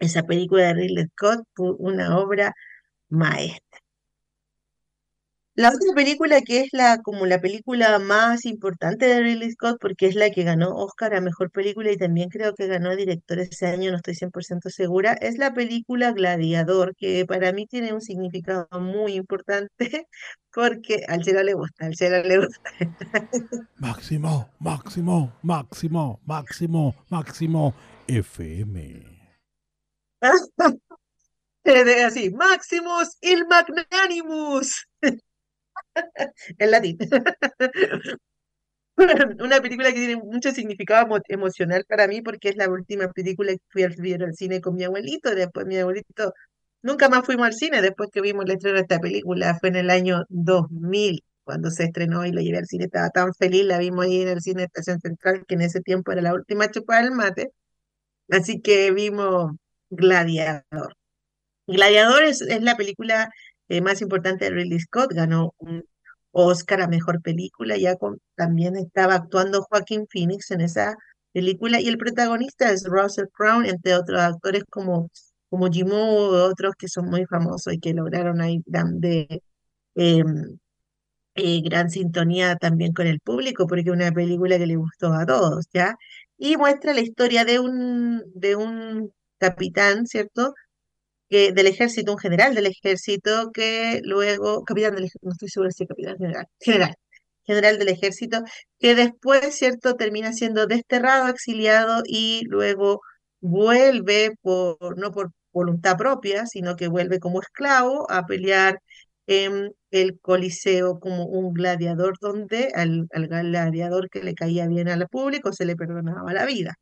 esa 0.00 0.24
película 0.24 0.64
de 0.68 0.74
Ridley 0.74 1.06
Scott 1.12 1.44
fue 1.54 1.72
una 1.78 2.18
obra 2.18 2.54
maestra. 3.10 3.80
La 5.60 5.68
otra 5.68 5.92
película 5.94 6.40
que 6.40 6.62
es 6.62 6.68
la 6.72 7.02
como 7.02 7.26
la 7.26 7.38
película 7.38 7.98
más 7.98 8.46
importante 8.46 9.04
de 9.04 9.20
Ridley 9.20 9.50
Scott 9.50 9.76
porque 9.78 10.06
es 10.06 10.14
la 10.14 10.30
que 10.30 10.42
ganó 10.42 10.74
Oscar 10.74 11.14
a 11.14 11.20
Mejor 11.20 11.50
Película 11.50 11.92
y 11.92 11.98
también 11.98 12.30
creo 12.30 12.54
que 12.54 12.66
ganó 12.66 12.96
director 12.96 13.38
ese 13.40 13.66
año, 13.66 13.90
no 13.90 13.98
estoy 13.98 14.14
100% 14.14 14.70
segura, 14.70 15.12
es 15.12 15.36
la 15.36 15.52
película 15.52 16.12
Gladiador, 16.12 16.96
que 16.96 17.26
para 17.26 17.52
mí 17.52 17.66
tiene 17.66 17.92
un 17.92 18.00
significado 18.00 18.68
muy 18.80 19.12
importante 19.12 19.76
porque 20.54 21.04
al 21.06 21.22
cielo 21.24 21.42
le 21.42 21.52
gusta, 21.52 21.84
al 21.84 21.92
le 22.26 22.38
gusta. 22.38 22.70
Máximo, 23.76 24.48
máximo, 24.60 25.30
máximo, 25.42 26.20
máximo, 26.24 26.94
máximo, 27.10 27.74
FM. 28.06 29.04
Así, 32.06 32.30
Maximus 32.30 33.18
il 33.20 33.46
Magnanimus. 33.46 34.86
en 36.58 36.70
latín. 36.70 36.98
Una 39.40 39.60
película 39.60 39.88
que 39.88 39.94
tiene 39.94 40.16
mucho 40.16 40.50
significado 40.52 41.18
emocional 41.28 41.84
para 41.88 42.06
mí 42.06 42.20
porque 42.22 42.50
es 42.50 42.56
la 42.56 42.68
última 42.68 43.08
película 43.12 43.52
que 43.52 43.60
fui 43.68 43.82
al, 43.82 43.94
al 44.22 44.34
cine 44.34 44.60
con 44.60 44.74
mi 44.74 44.84
abuelito. 44.84 45.34
Después 45.34 45.66
mi 45.66 45.78
abuelito, 45.78 46.34
nunca 46.82 47.08
más 47.08 47.24
fuimos 47.24 47.46
al 47.46 47.54
cine 47.54 47.80
después 47.82 48.10
que 48.12 48.20
vimos 48.20 48.44
el 48.44 48.52
estreno 48.52 48.76
de 48.76 48.82
esta 48.82 48.98
película. 48.98 49.56
Fue 49.58 49.70
en 49.70 49.76
el 49.76 49.90
año 49.90 50.24
2000 50.28 51.24
cuando 51.44 51.70
se 51.70 51.84
estrenó 51.84 52.26
y 52.26 52.32
la 52.32 52.42
llevé 52.42 52.58
al 52.58 52.66
cine. 52.66 52.84
Estaba 52.84 53.10
tan 53.10 53.32
feliz, 53.34 53.64
la 53.64 53.78
vimos 53.78 54.04
ahí 54.04 54.22
en 54.22 54.28
el 54.28 54.40
cine 54.42 54.64
Estación 54.64 55.00
Central 55.00 55.44
que 55.46 55.54
en 55.54 55.62
ese 55.62 55.80
tiempo 55.80 56.12
era 56.12 56.22
la 56.22 56.34
última 56.34 56.70
chupada 56.70 57.02
del 57.02 57.12
mate. 57.12 57.52
Así 58.30 58.60
que 58.60 58.90
vimos 58.92 59.52
Gladiador. 59.90 60.94
Gladiador 61.66 62.24
es 62.24 62.42
la 62.62 62.76
película 62.76 63.30
eh, 63.70 63.80
más 63.82 64.02
importante 64.02 64.50
Ridley 64.50 64.80
Scott, 64.80 65.12
ganó 65.14 65.54
un 65.58 65.84
Oscar 66.32 66.82
a 66.82 66.88
Mejor 66.88 67.22
Película, 67.22 67.76
ya 67.76 67.96
también 68.36 68.76
estaba 68.76 69.14
actuando 69.14 69.62
Joaquín 69.62 70.06
Phoenix 70.10 70.50
en 70.50 70.60
esa 70.62 70.96
película, 71.32 71.80
y 71.80 71.88
el 71.88 71.98
protagonista 71.98 72.70
es 72.72 72.84
Russell 72.84 73.26
Crowe, 73.32 73.68
entre 73.68 73.94
otros 73.94 74.20
actores 74.20 74.64
como, 74.70 75.10
como 75.48 75.68
Jim 75.70 75.88
otros 75.92 76.74
que 76.76 76.88
son 76.88 77.06
muy 77.10 77.26
famosos 77.26 77.72
y 77.74 77.78
que 77.80 77.94
lograron 77.94 78.40
ahí 78.40 78.62
de, 78.66 79.42
em, 79.94 80.58
eh, 81.36 81.60
gran 81.62 81.90
sintonía 81.90 82.56
también 82.56 82.92
con 82.92 83.06
el 83.06 83.20
público, 83.20 83.66
porque 83.66 83.82
es 83.90 83.90
una 83.96 84.12
película 84.12 84.58
que 84.58 84.66
le 84.66 84.76
gustó 84.76 85.12
a 85.12 85.26
todos, 85.26 85.66
¿ya? 85.72 85.96
Y 86.38 86.56
muestra 86.56 86.94
la 86.94 87.00
historia 87.00 87.44
de 87.44 87.60
un, 87.60 88.22
de 88.34 88.56
un 88.56 89.12
capitán, 89.38 90.06
¿cierto? 90.06 90.54
Del 91.30 91.66
ejército, 91.66 92.12
un 92.12 92.18
general 92.18 92.54
del 92.54 92.66
ejército, 92.66 93.50
que 93.52 94.00
luego, 94.04 94.64
capitán 94.64 94.94
del 94.94 95.04
ejército, 95.04 95.26
no 95.26 95.32
estoy 95.32 95.48
segura 95.48 95.70
si 95.70 95.86
capitán 95.86 96.16
general, 96.18 96.46
general, 96.60 96.94
general 97.44 97.78
del 97.78 97.88
ejército, 97.88 98.42
que 98.78 98.94
después, 98.94 99.54
¿cierto?, 99.56 99.94
termina 99.96 100.32
siendo 100.32 100.66
desterrado, 100.66 101.28
exiliado 101.28 102.02
y 102.06 102.42
luego 102.48 103.00
vuelve 103.40 104.32
por, 104.42 104.98
no 104.98 105.12
por 105.12 105.30
voluntad 105.52 105.96
propia, 105.96 106.46
sino 106.46 106.76
que 106.76 106.88
vuelve 106.88 107.18
como 107.20 107.40
esclavo 107.40 108.10
a 108.10 108.26
pelear 108.26 108.80
en 109.26 109.72
el 109.90 110.18
Coliseo 110.20 110.98
como 111.00 111.26
un 111.26 111.52
gladiador, 111.54 112.16
donde 112.20 112.70
al, 112.74 113.06
al 113.12 113.28
gladiador 113.28 114.10
que 114.10 114.22
le 114.22 114.34
caía 114.34 114.66
bien 114.66 114.88
al 114.88 115.06
público 115.08 115.52
se 115.52 115.64
le 115.66 115.76
perdonaba 115.76 116.32
la 116.32 116.46
vida. 116.46 116.74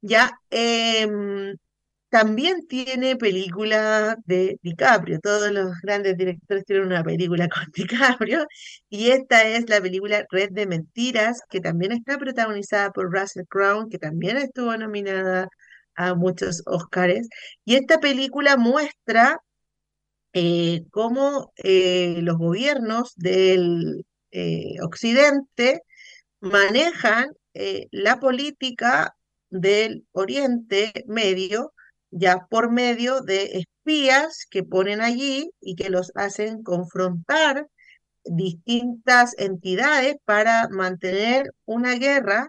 Ya, 0.00 0.30
eh, 0.50 1.06
también 2.16 2.66
tiene 2.66 3.16
película 3.16 4.16
de 4.24 4.58
DiCaprio. 4.62 5.20
Todos 5.20 5.52
los 5.52 5.70
grandes 5.82 6.16
directores 6.16 6.64
tienen 6.64 6.86
una 6.86 7.04
película 7.04 7.46
con 7.54 7.70
DiCaprio. 7.74 8.46
Y 8.88 9.10
esta 9.10 9.44
es 9.44 9.68
la 9.68 9.82
película 9.82 10.24
Red 10.30 10.52
de 10.52 10.66
Mentiras, 10.66 11.42
que 11.50 11.60
también 11.60 11.92
está 11.92 12.16
protagonizada 12.18 12.90
por 12.92 13.12
Russell 13.12 13.44
Crowe, 13.48 13.88
que 13.90 13.98
también 13.98 14.38
estuvo 14.38 14.74
nominada 14.78 15.48
a 15.94 16.14
muchos 16.14 16.62
Oscars. 16.64 17.28
Y 17.66 17.74
esta 17.76 18.00
película 18.00 18.56
muestra 18.56 19.40
eh, 20.32 20.84
cómo 20.90 21.52
eh, 21.56 22.20
los 22.22 22.38
gobiernos 22.38 23.12
del 23.16 24.06
eh, 24.30 24.76
Occidente 24.82 25.82
manejan 26.40 27.28
la 27.90 28.20
política 28.20 29.16
del 29.50 30.06
Oriente 30.12 31.04
Medio 31.06 31.72
ya 32.10 32.46
por 32.50 32.70
medio 32.70 33.20
de 33.20 33.58
espías 33.58 34.46
que 34.50 34.62
ponen 34.62 35.00
allí 35.00 35.50
y 35.60 35.74
que 35.76 35.90
los 35.90 36.12
hacen 36.14 36.62
confrontar 36.62 37.66
distintas 38.24 39.34
entidades 39.38 40.16
para 40.24 40.68
mantener 40.70 41.52
una 41.64 41.94
guerra. 41.94 42.48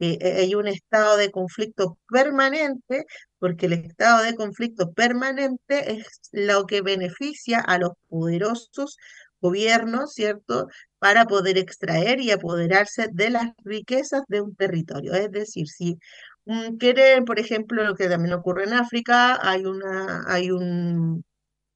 Eh, 0.00 0.18
hay 0.40 0.54
un 0.54 0.66
estado 0.68 1.16
de 1.18 1.30
conflicto 1.30 1.98
permanente, 2.08 3.04
porque 3.38 3.66
el 3.66 3.74
estado 3.74 4.22
de 4.22 4.34
conflicto 4.34 4.92
permanente 4.92 5.92
es 5.92 6.06
lo 6.32 6.66
que 6.66 6.80
beneficia 6.82 7.60
a 7.60 7.78
los 7.78 7.92
poderosos 8.08 8.96
gobiernos, 9.40 10.14
¿cierto?, 10.14 10.68
para 10.98 11.26
poder 11.26 11.58
extraer 11.58 12.20
y 12.20 12.30
apoderarse 12.30 13.08
de 13.12 13.30
las 13.30 13.50
riquezas 13.64 14.22
de 14.28 14.40
un 14.42 14.54
territorio. 14.54 15.14
Es 15.14 15.30
decir, 15.30 15.66
si 15.68 15.98
quieren, 16.78 17.24
por 17.24 17.38
ejemplo, 17.38 17.84
lo 17.84 17.94
que 17.94 18.08
también 18.08 18.34
ocurre 18.34 18.64
en 18.64 18.74
África, 18.74 19.38
hay 19.42 19.64
una, 19.66 20.24
hay 20.26 20.50
un, 20.50 21.24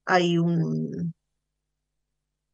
hay 0.07 0.39
un, 0.39 1.15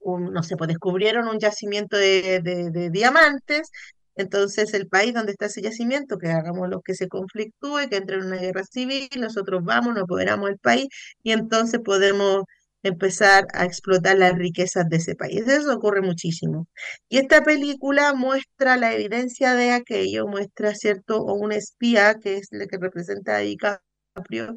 no 0.01 0.43
sé, 0.43 0.57
pues 0.57 0.69
descubrieron 0.69 1.29
un 1.29 1.39
yacimiento 1.39 1.97
de, 1.97 2.41
de, 2.43 2.91
diamantes, 2.91 3.71
entonces 4.17 4.75
el 4.75 4.89
país 4.89 5.15
donde 5.15 5.33
está 5.33 5.47
ese 5.47 5.63
yacimiento, 5.63 6.19
que 6.19 6.29
hagamos 6.29 6.69
lo 6.69 6.81
que 6.83 6.95
se 6.95 7.09
conflictúe, 7.09 7.89
que 7.89 7.97
entre 7.97 8.17
en 8.17 8.27
una 8.27 8.37
guerra 8.37 8.65
civil, 8.65 9.09
nosotros 9.19 9.63
vamos, 9.65 9.95
nos 9.95 10.05
apoderamos 10.05 10.49
del 10.49 10.59
país 10.59 10.89
y 11.23 11.33
entonces 11.33 11.81
podemos 11.85 12.45
empezar 12.83 13.47
a 13.55 13.65
explotar 13.65 14.19
las 14.19 14.35
riquezas 14.35 14.89
de 14.89 14.97
ese 14.99 15.15
país. 15.15 15.47
Eso 15.49 15.75
ocurre 15.75 16.03
muchísimo. 16.03 16.69
Y 17.09 17.19
esta 17.19 17.43
película 17.43 18.15
muestra 18.15 18.77
la 18.77 18.95
evidencia 18.95 19.55
de 19.55 19.73
aquello, 19.73 20.27
muestra, 20.27 20.75
¿cierto?, 20.75 21.19
o 21.23 21.35
un 21.35 21.53
espía, 21.53 22.15
que 22.23 22.37
es 22.39 22.49
el 22.53 22.69
que 22.69 22.79
representa 22.79 23.37
a 23.37 23.41
DiCaprio, 23.41 24.55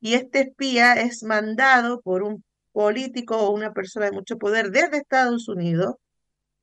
y 0.00 0.14
este 0.14 0.40
espía 0.40 0.94
es 0.94 1.22
mandado 1.22 2.00
por 2.00 2.22
un 2.22 2.44
político 2.72 3.36
o 3.38 3.50
una 3.52 3.72
persona 3.72 4.06
de 4.06 4.12
mucho 4.12 4.36
poder 4.38 4.70
desde 4.70 4.98
Estados 4.98 5.48
Unidos 5.48 5.94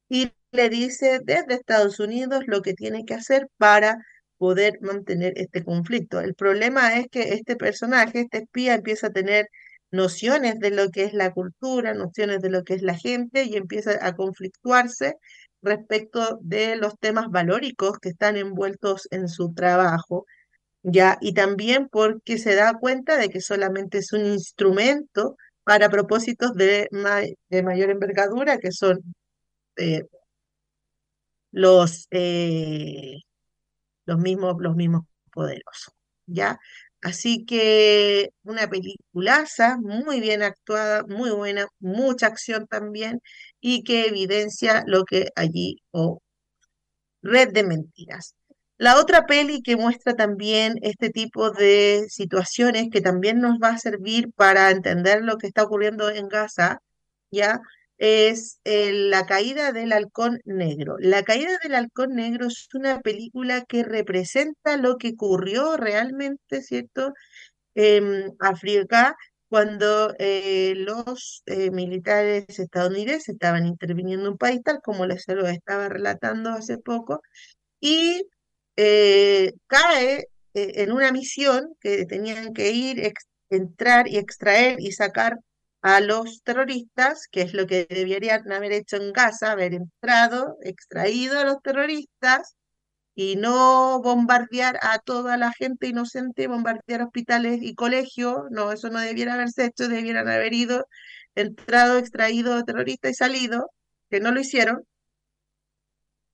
y 0.09 0.31
le 0.51 0.69
dice 0.69 1.19
desde 1.23 1.55
Estados 1.55 1.99
Unidos 1.99 2.43
lo 2.47 2.61
que 2.61 2.73
tiene 2.73 3.05
que 3.05 3.15
hacer 3.15 3.47
para 3.57 3.97
poder 4.37 4.79
mantener 4.81 5.33
este 5.37 5.63
conflicto. 5.63 6.19
El 6.21 6.35
problema 6.35 6.97
es 6.99 7.07
que 7.09 7.33
este 7.33 7.55
personaje, 7.55 8.21
este 8.21 8.39
espía, 8.39 8.75
empieza 8.75 9.07
a 9.07 9.11
tener 9.11 9.47
nociones 9.93 10.59
de 10.59 10.71
lo 10.71 10.89
que 10.89 11.03
es 11.03 11.13
la 11.13 11.31
cultura, 11.33 11.93
nociones 11.93 12.41
de 12.41 12.49
lo 12.49 12.63
que 12.63 12.73
es 12.73 12.81
la 12.81 12.97
gente 12.97 13.43
y 13.45 13.55
empieza 13.55 14.05
a 14.05 14.15
conflictuarse 14.15 15.17
respecto 15.61 16.39
de 16.41 16.75
los 16.75 16.99
temas 16.99 17.29
valóricos 17.29 17.99
que 17.99 18.09
están 18.09 18.35
envueltos 18.37 19.07
en 19.11 19.29
su 19.29 19.53
trabajo, 19.53 20.25
ya, 20.83 21.17
y 21.21 21.33
también 21.33 21.89
porque 21.89 22.37
se 22.39 22.55
da 22.55 22.79
cuenta 22.79 23.17
de 23.17 23.29
que 23.29 23.41
solamente 23.41 23.99
es 23.99 24.13
un 24.13 24.25
instrumento 24.25 25.37
para 25.63 25.89
propósitos 25.89 26.53
de, 26.55 26.89
de 27.49 27.63
mayor 27.63 27.91
envergadura, 27.91 28.57
que 28.57 28.71
son 28.71 28.99
eh, 29.77 30.03
los, 31.51 32.07
eh, 32.11 33.19
los 34.05 34.19
mismos, 34.19 34.55
los 34.59 34.75
mismos 34.75 35.03
poderosos, 35.31 35.93
¿ya? 36.25 36.59
Así 37.03 37.45
que 37.45 38.29
una 38.43 38.69
peliculaza, 38.69 39.77
muy 39.81 40.21
bien 40.21 40.41
actuada, 40.41 41.03
muy 41.07 41.31
buena, 41.31 41.67
mucha 41.79 42.27
acción 42.27 42.65
también, 42.67 43.21
y 43.59 43.83
que 43.83 44.07
evidencia 44.07 44.83
lo 44.87 45.03
que 45.05 45.27
allí, 45.35 45.81
o 45.91 46.21
red 47.21 47.51
de 47.53 47.63
mentiras. 47.63 48.35
La 48.77 48.99
otra 48.99 49.25
peli 49.25 49.61
que 49.61 49.77
muestra 49.77 50.15
también 50.15 50.75
este 50.81 51.09
tipo 51.09 51.51
de 51.51 52.05
situaciones 52.09 52.89
que 52.91 53.01
también 53.01 53.39
nos 53.41 53.57
va 53.61 53.69
a 53.69 53.77
servir 53.79 54.31
para 54.35 54.71
entender 54.71 55.23
lo 55.23 55.37
que 55.37 55.47
está 55.47 55.63
ocurriendo 55.63 56.09
en 56.09 56.27
Gaza, 56.29 56.79
¿ya? 57.31 57.59
Es 57.97 58.59
eh, 58.65 58.91
La 58.93 59.25
caída 59.25 59.71
del 59.71 59.93
halcón 59.93 60.39
negro. 60.45 60.97
La 60.99 61.23
caída 61.23 61.57
del 61.63 61.75
halcón 61.75 62.15
negro 62.15 62.47
es 62.47 62.67
una 62.73 63.01
película 63.01 63.65
que 63.65 63.83
representa 63.83 64.77
lo 64.77 64.97
que 64.97 65.09
ocurrió 65.09 65.77
realmente, 65.77 66.61
¿cierto? 66.61 67.13
En 67.75 68.35
África, 68.39 69.15
cuando 69.49 70.13
eh, 70.19 70.73
los 70.77 71.43
eh, 71.45 71.71
militares 71.71 72.59
estadounidenses 72.59 73.29
estaban 73.29 73.65
interviniendo 73.67 74.25
en 74.27 74.31
un 74.33 74.37
país, 74.37 74.61
tal 74.63 74.81
como 74.83 75.05
les 75.05 75.25
lo 75.27 75.47
estaba 75.47 75.89
relatando 75.89 76.51
hace 76.51 76.77
poco, 76.77 77.21
y 77.79 78.23
cae 79.67 80.27
en 80.53 80.91
una 80.91 81.11
misión 81.11 81.75
que 81.79 82.05
tenían 82.05 82.53
que 82.53 82.71
ir, 82.71 83.13
entrar 83.49 84.07
y 84.07 84.17
extraer 84.17 84.79
y 84.79 84.91
sacar 84.91 85.37
a 85.83 85.99
los 86.01 86.43
terroristas, 86.43 87.27
que 87.31 87.41
es 87.43 87.53
lo 87.53 87.67
que 87.67 87.85
deberían 87.89 88.51
haber 88.51 88.71
hecho 88.73 88.97
en 88.97 89.13
Gaza, 89.13 89.51
haber 89.51 89.73
entrado, 89.75 90.57
extraído 90.63 91.39
a 91.39 91.45
los 91.45 91.61
terroristas 91.61 92.55
y 93.15 93.35
no 93.37 94.01
bombardear 94.01 94.79
a 94.83 94.99
toda 94.99 95.37
la 95.37 95.51
gente 95.53 95.87
inocente, 95.87 96.47
bombardear 96.47 97.03
hospitales 97.03 97.59
y 97.63 97.75
colegios, 97.75 98.43
no, 98.51 98.71
eso 98.71 98.89
no 98.89 98.99
debiera 98.99 99.35
haberse 99.35 99.65
hecho, 99.65 99.89
debieran 99.89 100.29
haber 100.29 100.53
ido, 100.53 100.87
entrado, 101.35 101.99
extraído 101.99 102.63
terroristas 102.65 103.11
y 103.11 103.15
salido, 103.15 103.71
que 104.09 104.19
no 104.21 104.31
lo 104.31 104.39
hicieron. 104.41 104.83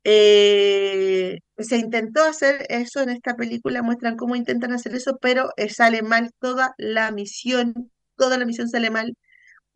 Eh, 0.04 1.40
se 1.58 1.78
intentó 1.78 2.24
hacer 2.24 2.66
eso 2.70 3.02
en 3.02 3.10
esta 3.10 3.36
película, 3.36 3.82
muestran 3.84 4.16
cómo 4.18 4.36
intentan 4.36 4.72
hacer 4.74 4.96
eso, 4.96 5.18
pero 5.22 5.52
eh, 5.58 5.70
sale 5.70 6.02
mal 6.02 6.32
toda 6.40 6.74
la 6.78 7.12
misión, 7.12 7.92
toda 8.16 8.38
la 8.38 8.46
misión 8.46 8.70
sale 8.70 8.90
mal 8.90 9.14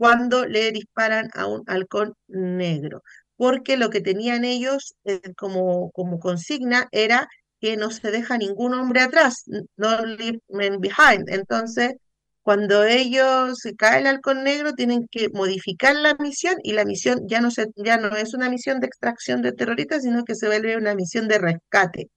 cuando 0.04 0.46
le 0.46 0.74
disparan 0.74 1.30
a 1.34 1.48
un 1.48 1.64
halcón 1.66 2.14
negro, 2.28 3.04
porque 3.38 3.78
lo 3.78 3.90
que 3.90 4.02
tenían 4.02 4.44
ellos 4.44 4.96
eh, 5.06 5.22
como, 5.38 5.92
consigna 6.20 6.90
era 6.92 7.30
que 7.62 7.78
no 7.78 7.90
se 7.90 8.12
deja 8.12 8.38
ningún 8.38 8.74
hombre 8.74 9.00
atrás, 9.00 9.46
no 9.78 10.06
leave 10.06 10.40
men 10.50 10.82
behind. 10.82 11.30
Entonces, 11.30 11.94
cuando 12.42 12.84
ellos 12.84 13.60
cae 13.78 14.02
el 14.02 14.08
halcón 14.08 14.44
negro, 14.44 14.74
tienen 14.74 15.08
que 15.10 15.30
modificar 15.30 15.96
la 15.96 16.16
misión 16.16 16.58
y 16.64 16.74
la 16.74 16.84
misión 16.84 17.22
ya 17.26 17.40
no, 17.40 17.50
se, 17.50 17.68
ya 17.78 17.96
no 17.98 18.10
es 18.18 18.34
una 18.34 18.50
misión 18.50 18.82
de 18.82 18.88
extracción 18.88 19.42
de 19.42 19.54
terroristas, 19.54 20.04
sino 20.04 20.26
que 20.26 20.36
se 20.36 20.48
vuelve 20.48 20.76
una 20.76 20.96
misión 20.96 21.30
de 21.30 21.40
rescate. 21.40 22.10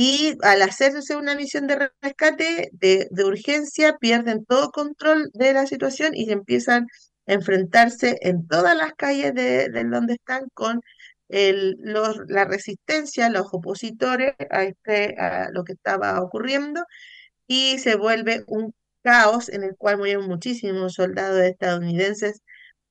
Y 0.00 0.36
al 0.42 0.62
hacerse 0.62 1.16
una 1.16 1.34
misión 1.34 1.66
de 1.66 1.90
rescate 2.00 2.70
de, 2.72 3.08
urgencia, 3.24 3.96
pierden 3.98 4.44
todo 4.44 4.70
control 4.70 5.28
de 5.34 5.52
la 5.52 5.66
situación 5.66 6.14
y 6.14 6.30
empiezan 6.30 6.86
a 7.26 7.32
enfrentarse 7.32 8.16
en 8.20 8.46
todas 8.46 8.76
las 8.76 8.92
calles 8.94 9.34
de, 9.34 9.68
donde 9.90 10.14
están 10.14 10.44
con 10.54 10.82
el, 11.28 11.74
los, 11.80 12.16
la 12.28 12.44
resistencia, 12.44 13.28
los 13.28 13.48
opositores 13.52 14.34
a, 14.50 14.62
este, 14.62 15.16
a 15.18 15.50
lo 15.52 15.64
que 15.64 15.72
estaba 15.72 16.22
ocurriendo 16.22 16.84
y 17.48 17.78
se 17.80 17.96
vuelve 17.96 18.44
un 18.46 18.72
caos 19.02 19.48
en 19.48 19.64
el 19.64 19.76
cual 19.76 19.98
murieron 19.98 20.28
muchísimos 20.28 20.94
soldados 20.94 21.40
estadounidenses 21.42 22.42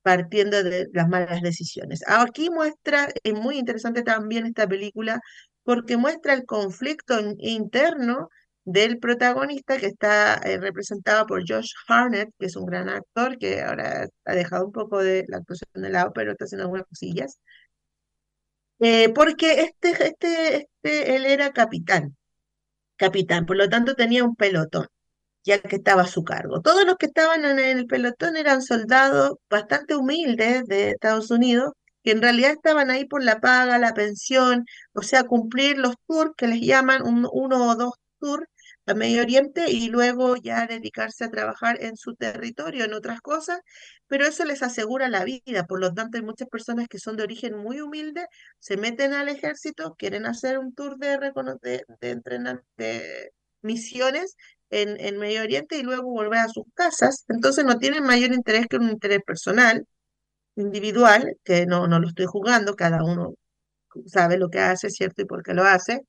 partiendo 0.02 0.64
de 0.64 0.88
las 0.94 1.10
malas 1.10 1.42
decisiones. 1.42 2.02
Aquí 2.08 2.50
muestra, 2.50 3.10
es 3.24 3.34
muy 3.34 3.58
interesante 3.58 4.04
también 4.04 4.46
esta 4.46 4.68
película, 4.68 5.20
porque 5.68 5.98
muestra 5.98 6.34
el 6.34 6.46
conflicto 6.46 7.20
interno 7.40 8.30
del 8.64 9.00
protagonista 9.00 9.78
que 9.78 9.88
está 9.88 10.36
eh, 10.36 10.58
representado 10.60 11.26
por 11.28 11.44
Josh 11.46 11.74
Harnett, 11.90 12.30
que 12.40 12.46
es 12.46 12.56
un 12.56 12.66
gran 12.66 12.88
actor 12.88 13.38
que 13.38 13.62
ahora 13.62 14.08
ha 14.26 14.34
dejado 14.34 14.66
un 14.68 14.72
poco 14.72 15.00
de 15.04 15.26
la 15.28 15.38
actuación 15.40 15.70
de 15.74 15.90
lado, 15.90 16.14
pero 16.16 16.32
está 16.32 16.46
haciendo 16.46 16.64
algunas 16.66 16.88
cosillas. 16.88 17.42
Eh, 18.80 19.10
porque 19.14 19.62
este, 19.64 19.90
este, 19.92 20.56
este, 20.58 21.16
él 21.16 21.26
era 21.26 21.52
capitán, 21.52 22.16
capitán, 22.98 23.46
por 23.46 23.58
lo 23.58 23.70
tanto 23.70 23.96
tenía 23.96 24.24
un 24.24 24.36
pelotón, 24.38 24.88
ya 25.44 25.60
que 25.62 25.78
estaba 25.78 26.04
a 26.04 26.08
su 26.08 26.24
cargo. 26.24 26.62
Todos 26.62 26.86
los 26.86 26.96
que 26.98 27.08
estaban 27.08 27.46
en 27.46 27.60
el 27.60 27.88
pelotón 27.88 28.38
eran 28.38 28.62
soldados 28.62 29.36
bastante 29.50 29.96
humildes 29.96 30.66
de 30.66 30.92
Estados 30.92 31.32
Unidos, 31.32 31.74
que 32.08 32.14
en 32.14 32.22
realidad 32.22 32.52
estaban 32.52 32.90
ahí 32.90 33.04
por 33.04 33.22
la 33.22 33.42
paga, 33.42 33.78
la 33.80 33.94
pensión, 33.94 34.64
o 34.94 35.02
sea, 35.02 35.26
cumplir 35.26 35.78
los 35.78 35.96
tours 36.08 36.32
que 36.38 36.48
les 36.48 36.62
llaman 36.62 37.02
uno 37.04 37.30
o 37.70 37.76
dos 37.76 37.96
tours 38.18 38.46
a 38.86 38.94
Medio 38.94 39.22
Oriente 39.24 39.70
y 39.70 39.90
luego 39.90 40.38
ya 40.38 40.66
dedicarse 40.68 41.26
a 41.26 41.30
trabajar 41.30 41.84
en 41.84 41.98
su 41.98 42.16
territorio, 42.16 42.86
en 42.86 42.94
otras 42.94 43.20
cosas, 43.20 43.60
pero 44.08 44.26
eso 44.26 44.46
les 44.46 44.64
asegura 44.64 45.10
la 45.10 45.26
vida. 45.26 45.66
Por 45.66 45.82
lo 45.82 45.94
tanto, 45.94 46.18
hay 46.18 46.24
muchas 46.24 46.48
personas 46.48 46.88
que 46.88 46.98
son 46.98 47.18
de 47.18 47.24
origen 47.24 47.58
muy 47.58 47.82
humilde, 47.82 48.26
se 48.60 48.78
meten 48.78 49.12
al 49.14 49.28
ejército, 49.28 49.96
quieren 49.98 50.26
hacer 50.26 50.60
un 50.60 50.74
tour 50.74 50.96
de, 51.00 51.18
de, 51.62 51.84
de, 52.00 52.60
de 52.78 53.32
misiones 53.62 54.38
en, 54.70 54.98
en 55.02 55.18
Medio 55.18 55.42
Oriente 55.42 55.78
y 55.78 55.84
luego 55.84 56.10
volver 56.10 56.40
a 56.40 56.48
sus 56.48 56.64
casas. 56.74 57.26
Entonces 57.28 57.66
no 57.66 57.78
tienen 57.80 58.04
mayor 58.06 58.32
interés 58.34 58.68
que 58.68 58.78
un 58.78 58.90
interés 58.90 59.20
personal 59.26 59.86
individual, 60.58 61.38
que 61.44 61.66
no, 61.66 61.88
no 61.88 62.00
lo 62.00 62.08
estoy 62.08 62.26
jugando, 62.26 62.76
cada 62.76 63.04
uno 63.04 63.36
sabe 64.06 64.38
lo 64.38 64.50
que 64.50 64.60
hace, 64.60 64.90
¿cierto? 64.90 65.22
Y 65.22 65.26
por 65.26 65.44
qué 65.44 65.54
lo 65.54 65.64
hace. 65.64 66.02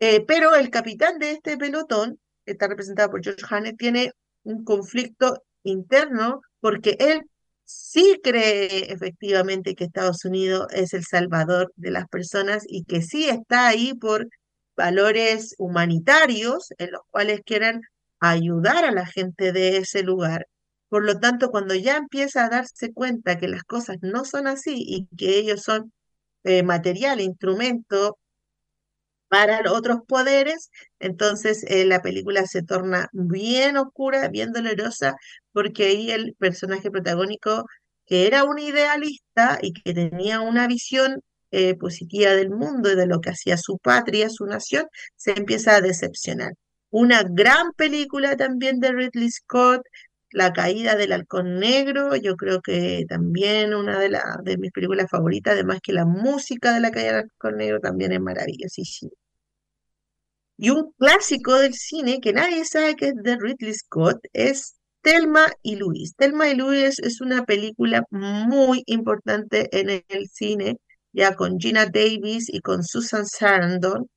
Eh, 0.00 0.24
pero 0.26 0.54
el 0.54 0.70
capitán 0.70 1.18
de 1.18 1.32
este 1.32 1.56
pelotón, 1.58 2.18
que 2.44 2.52
está 2.52 2.68
representado 2.68 3.10
por 3.10 3.22
George 3.22 3.44
Haney, 3.48 3.74
tiene 3.76 4.12
un 4.44 4.64
conflicto 4.64 5.42
interno 5.64 6.40
porque 6.60 6.96
él 7.00 7.22
sí 7.64 8.20
cree 8.22 8.92
efectivamente 8.92 9.74
que 9.74 9.84
Estados 9.84 10.24
Unidos 10.24 10.68
es 10.72 10.94
el 10.94 11.04
salvador 11.04 11.72
de 11.76 11.90
las 11.90 12.08
personas 12.08 12.64
y 12.66 12.84
que 12.84 13.02
sí 13.02 13.28
está 13.28 13.68
ahí 13.68 13.94
por 13.94 14.28
valores 14.76 15.54
humanitarios 15.58 16.72
en 16.78 16.92
los 16.92 17.02
cuales 17.10 17.40
quieren 17.44 17.82
ayudar 18.20 18.84
a 18.84 18.92
la 18.92 19.06
gente 19.06 19.52
de 19.52 19.78
ese 19.78 20.02
lugar. 20.02 20.46
Por 20.88 21.04
lo 21.04 21.20
tanto, 21.20 21.50
cuando 21.50 21.74
ya 21.74 21.96
empieza 21.96 22.44
a 22.44 22.48
darse 22.50 22.92
cuenta 22.92 23.38
que 23.38 23.48
las 23.48 23.64
cosas 23.64 23.98
no 24.02 24.24
son 24.24 24.46
así 24.46 24.74
y 24.86 25.06
que 25.16 25.38
ellos 25.38 25.62
son 25.62 25.92
eh, 26.44 26.62
material, 26.62 27.20
instrumento 27.20 28.18
para 29.28 29.70
otros 29.72 30.00
poderes, 30.06 30.70
entonces 30.98 31.64
eh, 31.68 31.84
la 31.84 32.00
película 32.02 32.46
se 32.46 32.62
torna 32.62 33.08
bien 33.12 33.76
oscura, 33.76 34.28
bien 34.28 34.52
dolorosa, 34.52 35.16
porque 35.52 35.86
ahí 35.86 36.10
el 36.10 36.34
personaje 36.38 36.90
protagónico, 36.90 37.66
que 38.06 38.26
era 38.26 38.44
un 38.44 38.58
idealista 38.58 39.58
y 39.62 39.72
que 39.74 39.92
tenía 39.94 40.40
una 40.40 40.66
visión 40.66 41.20
eh, 41.50 41.74
positiva 41.76 42.32
del 42.32 42.50
mundo 42.50 42.90
y 42.92 42.96
de 42.96 43.06
lo 43.06 43.20
que 43.20 43.30
hacía 43.30 43.56
su 43.58 43.78
patria, 43.78 44.30
su 44.30 44.46
nación, 44.46 44.86
se 45.16 45.32
empieza 45.32 45.76
a 45.76 45.80
decepcionar. 45.80 46.52
Una 46.90 47.22
gran 47.22 47.72
película 47.74 48.36
también 48.36 48.80
de 48.80 48.92
Ridley 48.92 49.30
Scott, 49.30 49.82
la 50.32 50.52
caída 50.52 50.96
del 50.96 51.12
halcón 51.12 51.58
negro, 51.58 52.16
yo 52.16 52.36
creo 52.36 52.60
que 52.60 53.04
también 53.08 53.74
una 53.74 53.98
de, 53.98 54.18
de 54.44 54.58
mis 54.58 54.72
películas 54.72 55.10
favoritas, 55.10 55.54
además 55.54 55.80
que 55.82 55.92
la 55.92 56.04
música 56.04 56.74
de 56.74 56.80
la 56.80 56.90
caída 56.90 57.08
del 57.16 57.24
halcón 57.24 57.56
negro 57.56 57.80
también 57.80 58.12
es 58.12 58.20
maravillosísima. 58.20 59.12
Y 60.56 60.70
un 60.70 60.92
clásico 60.98 61.54
del 61.54 61.74
cine 61.74 62.20
que 62.20 62.32
nadie 62.32 62.64
sabe 62.64 62.96
que 62.96 63.08
es 63.08 63.14
de 63.22 63.36
Ridley 63.36 63.74
Scott 63.74 64.18
es 64.32 64.74
Telma 65.02 65.46
y 65.62 65.76
Luis. 65.76 66.14
Telma 66.16 66.48
y 66.48 66.54
Luis 66.56 66.98
es 66.98 67.20
una 67.20 67.44
película 67.44 68.04
muy 68.10 68.82
importante 68.86 69.68
en 69.78 70.02
el 70.08 70.28
cine, 70.28 70.78
ya 71.12 71.34
con 71.34 71.58
Gina 71.60 71.86
Davis 71.86 72.48
y 72.48 72.60
con 72.60 72.82
Susan 72.84 73.26
Sarandon, 73.26 74.08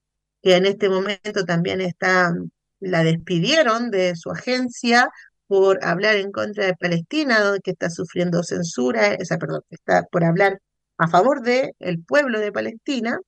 que 0.41 0.55
en 0.55 0.65
este 0.65 0.89
momento 0.89 1.45
también 1.45 1.81
está, 1.81 2.33
la 2.79 3.03
despidieron 3.03 3.91
de 3.91 4.15
su 4.15 4.31
agencia 4.31 5.09
por 5.51 5.83
hablar 5.83 6.15
en 6.15 6.31
contra 6.31 6.65
de 6.65 6.75
Palestina, 6.75 7.57
que 7.61 7.71
está 7.71 7.89
sufriendo 7.89 8.41
censura, 8.41 9.15
esa, 9.15 9.37
perdón, 9.37 9.63
está 9.69 10.03
por 10.09 10.23
hablar 10.23 10.61
a 10.97 11.09
favor 11.09 11.41
del 11.41 11.73
el 11.79 12.01
pueblo 12.05 12.39
de 12.39 12.53
Palestina, 12.53 13.19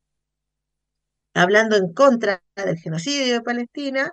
hablando 1.34 1.76
en 1.76 1.92
contra 1.94 2.42
del 2.56 2.78
genocidio 2.78 3.34
de 3.34 3.42
Palestina, 3.42 4.10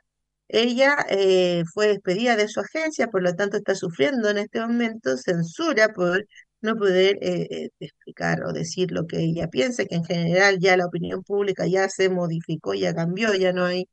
ella 0.48 0.96
eh, 1.08 1.62
fue 1.72 1.86
despedida 1.88 2.34
de 2.36 2.48
su 2.48 2.58
agencia, 2.60 3.06
por 3.08 3.22
lo 3.22 3.32
tanto 3.36 3.56
está 3.56 3.76
sufriendo 3.76 4.28
en 4.28 4.38
este 4.38 4.60
momento 4.60 5.16
censura 5.16 5.90
por 5.90 6.26
no 6.62 6.74
poder 6.76 7.16
eh, 7.22 7.46
eh, 7.50 7.68
explicar 7.78 8.42
o 8.44 8.52
decir 8.52 8.90
lo 8.90 9.06
que 9.06 9.18
ella 9.20 9.46
piensa, 9.48 9.84
que 9.84 9.94
en 9.94 10.04
general 10.04 10.58
ya 10.58 10.76
la 10.76 10.86
opinión 10.86 11.22
pública 11.22 11.64
ya 11.68 11.88
se 11.88 12.08
modificó, 12.08 12.74
ya 12.74 12.92
cambió, 12.92 13.34
ya 13.34 13.52
no 13.52 13.66
hay, 13.66 13.88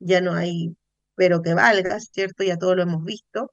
ya 0.00 0.20
no 0.20 0.34
hay, 0.34 0.76
pero 1.18 1.42
que 1.42 1.54
valga, 1.54 2.00
¿cierto? 2.00 2.44
Ya 2.44 2.58
todo 2.58 2.76
lo 2.76 2.84
hemos 2.84 3.04
visto. 3.04 3.52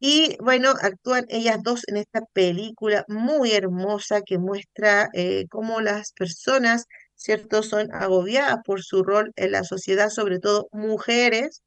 Y 0.00 0.36
bueno, 0.42 0.72
actúan 0.82 1.26
ellas 1.30 1.58
dos 1.62 1.82
en 1.88 1.98
esta 1.98 2.22
película 2.34 3.04
muy 3.08 3.52
hermosa 3.52 4.22
que 4.22 4.38
muestra 4.38 5.10
cómo 5.50 5.80
las 5.82 6.12
personas, 6.12 6.86
¿cierto?, 7.16 7.62
son 7.64 7.92
agobiadas 7.94 8.58
por 8.64 8.82
su 8.82 9.04
rol 9.04 9.32
en 9.36 9.52
la 9.52 9.64
sociedad, 9.64 10.10
sobre 10.10 10.40
todo 10.40 10.68
mujeres 10.72 11.62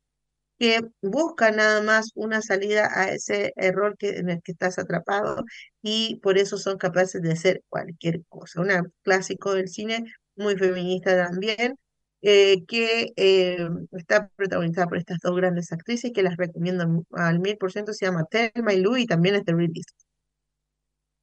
que 0.60 0.82
buscan 1.02 1.58
nada 1.58 1.82
más 1.84 2.12
una 2.15 2.41
salida 2.41 2.89
a 2.93 3.10
ese 3.12 3.54
error 3.58 3.98
que, 3.98 4.12
en 4.19 4.30
el 4.30 4.41
que 4.43 4.54
estás 4.54 4.80
atrapado 4.80 5.43
y 5.84 6.17
por 6.24 6.38
eso 6.39 6.58
son 6.58 6.78
capaces 6.78 7.22
de 7.22 7.34
hacer 7.34 7.62
cualquier 7.69 8.22
cosa. 8.30 8.62
Un 8.62 8.93
clásico 9.04 9.54
del 9.56 9.69
cine 9.69 10.06
muy 10.36 10.58
feminista 10.58 11.15
también, 11.28 11.76
eh, 12.23 12.63
que 12.67 13.12
eh, 13.17 13.67
está 13.91 14.29
protagonizada 14.36 14.88
por 14.88 14.97
estas 14.97 15.19
dos 15.19 15.36
grandes 15.36 15.71
actrices 15.73 16.12
que 16.13 16.23
las 16.23 16.38
recomiendo 16.38 17.05
al 17.12 17.39
mil 17.39 17.57
por 17.57 17.71
ciento, 17.71 17.93
se 17.93 18.05
llama 18.05 18.25
Thelma 18.29 18.73
y 18.73 18.79
Lou 18.81 18.97
y 18.97 19.05
también 19.05 19.36
es 19.36 19.43
de 19.45 19.53
Ridley 19.53 19.83
Scott. 19.83 20.07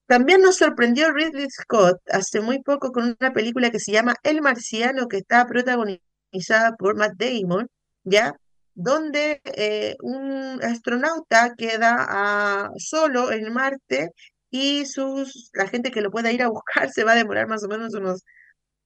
También 0.07 0.43
nos 0.43 0.57
sorprendió 0.57 1.13
Ridley 1.13 1.49
Scott 1.51 2.01
hace 2.11 2.41
muy 2.41 2.61
poco 2.63 2.93
con 2.93 3.17
una 3.19 3.33
película 3.33 3.71
que 3.71 3.81
se 3.81 3.93
llama 3.93 4.15
El 4.23 4.43
Marciano, 4.43 5.09
que 5.09 5.19
está 5.19 5.47
protagonizada 5.47 6.77
por 6.79 6.97
Matt 6.97 7.15
Damon, 7.17 7.69
¿ya? 8.05 8.35
donde 8.75 9.41
eh, 9.45 9.97
un 10.03 10.61
astronauta 10.63 11.55
queda 11.57 11.97
ah, 12.09 12.71
solo 12.77 13.33
en 13.33 13.53
Marte 13.53 14.11
y 14.51 14.87
sus, 14.87 15.51
la 15.55 15.69
gente 15.69 15.91
que 15.91 16.01
lo 16.03 16.11
pueda 16.11 16.33
ir 16.33 16.43
a 16.43 16.49
buscar 16.49 16.91
se 16.93 17.05
va 17.05 17.13
a 17.13 17.17
demorar 17.17 17.49
más 17.49 17.65
o 17.65 17.69
menos 17.69 17.95
unos 17.95 18.23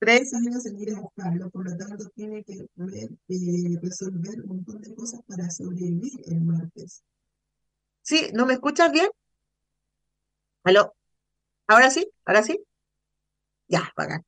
tres 0.05 0.35
años 0.35 0.67
en 0.67 0.79
ir 0.81 0.95
a 0.95 1.01
buscarlo, 1.01 1.51
por 1.51 1.69
lo 1.69 1.77
tanto 1.77 2.09
tiene 2.14 2.45
que 2.45 2.55
eh, 2.55 3.79
resolver 3.83 4.40
un 4.43 4.57
montón 4.57 4.81
de 4.83 4.95
cosas 4.95 5.21
para 5.27 5.51
sobrevivir 5.51 6.12
en 6.27 6.47
Marte. 6.47 6.85
¿Sí? 8.03 8.31
¿No 8.35 8.47
me 8.47 8.55
escuchas 8.55 8.93
bien? 8.93 9.09
¿Aló? 10.64 10.95
¿Ahora 11.67 11.90
sí? 11.90 12.07
¿Ahora 12.25 12.43
sí? 12.43 12.59
Ya, 13.69 13.93
bacán. 13.97 14.25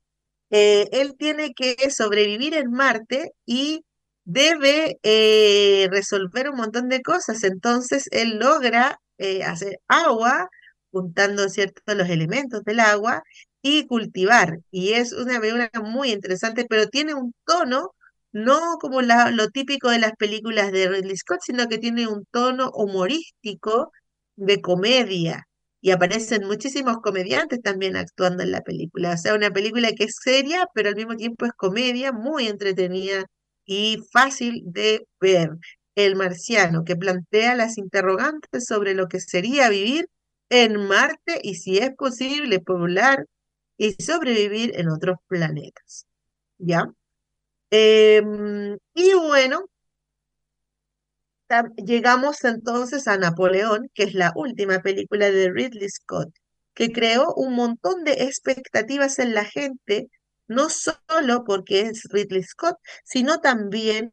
Eh, 0.50 0.88
él 0.92 1.16
tiene 1.18 1.54
que 1.54 1.90
sobrevivir 1.90 2.54
en 2.54 2.70
Marte 2.70 3.32
y 3.44 3.84
debe 4.24 4.98
eh, 5.02 5.88
resolver 5.90 6.50
un 6.50 6.56
montón 6.56 6.88
de 6.88 7.02
cosas. 7.02 7.44
Entonces, 7.44 8.08
él 8.12 8.38
logra 8.38 9.00
eh, 9.18 9.44
hacer 9.44 9.78
agua, 9.88 10.48
juntando 10.90 11.48
ciertos 11.48 11.82
los 11.96 12.08
elementos 12.08 12.64
del 12.64 12.80
agua 12.80 13.22
y 13.66 13.86
cultivar. 13.86 14.60
Y 14.70 14.92
es 14.92 15.12
una 15.12 15.40
película 15.40 15.70
muy 15.82 16.12
interesante, 16.12 16.66
pero 16.68 16.86
tiene 16.88 17.14
un 17.14 17.34
tono 17.44 17.90
no 18.32 18.78
como 18.80 19.02
lo 19.02 19.48
típico 19.50 19.90
de 19.90 19.98
las 19.98 20.12
películas 20.12 20.70
de 20.72 20.88
Ridley 20.88 21.16
Scott, 21.16 21.40
sino 21.42 21.66
que 21.68 21.78
tiene 21.78 22.06
un 22.06 22.24
tono 22.30 22.70
humorístico 22.74 23.90
de 24.36 24.60
comedia. 24.60 25.44
Y 25.80 25.90
aparecen 25.90 26.46
muchísimos 26.46 26.98
comediantes 27.02 27.60
también 27.62 27.96
actuando 27.96 28.42
en 28.42 28.52
la 28.52 28.60
película. 28.62 29.14
O 29.14 29.16
sea, 29.16 29.34
una 29.34 29.50
película 29.50 29.90
que 29.92 30.04
es 30.04 30.16
seria, 30.22 30.66
pero 30.74 30.88
al 30.90 30.96
mismo 30.96 31.16
tiempo 31.16 31.44
es 31.46 31.52
comedia, 31.52 32.12
muy 32.12 32.46
entretenida 32.48 33.24
y 33.64 33.98
fácil 34.12 34.62
de 34.66 35.06
ver. 35.20 35.50
El 35.96 36.14
marciano, 36.16 36.84
que 36.84 36.96
plantea 36.96 37.54
las 37.56 37.78
interrogantes 37.78 38.66
sobre 38.66 38.94
lo 38.94 39.08
que 39.08 39.20
sería 39.20 39.68
vivir 39.70 40.06
en 40.50 40.76
Marte 40.88 41.40
y 41.42 41.54
si 41.56 41.78
es 41.78 41.90
posible 41.96 42.60
poblar 42.60 43.26
y 43.76 43.92
sobrevivir 44.02 44.78
en 44.78 44.88
otros 44.88 45.18
planetas. 45.28 46.06
¿Ya? 46.58 46.86
Em, 47.70 48.78
y 48.94 49.14
bueno, 49.14 49.66
llegamos 51.76 52.44
entonces 52.44 53.06
a 53.08 53.16
Napoleón, 53.18 53.90
que 53.94 54.04
es 54.04 54.14
la 54.14 54.32
última 54.34 54.80
película 54.80 55.30
de 55.30 55.50
Ridley 55.50 55.88
Scott, 55.88 56.30
que 56.74 56.92
creó 56.92 57.34
un 57.34 57.54
montón 57.54 58.04
de 58.04 58.12
expectativas 58.24 59.18
en 59.18 59.34
la 59.34 59.44
gente 59.44 60.08
no 60.48 60.68
solo 60.70 61.44
porque 61.44 61.82
es 61.82 62.04
Ridley 62.10 62.42
Scott, 62.42 62.76
sino 63.04 63.40
también 63.40 64.12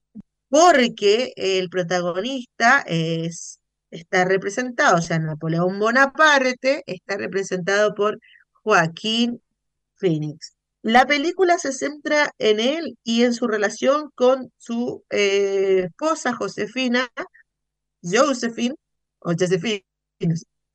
porque 0.50 1.34
el 1.36 1.70
protagonista 1.70 2.84
es, 2.88 3.60
está 3.92 4.26
representado, 4.26 4.98
o 4.98 5.02
sea, 5.02 5.20
Napoleón 5.20 5.80
Bonaparte 5.80 6.84
está 6.88 7.18
representado 7.18 7.94
por 7.96 8.20
Joaquín 8.64 9.43
Phoenix. 10.04 10.56
La 10.82 11.06
película 11.08 11.58
se 11.58 11.72
centra 11.72 12.32
en 12.40 12.60
él 12.60 12.98
y 13.04 13.24
en 13.24 13.34
su 13.34 13.48
relación 13.48 14.10
con 14.16 14.52
su 14.58 15.04
eh, 15.10 15.86
esposa 15.88 16.34
Josefina, 16.36 17.08
Josephine, 18.04 18.76
o 19.20 19.32
Josephine, 19.40 19.86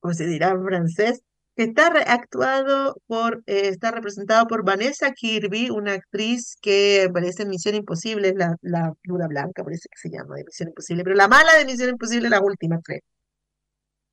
como 0.01 0.15
se 0.15 0.27
dirá 0.27 0.51
en 0.51 0.65
francés, 0.65 1.23
Está 1.59 1.89
actuado 2.07 2.97
por, 3.09 3.43
eh, 3.47 3.67
está 3.69 3.91
representado 3.91 4.47
por 4.47 4.65
Vanessa 4.65 5.11
Kirby, 5.13 5.71
una 5.71 5.95
actriz 5.95 6.57
que 6.63 7.07
aparece 7.11 7.43
en 7.43 7.49
Misión 7.49 7.75
Imposible, 7.75 8.33
la, 8.37 8.55
la 8.63 8.93
Luna 9.03 9.27
Blanca, 9.27 9.65
parece 9.65 9.89
que 9.91 9.99
se 9.99 10.09
llama, 10.09 10.37
de 10.37 10.45
Misión 10.45 10.69
Imposible, 10.69 11.03
pero 11.03 11.17
la 11.17 11.27
mala 11.27 11.57
de 11.57 11.65
Misión 11.65 11.91
Imposible, 11.91 12.29
la 12.31 12.41
última, 12.41 12.79
creo. 12.81 13.01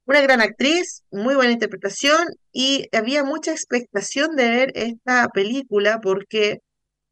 Una 0.06 0.22
gran 0.22 0.42
actriz, 0.42 1.04
muy 1.12 1.36
buena 1.36 1.52
interpretación 1.54 2.28
y 2.52 2.88
había 2.96 3.24
mucha 3.24 3.52
expectación 3.52 4.36
de 4.36 4.50
ver 4.50 4.72
esta 4.76 5.30
película 5.30 6.00
porque 6.02 6.60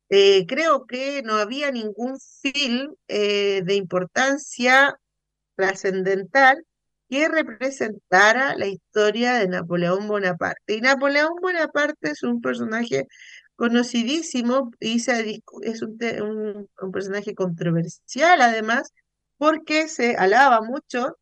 eh, 0.09 0.45
creo 0.47 0.85
que 0.85 1.23
no 1.23 1.35
había 1.35 1.71
ningún 1.71 2.19
film 2.41 2.95
eh, 3.07 3.63
de 3.65 3.75
importancia 3.75 4.95
trascendental 5.55 6.63
que 7.09 7.29
representara 7.29 8.55
la 8.57 8.67
historia 8.67 9.35
de 9.35 9.47
Napoleón 9.47 10.07
Bonaparte. 10.07 10.75
Y 10.75 10.81
Napoleón 10.81 11.33
Bonaparte 11.41 12.11
es 12.11 12.23
un 12.23 12.41
personaje 12.41 13.07
conocidísimo 13.55 14.71
y 14.79 14.97
es 14.97 15.81
un, 15.81 15.97
un, 16.81 16.91
personaje 16.91 17.35
controversial 17.35 18.41
además, 18.41 18.91
porque 19.37 19.87
se 19.87 20.15
alaba 20.15 20.61
mucho 20.61 21.17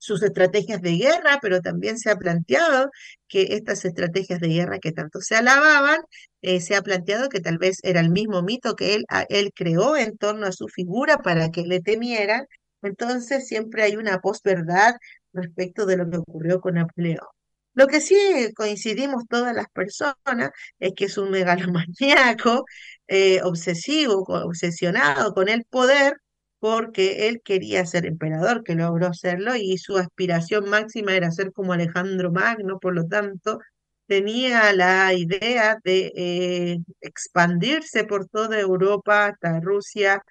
sus 0.00 0.22
estrategias 0.24 0.82
de 0.82 0.96
guerra, 0.96 1.38
pero 1.40 1.60
también 1.60 1.98
se 1.98 2.10
ha 2.10 2.16
planteado 2.16 2.90
que 3.28 3.54
estas 3.54 3.84
estrategias 3.84 4.40
de 4.40 4.48
guerra 4.48 4.78
que 4.80 4.92
tanto 4.92 5.20
se 5.20 5.36
alababan, 5.36 6.00
eh, 6.42 6.60
se 6.60 6.74
ha 6.74 6.82
planteado 6.82 7.28
que 7.28 7.40
tal 7.40 7.58
vez 7.58 7.78
era 7.84 8.00
el 8.00 8.10
mismo 8.10 8.42
mito 8.42 8.74
que 8.76 8.94
él, 8.94 9.04
él 9.28 9.52
creó 9.54 9.96
en 9.96 10.16
torno 10.18 10.46
a 10.46 10.52
su 10.52 10.66
figura 10.68 11.18
para 11.18 11.50
que 11.50 11.62
le 11.62 11.80
temieran 11.80 12.46
entonces 12.82 13.46
siempre 13.48 13.82
hay 13.82 13.96
una 13.96 14.20
posverdad 14.20 14.94
respecto 15.32 15.86
de 15.86 15.96
lo 15.96 16.08
que 16.10 16.18
ocurrió 16.18 16.60
con 16.60 16.74
Napoleón. 16.74 17.26
Lo 17.74 17.86
que 17.86 18.00
sí 18.00 18.16
coincidimos 18.56 19.24
todas 19.28 19.54
las 19.54 19.68
personas 19.70 20.50
es 20.78 20.92
que 20.96 21.06
es 21.06 21.18
un 21.18 21.30
megalomaníaco, 21.30 22.64
eh, 23.08 23.40
obsesivo, 23.42 24.24
obsesionado 24.26 25.32
con 25.34 25.48
el 25.48 25.64
poder, 25.64 26.16
porque 26.60 27.28
él 27.28 27.42
quería 27.44 27.86
ser 27.86 28.06
emperador, 28.06 28.62
que 28.64 28.74
logró 28.76 29.12
serlo, 29.14 29.56
y 29.56 29.78
su 29.78 29.98
aspiración 29.98 30.68
máxima 30.70 31.14
era 31.16 31.30
ser 31.32 31.52
como 31.52 31.72
Alejandro 31.72 32.30
Magno, 32.32 32.78
por 32.78 32.94
lo 32.94 33.06
tanto, 33.08 33.58
tenía 34.06 34.72
la 34.72 35.14
idea 35.14 35.78
de 35.84 36.12
eh, 36.16 36.78
expandirse 37.00 38.04
por 38.04 38.28
toda 38.28 38.58
Europa 38.60 39.26
hasta 39.26 39.60
Rusia 39.60 40.22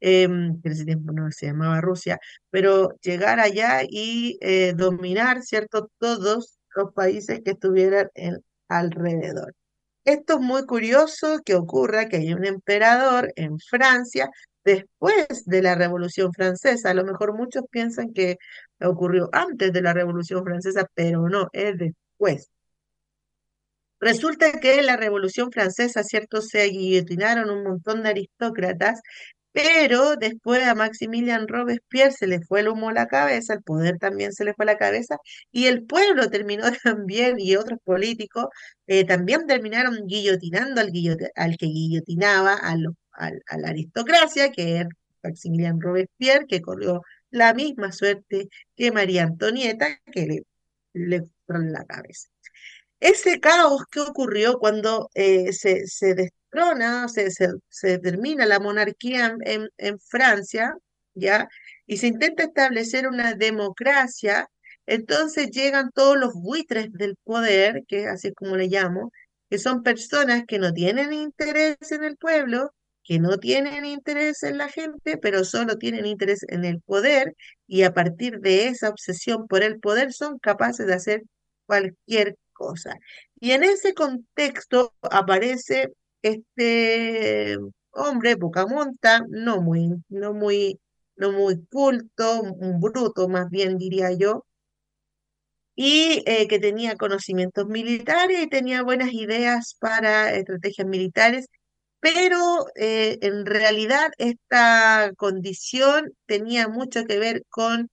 que 0.00 0.24
en 0.24 0.60
ese 0.64 0.84
tiempo 0.84 1.12
no 1.12 1.30
se 1.30 1.46
llamaba 1.46 1.80
Rusia, 1.80 2.18
pero 2.50 2.96
llegar 3.02 3.40
allá 3.40 3.82
y 3.88 4.38
eh, 4.40 4.74
dominar, 4.76 5.42
¿cierto?, 5.42 5.90
todos 5.98 6.58
los 6.74 6.92
países 6.94 7.40
que 7.44 7.52
estuvieran 7.52 8.08
alrededor. 8.68 9.54
Esto 10.04 10.34
es 10.34 10.40
muy 10.40 10.64
curioso 10.66 11.40
que 11.44 11.54
ocurra 11.54 12.08
que 12.08 12.18
hay 12.18 12.32
un 12.32 12.44
emperador 12.46 13.32
en 13.36 13.58
Francia 13.58 14.30
después 14.68 15.44
de 15.46 15.62
la 15.62 15.74
Revolución 15.74 16.32
Francesa. 16.32 16.90
A 16.90 16.94
lo 16.94 17.04
mejor 17.04 17.34
muchos 17.34 17.64
piensan 17.70 18.12
que 18.12 18.36
ocurrió 18.80 19.30
antes 19.32 19.72
de 19.72 19.82
la 19.82 19.94
Revolución 19.94 20.44
Francesa, 20.44 20.86
pero 20.94 21.28
no, 21.28 21.48
es 21.52 21.78
después. 21.78 22.50
Resulta 24.00 24.52
que 24.60 24.78
en 24.78 24.86
la 24.86 24.96
Revolución 24.96 25.50
Francesa, 25.50 26.04
¿cierto? 26.04 26.40
Se 26.42 26.64
guillotinaron 26.66 27.50
un 27.50 27.64
montón 27.64 28.02
de 28.02 28.10
aristócratas, 28.10 29.00
pero 29.52 30.16
después 30.16 30.62
a 30.66 30.74
Maximilian 30.74 31.48
Robespierre 31.48 32.12
se 32.12 32.26
le 32.26 32.40
fue 32.42 32.60
el 32.60 32.68
humo 32.68 32.90
a 32.90 32.92
la 32.92 33.06
cabeza, 33.06 33.54
el 33.54 33.62
poder 33.62 33.98
también 33.98 34.32
se 34.32 34.44
le 34.44 34.54
fue 34.54 34.64
a 34.64 34.66
la 34.66 34.76
cabeza, 34.78 35.16
y 35.50 35.66
el 35.66 35.84
pueblo 35.84 36.30
terminó 36.30 36.64
también, 36.84 37.40
y 37.40 37.56
otros 37.56 37.78
políticos 37.84 38.46
eh, 38.86 39.04
también 39.04 39.46
terminaron 39.46 40.06
guillotinando 40.06 40.80
al, 40.80 40.92
al 41.36 41.56
que 41.56 41.66
guillotinaba 41.66 42.54
a, 42.54 42.76
a, 43.18 43.58
la 43.58 43.68
aristocracia, 43.68 44.50
que 44.52 44.76
era 44.76 44.88
Maximilian 45.22 45.80
Robespierre, 45.80 46.46
que 46.46 46.62
corrió 46.62 47.02
la 47.30 47.54
misma 47.54 47.92
suerte 47.92 48.48
que 48.76 48.92
María 48.92 49.24
Antonieta, 49.24 50.00
que 50.12 50.26
le, 50.26 50.42
le 50.94 51.28
la 51.46 51.84
cabeza. 51.84 52.28
Ese 53.00 53.40
caos 53.40 53.84
que 53.90 54.00
ocurrió 54.00 54.58
cuando 54.58 55.10
eh, 55.14 55.52
se, 55.52 55.86
se, 55.86 56.14
destrona, 56.14 57.08
se, 57.08 57.30
se, 57.30 57.98
termina 57.98 58.44
la 58.46 58.58
monarquía 58.60 59.36
en, 59.44 59.68
en, 59.76 60.00
Francia, 60.00 60.76
¿ya? 61.14 61.48
Y 61.86 61.98
se 61.98 62.08
intenta 62.08 62.42
establecer 62.44 63.06
una 63.08 63.34
democracia, 63.34 64.48
entonces 64.86 65.50
llegan 65.50 65.90
todos 65.92 66.16
los 66.18 66.34
buitres 66.34 66.92
del 66.92 67.16
poder, 67.24 67.84
que 67.86 68.08
así 68.08 68.32
como 68.32 68.56
le 68.56 68.66
llamo, 68.68 69.12
que 69.48 69.58
son 69.58 69.82
personas 69.82 70.44
que 70.46 70.58
no 70.58 70.72
tienen 70.72 71.12
interés 71.12 71.76
en 71.92 72.04
el 72.04 72.16
pueblo, 72.16 72.72
que 73.08 73.18
no 73.18 73.38
tienen 73.38 73.86
interés 73.86 74.42
en 74.42 74.58
la 74.58 74.68
gente, 74.68 75.16
pero 75.16 75.42
solo 75.44 75.78
tienen 75.78 76.04
interés 76.04 76.44
en 76.48 76.66
el 76.66 76.82
poder, 76.82 77.34
y 77.66 77.84
a 77.84 77.94
partir 77.94 78.40
de 78.40 78.68
esa 78.68 78.90
obsesión 78.90 79.48
por 79.48 79.62
el 79.62 79.80
poder 79.80 80.12
son 80.12 80.38
capaces 80.38 80.86
de 80.86 80.94
hacer 80.94 81.22
cualquier 81.66 82.36
cosa. 82.52 82.94
Y 83.40 83.52
en 83.52 83.64
ese 83.64 83.94
contexto 83.94 84.92
aparece 85.00 85.88
este 86.20 87.56
hombre, 87.92 88.34
Bocamonta, 88.34 89.22
no 89.30 89.62
muy, 89.62 89.90
no 90.10 90.34
muy, 90.34 90.78
no 91.16 91.32
muy 91.32 91.64
culto, 91.66 92.42
un 92.42 92.78
bruto 92.80 93.26
más 93.28 93.48
bien 93.48 93.78
diría 93.78 94.12
yo, 94.12 94.44
y 95.74 96.22
eh, 96.26 96.48
que 96.48 96.58
tenía 96.58 96.96
conocimientos 96.96 97.66
militares 97.68 98.42
y 98.42 98.48
tenía 98.48 98.82
buenas 98.82 99.12
ideas 99.12 99.76
para 99.80 100.34
estrategias 100.34 100.86
militares, 100.88 101.46
pero 102.00 102.66
eh, 102.76 103.18
en 103.22 103.46
realidad 103.46 104.10
esta 104.18 105.12
condición 105.16 106.12
tenía 106.26 106.68
mucho 106.68 107.04
que 107.04 107.18
ver 107.18 107.44
con 107.48 107.90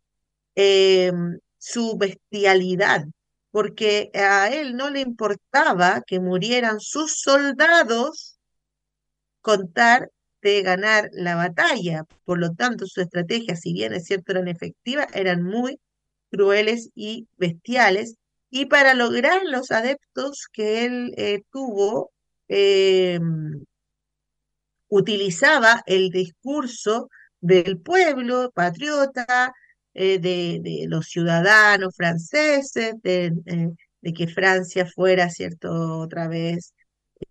em, 0.55 1.39
su 1.57 1.97
bestialidad, 1.97 3.05
porque 3.51 4.11
a 4.13 4.49
él 4.49 4.75
no 4.75 4.89
le 4.89 5.01
importaba 5.01 6.01
que 6.05 6.19
murieran 6.19 6.79
sus 6.79 7.19
soldados 7.21 8.37
contar 9.41 10.09
de 10.41 10.61
ganar 10.63 11.09
la 11.13 11.35
batalla. 11.35 12.03
Por 12.25 12.39
lo 12.39 12.53
tanto, 12.53 12.85
sus 12.87 12.99
estrategias, 12.99 13.61
si 13.61 13.73
bien 13.73 13.93
es 13.93 14.05
cierto 14.05 14.31
eran 14.33 14.47
efectivas, 14.47 15.07
eran 15.13 15.43
muy 15.43 15.79
crueles 16.31 16.89
y 16.95 17.27
bestiales. 17.37 18.15
Y 18.49 18.65
para 18.67 18.93
lograr 18.93 19.41
los 19.45 19.71
adeptos 19.71 20.47
que 20.51 20.85
él 20.85 21.13
eh, 21.17 21.43
tuvo, 21.51 22.11
em, 22.47 23.65
utilizaba 24.89 25.83
el 25.86 26.09
discurso 26.09 27.09
del 27.41 27.79
pueblo 27.79 28.51
patriota, 28.53 29.53
eh, 29.93 30.19
de, 30.19 30.86
los 30.89 31.07
ciudadanos 31.07 31.95
franceses, 31.95 32.95
de, 33.01 33.31
eh, 33.45 33.69
de, 34.01 34.13
que 34.13 34.27
Francia 34.27 34.86
fuera, 34.86 35.29
¿cierto?, 35.29 35.99
otra 35.99 36.27
vez 36.27 36.73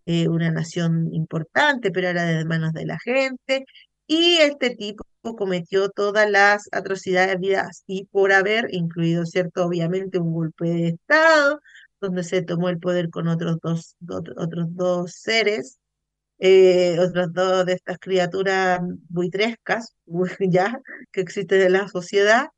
eh, 0.06 0.28
una 0.28 0.50
nación 0.50 1.12
importante, 1.12 1.90
pero 1.90 2.08
era 2.08 2.24
de 2.24 2.44
manos 2.46 2.72
de 2.72 2.86
la 2.86 2.98
gente. 3.04 3.64
Y 4.06 4.36
este 4.38 4.70
tipo 4.76 5.04
cometió 5.36 5.90
todas 5.90 6.30
las 6.30 6.68
atrocidades 6.72 7.38
vidas 7.40 7.82
y 7.86 8.06
por 8.06 8.32
haber 8.32 8.68
incluido, 8.72 9.26
¿cierto?, 9.26 9.66
obviamente 9.66 10.18
un 10.18 10.32
golpe 10.32 10.66
de 10.68 10.88
Estado, 10.88 11.60
donde 12.00 12.24
se 12.24 12.42
tomó 12.42 12.68
el 12.68 12.78
poder 12.78 13.10
con 13.10 13.28
otros 13.28 13.58
dos, 13.62 13.96
otros 14.36 14.66
dos 14.70 15.12
seres, 15.12 15.78
otros 16.38 17.32
dos 17.32 17.66
de 17.66 17.74
estas 17.74 17.98
criaturas 17.98 18.80
buitrescas, 19.08 19.94
ya, 20.40 20.80
que 21.12 21.20
existen 21.20 21.62
en 21.62 21.72
la 21.72 21.88
sociedad, 21.88 22.48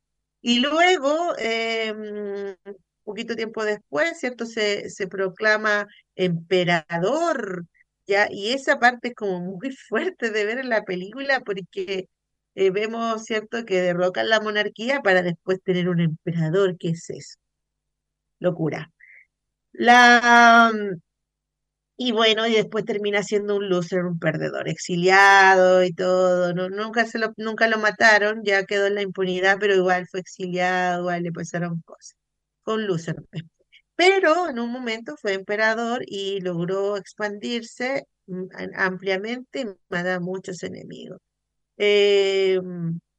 y 0.41 0.61
luego, 0.61 1.31
un 1.33 1.37
em, 1.39 2.57
poquito 3.05 3.35
tiempo 3.37 3.65
después, 3.65 4.19
¿cierto? 4.21 4.47
Se, 4.47 4.91
se 4.91 5.09
proclama 5.09 5.87
emperador, 6.15 7.67
¿ya? 8.07 8.29
Y 8.31 8.53
esa 8.53 8.79
parte 8.79 9.09
es 9.09 9.15
como 9.15 9.41
muy 9.41 9.71
fuerte 9.89 10.31
de 10.31 10.45
ver 10.45 10.59
en 10.59 10.69
la 10.69 10.85
película 10.85 11.41
porque 11.41 12.09
eh, 12.55 12.71
vemos, 12.71 13.25
¿cierto?, 13.25 13.65
que 13.65 13.81
derrocan 13.83 14.29
la 14.31 14.41
monarquía 14.41 15.03
para 15.03 15.23
después 15.23 15.63
tener 15.63 15.89
un 15.89 16.01
emperador, 16.01 16.77
¿qué 16.79 16.91
es 16.91 17.11
eso? 17.11 17.39
Locura. 18.39 18.91
La, 19.73 20.73
y 21.97 22.13
bueno, 22.13 22.47
y 22.47 22.53
después 22.53 22.85
termina 22.85 23.23
siendo 23.23 23.57
un 23.57 23.69
loser, 23.71 24.05
un 24.05 24.19
perdedor, 24.19 24.69
exiliado 24.69 25.83
y 25.83 25.93
todo. 25.93 26.53
No, 26.55 26.69
nunca, 26.69 27.07
se 27.07 27.19
lo, 27.19 27.33
nunca 27.39 27.69
lo 27.69 27.79
mataron, 27.79 28.43
ya 28.45 28.65
quedó 28.65 28.87
en 28.87 28.97
la 28.97 29.03
impunidad, 29.03 29.57
pero 29.59 29.75
igual 29.75 30.07
fue 30.11 30.21
exiliado, 30.21 31.01
igual 31.03 31.23
le 31.23 31.33
pasaron 31.33 31.81
cosas. 31.83 32.17
Fue 32.65 32.75
un 32.75 32.87
loser. 32.87 33.17
Pero 33.97 34.49
en 34.51 34.59
un 34.59 34.71
momento 34.71 35.17
fue 35.17 35.35
emperador 35.35 36.03
y 36.07 36.41
logró 36.41 36.97
expandirse 36.97 38.05
mm, 38.27 38.47
ampliamente 38.77 39.61
y 39.63 39.67
mata 39.89 40.21
muchos 40.21 40.63
enemigos. 40.63 41.21
Eh, 41.79 42.61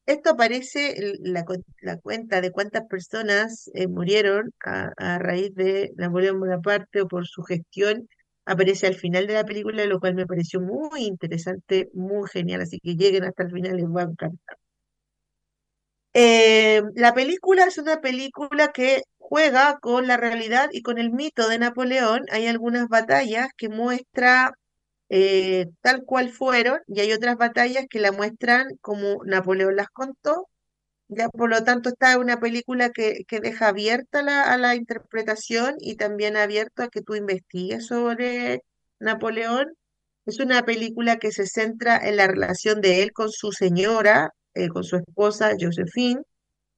esto 0.05 0.31
aparece 0.31 0.95
la, 1.21 1.45
la, 1.81 1.97
cuenta 1.97 2.41
de 2.41 2.51
cuántas 2.51 2.85
personas 2.87 3.69
eh, 3.73 3.87
murieron 3.87 4.53
a, 4.65 4.91
a, 4.97 5.19
raíz 5.19 5.53
de 5.55 5.91
Napoleón 5.97 6.39
Bonaparte 6.39 7.01
o 7.01 7.07
por 7.07 7.27
su 7.27 7.43
gestión 7.43 8.07
aparece 8.47 8.87
al 8.87 8.95
final 8.95 9.27
de 9.27 9.33
la 9.35 9.45
película, 9.45 9.85
lo 9.85 9.99
cual 9.99 10.15
me 10.15 10.25
pareció 10.25 10.61
muy 10.61 11.03
interesante, 11.05 11.89
muy 11.93 12.27
genial, 12.29 12.61
así 12.61 12.79
que 12.79 12.95
lleguen 12.95 13.25
hasta 13.25 13.43
el 13.43 13.51
final, 13.51 13.77
les 13.77 13.85
va 13.85 14.01
a 14.01 14.05
encantar. 14.05 14.57
Eh, 16.13 16.81
la 16.95 17.13
película 17.13 17.65
es 17.65 17.77
una 17.77 18.01
película 18.01 18.71
que 18.71 19.03
juega 19.19 19.77
con 19.79 20.07
la 20.07 20.17
realidad 20.17 20.69
y 20.71 20.81
con 20.81 20.97
el 20.97 21.11
mito 21.11 21.47
de 21.47 21.59
Napoleón. 21.59 22.25
Hay 22.31 22.47
algunas 22.47 22.87
batallas 22.87 23.49
que 23.55 23.69
muestra 23.69 24.53
eh, 25.09 25.67
tal 25.81 26.03
cual 26.05 26.29
fueron 26.31 26.79
y 26.87 27.01
hay 27.01 27.13
otras 27.13 27.37
batallas 27.37 27.85
que 27.89 27.99
la 27.99 28.11
muestran 28.11 28.67
como 28.81 29.23
Napoleón 29.25 29.75
las 29.75 29.89
contó 29.89 30.47
ya, 31.07 31.29
por 31.29 31.49
lo 31.49 31.63
tanto, 31.63 31.89
esta 31.89 32.11
es 32.11 32.17
una 32.17 32.39
película 32.39 32.89
que, 32.91 33.23
que 33.27 33.39
deja 33.39 33.69
abierta 33.69 34.21
la, 34.21 34.43
a 34.43 34.57
la 34.57 34.75
interpretación 34.75 35.75
y 35.79 35.95
también 35.95 36.37
abierto 36.37 36.83
a 36.83 36.89
que 36.89 37.01
tú 37.01 37.15
investigues 37.15 37.87
sobre 37.87 38.61
Napoleón. 38.99 39.73
Es 40.25 40.39
una 40.39 40.63
película 40.65 41.17
que 41.19 41.31
se 41.31 41.47
centra 41.47 41.97
en 41.97 42.17
la 42.17 42.27
relación 42.27 42.81
de 42.81 43.03
él 43.03 43.13
con 43.13 43.31
su 43.31 43.51
señora, 43.53 44.31
eh, 44.53 44.69
con 44.69 44.83
su 44.83 44.97
esposa 44.97 45.53
Josephine, 45.59 46.21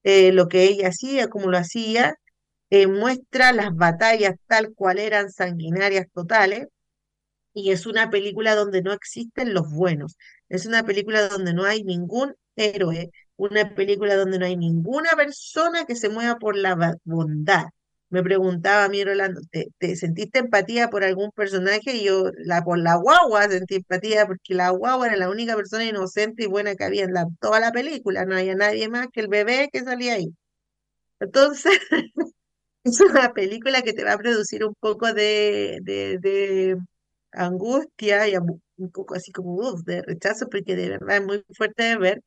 eh, 0.03 0.31
lo 0.31 0.47
que 0.47 0.63
ella 0.65 0.89
hacía, 0.89 1.27
cómo 1.29 1.49
lo 1.49 1.57
hacía, 1.57 2.15
eh, 2.69 2.87
muestra 2.87 3.53
las 3.53 3.75
batallas 3.75 4.35
tal 4.47 4.73
cual 4.75 4.99
eran 4.99 5.31
sanguinarias 5.31 6.07
totales, 6.13 6.67
y 7.53 7.71
es 7.71 7.85
una 7.85 8.09
película 8.09 8.55
donde 8.55 8.81
no 8.81 8.93
existen 8.93 9.53
los 9.53 9.71
buenos, 9.71 10.17
es 10.49 10.65
una 10.65 10.83
película 10.85 11.27
donde 11.29 11.53
no 11.53 11.65
hay 11.65 11.83
ningún 11.83 12.35
héroe, 12.55 13.11
una 13.39 13.73
película 13.75 14.15
donde 14.15 14.39
no 14.39 14.45
hay 14.45 14.57
ninguna 14.57 15.11
persona 15.15 15.85
que 15.85 15.95
se 15.95 16.09
mueva 16.09 16.37
por 16.39 16.57
la 16.57 16.97
bondad. 17.05 17.65
Me 18.09 18.23
preguntaba 18.23 18.85
a 18.85 18.89
mí, 18.89 19.03
Rolando, 19.03 19.41
¿te, 19.51 19.95
sentiste 19.95 20.39
empatía 20.39 20.89
por 20.89 21.03
algún 21.03 21.31
personaje? 21.31 21.95
Y 21.95 22.05
yo, 22.05 22.31
la, 22.37 22.63
por 22.63 22.79
la 22.79 22.95
guagua 22.95 23.47
sentí 23.49 23.75
empatía, 23.75 24.25
porque 24.27 24.55
la 24.55 24.71
guagua 24.71 25.07
era 25.07 25.15
la 25.17 25.29
única 25.29 25.55
persona 25.55 25.85
inocente 25.85 26.43
y 26.43 26.47
buena 26.47 26.75
que 26.75 26.83
había 26.83 27.03
en 27.05 27.13
toda 27.39 27.59
la 27.59 27.71
película. 27.71 28.25
No 28.25 28.35
había 28.35 28.55
nadie 28.55 28.89
más 28.89 29.07
que 29.13 29.21
el 29.21 29.27
bebé 29.29 29.69
que 29.71 29.83
salía 29.83 30.15
ahí. 30.15 30.33
Entonces, 31.19 31.79
es 32.83 33.01
una 33.01 33.33
película 33.33 33.81
que 33.83 33.93
te 33.93 34.03
va 34.03 34.13
a 34.13 34.17
producir 34.17 34.65
un 34.65 34.75
poco 34.79 35.13
de, 35.13 35.79
de, 35.83 36.77
angustia 37.31 38.27
y 38.27 38.35
un 38.37 38.91
poco 38.91 39.15
así 39.15 39.31
como 39.31 39.73
de 39.83 40.01
rechazo, 40.03 40.49
porque 40.49 40.75
de 40.75 40.89
verdad 40.89 41.17
es 41.17 41.25
muy 41.25 41.45
fuerte 41.55 41.83
de 41.83 41.97
ver. 41.97 42.23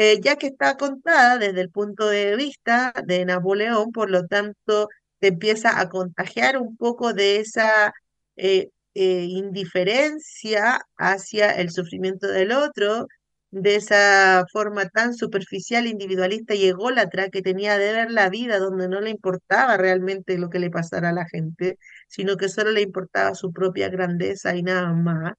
Eh, 0.00 0.20
ya 0.22 0.36
que 0.36 0.46
está 0.48 0.76
contada 0.76 1.38
desde 1.38 1.60
el 1.60 1.70
punto 1.70 2.06
de 2.08 2.36
vista 2.36 2.92
de 3.04 3.24
Napoleón, 3.24 3.90
por 3.92 4.10
lo 4.10 4.26
tanto, 4.28 4.88
te 5.18 5.28
empieza 5.28 5.80
a 5.80 5.88
contagiar 5.88 6.58
un 6.58 6.76
poco 6.76 7.12
de 7.14 7.38
esa 7.40 7.92
eh, 8.36 8.70
eh, 8.94 9.24
indiferencia 9.24 10.80
hacia 10.96 11.50
el 11.56 11.70
sufrimiento 11.72 12.28
del 12.28 12.52
otro 12.52 13.08
de 13.50 13.76
esa 13.76 14.44
forma 14.52 14.88
tan 14.88 15.14
superficial, 15.14 15.86
individualista 15.88 16.54
y 16.54 16.66
ególatra 16.68 17.28
que 17.30 17.42
tenía 17.42 17.76
de 17.78 17.92
ver 17.92 18.10
la 18.12 18.28
vida 18.30 18.58
donde 18.60 18.88
no 18.88 19.00
le 19.00 19.10
importaba 19.10 19.76
realmente 19.76 20.38
lo 20.38 20.48
que 20.50 20.60
le 20.60 20.70
pasara 20.70 21.08
a 21.10 21.12
la 21.12 21.26
gente, 21.26 21.78
sino 22.08 22.36
que 22.36 22.48
solo 22.48 22.70
le 22.70 22.82
importaba 22.82 23.34
su 23.34 23.52
propia 23.52 23.88
grandeza 23.88 24.54
y 24.54 24.62
nada 24.62 24.92
más. 24.92 25.34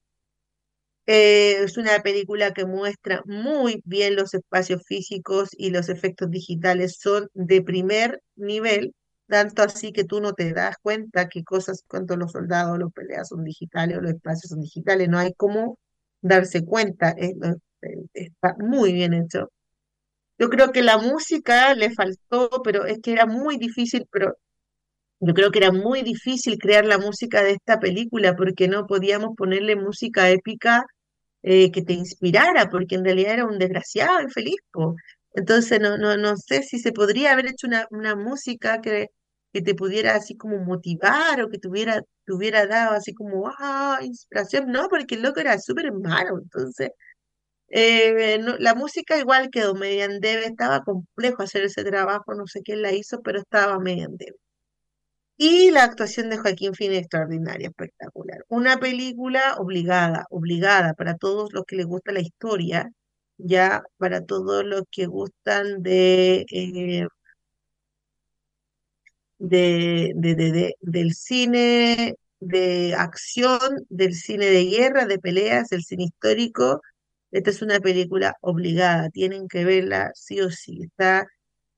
Eh, 1.05 1.63
es 1.63 1.77
una 1.77 1.99
película 2.03 2.53
que 2.53 2.65
muestra 2.65 3.21
muy 3.25 3.81
bien 3.85 4.15
los 4.15 4.33
espacios 4.35 4.83
físicos 4.85 5.49
y 5.53 5.71
los 5.71 5.89
efectos 5.89 6.29
digitales 6.29 6.97
son 6.99 7.27
de 7.33 7.61
primer 7.63 8.21
nivel, 8.35 8.93
tanto 9.27 9.63
así 9.63 9.91
que 9.91 10.03
tú 10.03 10.21
no 10.21 10.33
te 10.33 10.53
das 10.53 10.75
cuenta 10.81 11.27
que 11.29 11.43
cosas, 11.43 11.83
cuando 11.87 12.15
los 12.15 12.31
soldados, 12.33 12.77
los 12.79 12.91
peleas 12.93 13.29
son 13.29 13.43
digitales 13.43 13.97
o 13.97 14.01
los 14.01 14.11
espacios 14.13 14.49
son 14.51 14.61
digitales, 14.61 15.09
no 15.09 15.17
hay 15.17 15.33
cómo 15.33 15.79
darse 16.21 16.63
cuenta, 16.65 17.15
está 18.13 18.55
muy 18.59 18.93
bien 18.93 19.13
hecho. 19.13 19.49
Yo 20.39 20.49
creo 20.49 20.71
que 20.71 20.81
la 20.83 20.97
música 20.97 21.73
le 21.75 21.91
faltó, 21.93 22.49
pero 22.63 22.85
es 22.85 22.99
que 23.01 23.11
era 23.13 23.25
muy 23.25 23.57
difícil, 23.57 24.07
pero 24.11 24.37
yo 25.19 25.33
creo 25.33 25.51
que 25.51 25.59
era 25.59 25.71
muy 25.71 26.01
difícil 26.03 26.57
crear 26.57 26.85
la 26.85 26.97
música 26.97 27.43
de 27.43 27.51
esta 27.51 27.79
película 27.79 28.35
porque 28.35 28.67
no 28.67 28.87
podíamos 28.87 29.35
ponerle 29.37 29.75
música 29.75 30.29
épica 30.29 30.85
eh, 31.43 31.71
que 31.71 31.81
te 31.83 31.93
inspirara, 31.93 32.69
porque 32.69 32.95
en 32.95 33.05
realidad 33.05 33.33
era 33.33 33.45
un 33.45 33.59
desgraciado 33.59 34.21
infeliz. 34.21 34.57
po. 34.71 34.95
Entonces, 35.33 35.79
no, 35.81 35.97
no, 35.97 36.17
no 36.17 36.35
sé 36.37 36.63
si 36.63 36.79
se 36.79 36.91
podría 36.91 37.33
haber 37.33 37.47
hecho 37.47 37.67
una, 37.67 37.87
una 37.91 38.15
música 38.15 38.81
que, 38.81 39.07
que 39.53 39.61
te 39.61 39.75
pudiera 39.75 40.15
así 40.15 40.35
como 40.37 40.59
motivar 40.59 41.41
o 41.41 41.49
que 41.49 41.59
tuviera, 41.59 42.01
te 42.25 42.33
hubiera 42.33 42.65
dado 42.67 42.93
así 42.95 43.13
como, 43.13 43.49
ah, 43.59 43.99
inspiración. 44.03 44.67
No, 44.71 44.89
porque 44.89 45.15
el 45.15 45.21
loco 45.23 45.39
era 45.39 45.57
súper 45.59 45.91
malo. 45.93 46.39
Entonces, 46.39 46.91
eh, 47.69 48.39
no- 48.41 48.57
la 48.57 48.75
música 48.75 49.17
igual 49.19 49.49
quedó 49.51 49.75
media 49.75 50.05
en 50.05 50.19
debe, 50.19 50.45
estaba 50.45 50.83
complejo 50.83 51.43
hacer 51.43 51.63
ese 51.65 51.83
trabajo, 51.83 52.33
no 52.35 52.47
sé 52.47 52.61
quién 52.63 52.81
la 52.81 52.93
hizo, 52.93 53.21
pero 53.23 53.39
estaba 53.39 53.79
media 53.79 54.05
en 54.05 54.17
debe. 54.17 54.37
Y 55.39 55.71
la 55.71 55.83
actuación 55.85 56.29
de 56.29 56.37
Joaquín 56.37 56.73
Phoenix 56.75 56.99
extraordinaria, 57.01 57.69
espectacular. 57.69 58.45
Una 58.49 58.77
película 58.79 59.55
obligada, 59.57 60.25
obligada 60.29 60.93
para 60.93 61.15
todos 61.17 61.51
los 61.53 61.63
que 61.65 61.77
les 61.77 61.85
gusta 61.87 62.11
la 62.11 62.19
historia, 62.21 62.91
ya 63.37 63.81
para 63.97 64.23
todos 64.25 64.63
los 64.65 64.83
que 64.91 65.05
gustan 65.07 65.81
de, 65.81 66.45
eh, 66.51 67.07
de, 69.37 70.13
de- 70.15 70.35
de- 70.35 70.51
de- 70.51 70.75
del 70.81 71.13
cine 71.13 72.15
de 72.39 72.95
acción, 72.95 73.59
del 73.89 74.13
cine 74.13 74.45
de 74.47 74.65
guerra, 74.65 75.05
de 75.05 75.19
peleas, 75.19 75.69
del 75.69 75.83
cine 75.83 76.05
histórico. 76.05 76.81
Esta 77.31 77.49
es 77.51 77.61
una 77.61 77.79
película 77.79 78.35
obligada, 78.41 79.09
tienen 79.09 79.47
que 79.47 79.65
verla 79.65 80.11
sí 80.15 80.41
o 80.41 80.49
sí. 80.51 80.81
Está 80.83 81.27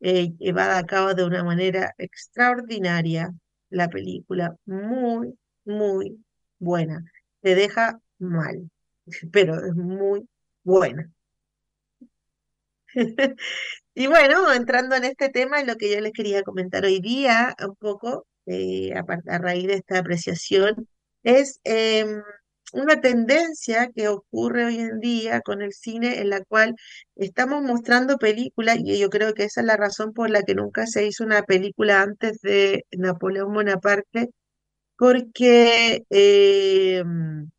eh, 0.01 0.31
llevada 0.39 0.77
a 0.79 0.85
cabo 0.85 1.13
de 1.13 1.23
una 1.25 1.43
manera 1.43 1.93
extraordinaria 1.97 3.31
la 3.71 3.89
película, 3.89 4.55
muy, 4.65 5.37
muy 5.65 6.23
buena. 6.59 7.03
Te 7.41 7.55
deja 7.55 7.99
mal, 8.19 8.69
pero 9.31 9.55
es 9.65 9.75
muy 9.75 10.27
buena. 10.63 11.11
Y 13.93 14.07
bueno, 14.07 14.51
entrando 14.53 14.95
en 14.95 15.03
este 15.03 15.29
tema, 15.29 15.63
lo 15.63 15.75
que 15.75 15.91
yo 15.91 15.99
les 15.99 16.13
quería 16.13 16.43
comentar 16.43 16.85
hoy 16.85 17.01
día, 17.01 17.55
un 17.67 17.75
poco, 17.75 18.25
eh, 18.45 18.93
a 18.93 19.37
raíz 19.37 19.67
de 19.67 19.73
esta 19.75 19.99
apreciación, 19.99 20.87
es 21.23 21.59
em, 21.65 22.21
una 22.73 23.01
tendencia 23.01 23.89
que 23.95 24.07
ocurre 24.09 24.65
hoy 24.65 24.77
en 24.79 24.99
día 24.99 25.41
con 25.41 25.61
el 25.61 25.73
cine 25.73 26.19
en 26.21 26.29
la 26.29 26.43
cual 26.45 26.75
estamos 27.15 27.63
mostrando 27.63 28.17
películas, 28.17 28.77
y 28.83 28.99
yo 28.99 29.09
creo 29.09 29.33
que 29.33 29.43
esa 29.45 29.61
es 29.61 29.67
la 29.67 29.77
razón 29.77 30.13
por 30.13 30.29
la 30.29 30.43
que 30.43 30.55
nunca 30.55 30.87
se 30.87 31.05
hizo 31.07 31.23
una 31.23 31.43
película 31.43 32.01
antes 32.01 32.39
de 32.41 32.85
Napoleón 32.91 33.53
Bonaparte, 33.53 34.29
porque 34.97 36.03
em, 36.09 37.49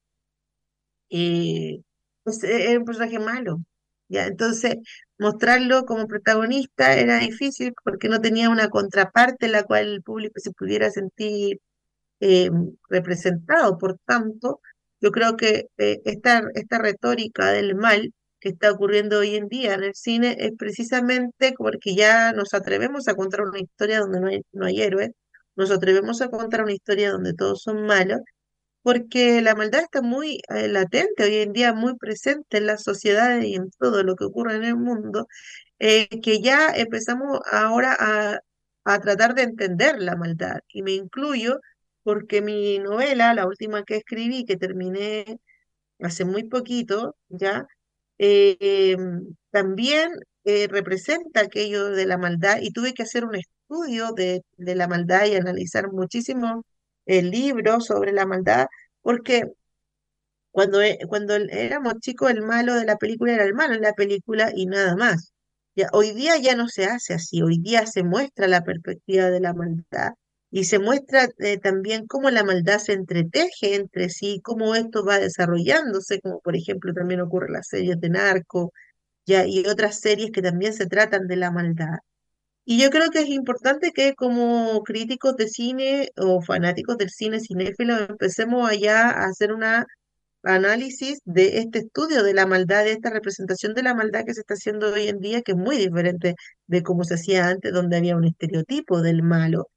eh, 1.10 1.80
pues, 2.24 2.42
e- 2.44 2.70
era 2.70 2.78
un 2.78 2.84
personaje 2.84 3.18
malo, 3.18 3.58
¿ya? 4.08 4.26
Entonces, 4.26 4.76
mostrarlo 5.18 5.84
como 5.84 6.06
protagonista 6.06 6.94
era 6.96 7.18
difícil 7.18 7.72
porque 7.84 8.08
no 8.08 8.20
tenía 8.20 8.50
una 8.50 8.68
contraparte 8.68 9.46
en 9.46 9.52
la 9.52 9.64
cual 9.64 9.86
el 9.88 10.02
público 10.02 10.34
se 10.40 10.52
pudiera 10.52 10.90
sentir 10.90 11.58
eh, 12.20 12.50
representado. 12.90 13.78
Por 13.78 13.98
tanto, 14.06 14.60
yo 15.02 15.12
creo 15.12 15.36
que 15.36 15.66
eh, 15.78 16.00
esta, 16.06 16.44
esta 16.54 16.78
retórica 16.78 17.52
del 17.52 17.76
mal 17.76 18.12
que 18.40 18.50
está 18.50 18.72
ocurriendo 18.72 19.20
hoy 19.20 19.36
en 19.36 19.48
día 19.48 19.74
en 19.74 19.84
el 19.84 19.94
cine 19.94 20.36
es 20.40 20.52
precisamente 20.58 21.54
porque 21.58 21.94
ya 21.96 22.32
nos 22.32 22.54
atrevemos 22.54 23.08
a 23.08 23.14
contar 23.14 23.42
una 23.42 23.60
historia 23.60 24.00
donde 24.00 24.20
no 24.20 24.28
hay, 24.28 24.42
no 24.52 24.66
hay 24.66 24.82
héroes, 24.82 25.10
nos 25.56 25.70
atrevemos 25.70 26.22
a 26.22 26.28
contar 26.30 26.62
una 26.64 26.72
historia 26.74 27.12
donde 27.12 27.34
todos 27.34 27.62
son 27.62 27.86
malos 27.86 28.20
porque 28.82 29.42
la 29.42 29.54
maldad 29.54 29.82
está 29.82 30.02
muy 30.02 30.40
eh, 30.48 30.68
latente 30.68 31.24
hoy 31.24 31.36
en 31.38 31.52
día, 31.52 31.72
muy 31.72 31.96
presente 31.96 32.58
en 32.58 32.66
las 32.66 32.82
sociedades 32.82 33.44
y 33.44 33.54
en 33.54 33.70
todo 33.78 34.02
lo 34.02 34.16
que 34.16 34.24
ocurre 34.24 34.56
en 34.56 34.64
el 34.64 34.76
mundo, 34.76 35.26
eh, 35.78 36.08
que 36.20 36.40
ya 36.42 36.68
empezamos 36.74 37.40
ahora 37.50 37.96
a, 37.98 38.38
a 38.84 39.00
tratar 39.00 39.34
de 39.34 39.42
entender 39.42 40.00
la 40.00 40.16
maldad. 40.16 40.58
Y 40.68 40.82
me 40.82 40.92
incluyo 40.92 41.60
porque 42.04 42.42
mi 42.42 42.78
novela, 42.78 43.34
la 43.34 43.46
última 43.46 43.84
que 43.84 43.96
escribí, 43.96 44.44
que 44.44 44.56
terminé 44.56 45.38
hace 46.00 46.24
muy 46.24 46.44
poquito, 46.44 47.16
ya, 47.28 47.66
eh, 48.18 48.56
em, 48.60 49.34
también 49.50 50.10
eh, 50.44 50.68
representa 50.68 51.40
aquello 51.42 51.86
de 51.90 52.06
la 52.06 52.18
maldad 52.18 52.58
y 52.62 52.72
tuve 52.72 52.94
que 52.94 53.02
hacer 53.04 53.24
un 53.24 53.36
estudio 53.36 54.12
de, 54.12 54.42
de 54.56 54.74
la 54.76 54.88
maldad 54.88 55.26
y 55.26 55.36
analizar 55.36 55.90
muchísimos 55.92 56.62
eh, 57.06 57.22
libros 57.22 57.86
sobre 57.86 58.12
la 58.12 58.26
maldad, 58.26 58.66
porque 59.02 59.44
cuando, 60.50 60.80
e- 60.82 60.98
cuando 61.08 61.34
éramos 61.34 61.94
chicos 62.00 62.30
el 62.30 62.42
malo 62.42 62.74
de 62.74 62.84
la 62.84 62.96
película 62.96 63.32
era 63.34 63.44
el 63.44 63.54
malo 63.54 63.74
en 63.74 63.82
la 63.82 63.92
película 63.94 64.50
y 64.54 64.66
nada 64.66 64.96
más. 64.96 65.32
Ya, 65.74 65.88
hoy 65.92 66.12
día 66.12 66.36
ya 66.38 66.54
no 66.56 66.68
se 66.68 66.84
hace 66.84 67.14
así, 67.14 67.40
hoy 67.42 67.58
día 67.58 67.86
se 67.86 68.02
muestra 68.04 68.46
la 68.48 68.62
perspectiva 68.62 69.30
de 69.30 69.40
la 69.40 69.54
maldad 69.54 70.12
y 70.52 70.64
se 70.64 70.78
muestra 70.78 71.28
eh, 71.38 71.58
también 71.58 72.06
cómo 72.06 72.30
la 72.30 72.44
maldad 72.44 72.78
se 72.78 72.92
entreteje 72.92 73.74
entre 73.76 74.10
sí, 74.10 74.40
cómo 74.44 74.74
esto 74.76 75.04
va 75.04 75.18
desarrollándose, 75.18 76.20
como 76.20 76.40
por 76.40 76.56
ejemplo 76.56 76.92
también 76.94 77.20
ocurre 77.22 77.46
en 77.48 77.54
las 77.54 77.68
series 77.68 77.98
de 78.00 78.10
narco, 78.10 78.72
ya, 79.26 79.46
y 79.46 79.66
otras 79.66 80.00
series 80.00 80.30
que 80.32 80.42
también 80.42 80.74
se 80.74 80.86
tratan 80.86 81.26
de 81.28 81.36
la 81.36 81.50
maldad. 81.52 81.98
Y 82.64 82.80
yo 82.82 82.90
creo 82.90 83.10
que 83.10 83.20
es 83.20 83.28
importante 83.28 83.92
que 83.92 84.14
como 84.14 84.82
críticos 84.84 85.36
de 85.36 85.48
cine 85.48 86.10
o 86.16 86.42
fanáticos 86.42 86.98
del 86.98 87.10
cine 87.10 87.40
cinéfilos 87.40 88.08
empecemos 88.10 88.68
allá 88.70 89.10
a 89.10 89.26
hacer 89.26 89.52
una 89.52 89.86
análisis 90.44 91.20
de 91.24 91.58
este 91.58 91.80
estudio 91.80 92.22
de 92.24 92.34
la 92.34 92.46
maldad, 92.46 92.84
de 92.84 92.92
esta 92.92 93.10
representación 93.10 93.74
de 93.74 93.82
la 93.84 93.94
maldad 93.94 94.24
que 94.26 94.34
se 94.34 94.40
está 94.40 94.54
haciendo 94.54 94.92
hoy 94.92 95.08
en 95.08 95.20
día, 95.20 95.42
que 95.42 95.52
es 95.52 95.58
muy 95.58 95.76
diferente 95.78 96.34
de 96.66 96.82
cómo 96.82 97.04
se 97.04 97.14
hacía 97.14 97.48
antes, 97.48 97.72
donde 97.72 97.96
había 97.98 98.16
un 98.16 98.24
estereotipo 98.26 99.02
del 99.02 99.22
malo. 99.22 99.68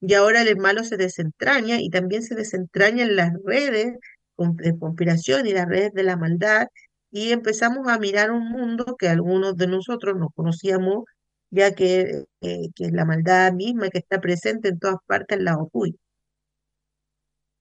Y 0.00 0.14
ahora 0.14 0.42
el 0.42 0.56
malo 0.56 0.84
se 0.84 0.96
desentraña 0.96 1.80
y 1.80 1.90
también 1.90 2.22
se 2.22 2.34
desentraña 2.34 3.04
en 3.04 3.16
las 3.16 3.32
redes 3.44 3.96
de 4.36 4.78
conspiración 4.78 5.46
y 5.46 5.52
las 5.52 5.66
redes 5.66 5.92
de 5.92 6.02
la 6.04 6.16
maldad. 6.16 6.68
Y 7.10 7.32
empezamos 7.32 7.88
a 7.88 7.98
mirar 7.98 8.30
un 8.30 8.48
mundo 8.50 8.96
que 8.98 9.08
algunos 9.08 9.56
de 9.56 9.66
nosotros 9.66 10.16
no 10.18 10.30
conocíamos, 10.30 11.04
ya 11.50 11.74
que, 11.74 12.24
eh, 12.42 12.68
que 12.74 12.84
es 12.86 12.92
la 12.92 13.04
maldad 13.04 13.52
misma 13.52 13.88
que 13.90 13.98
está 13.98 14.20
presente 14.20 14.68
en 14.68 14.78
todas 14.78 14.98
partes 15.06 15.38
en 15.38 15.44
la 15.44 15.56
oculta. 15.56 15.98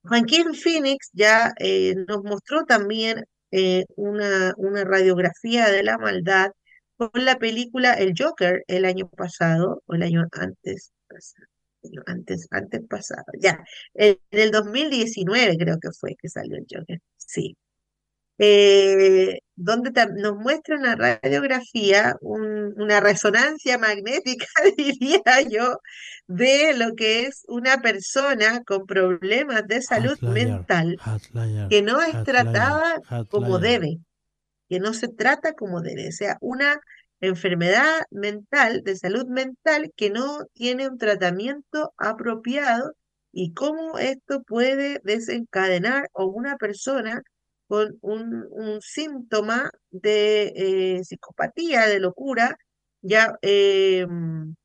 Joaquín 0.04 0.54
Phoenix 0.54 1.10
ya 1.14 1.54
eh, 1.60 1.96
nos 2.08 2.24
mostró 2.24 2.66
también 2.66 3.26
eh, 3.52 3.86
una, 3.96 4.54
una 4.58 4.84
radiografía 4.84 5.70
de 5.70 5.84
la 5.84 5.98
maldad 5.98 6.52
con 6.98 7.10
la 7.26 7.38
película 7.38 7.94
El 7.94 8.14
Joker 8.18 8.64
el 8.68 8.86
año 8.86 9.10
pasado, 9.10 9.84
o 9.86 9.96
el 9.96 10.04
año 10.04 10.26
antes, 10.32 10.92
pasado, 11.08 11.48
antes, 12.08 12.48
antes 12.52 12.82
pasado, 12.88 13.26
ya, 13.40 13.64
en 13.94 14.18
el 14.32 14.52
2019 14.52 15.58
creo 15.58 15.80
que 15.80 15.90
fue 15.92 16.16
que 16.22 16.30
salió 16.30 16.58
el 16.58 16.66
Joker, 16.70 17.00
sí. 17.18 17.58
Eh, 18.40 19.40
donde 19.56 19.92
nos 20.16 20.36
muestra 20.38 20.78
una 20.78 20.96
radiografía, 20.96 22.16
un- 22.22 22.74
una 22.80 23.00
resonancia 23.00 23.80
magnética, 23.80 24.46
diría 24.78 25.24
yo, 25.50 25.78
de 26.28 26.74
lo 26.76 26.94
que 26.96 27.24
es 27.26 27.44
una 27.48 27.82
persona 27.82 28.62
con 28.64 28.86
problemas 28.86 29.66
de 29.68 29.82
salud 29.82 30.18
Outlier, 30.22 30.34
mental 30.34 30.98
outlier, 31.06 31.68
que 31.70 31.82
no 31.82 32.02
es 32.02 32.16
outlier, 32.16 32.24
tratada 32.26 33.02
como 33.30 33.60
debe, 33.60 33.98
que 34.70 34.80
no 34.80 34.94
se 34.94 35.08
trata 35.10 35.54
como 35.54 35.82
debe, 35.82 36.10
o 36.10 36.12
sea, 36.12 36.38
una 36.42 36.80
enfermedad 37.22 38.04
mental, 38.12 38.84
de 38.84 38.96
salud 38.96 39.26
mental, 39.28 39.92
que 39.96 40.10
no 40.10 40.46
tiene 40.54 40.88
un 40.88 40.98
tratamiento 40.98 41.94
apropiado 41.98 42.94
y 43.32 43.54
cómo 43.54 43.98
esto 44.00 44.44
puede 44.44 45.00
desencadenar 45.04 46.10
a 46.14 46.26
una 46.26 46.58
persona 46.58 47.22
con 47.68 47.98
un, 48.02 48.46
un 48.52 48.82
síntoma 48.82 49.72
de 49.92 50.54
eh, 50.56 51.04
psicopatía, 51.04 51.88
de 51.88 52.00
locura, 52.00 52.58
ya 53.02 53.38
em, 53.42 54.56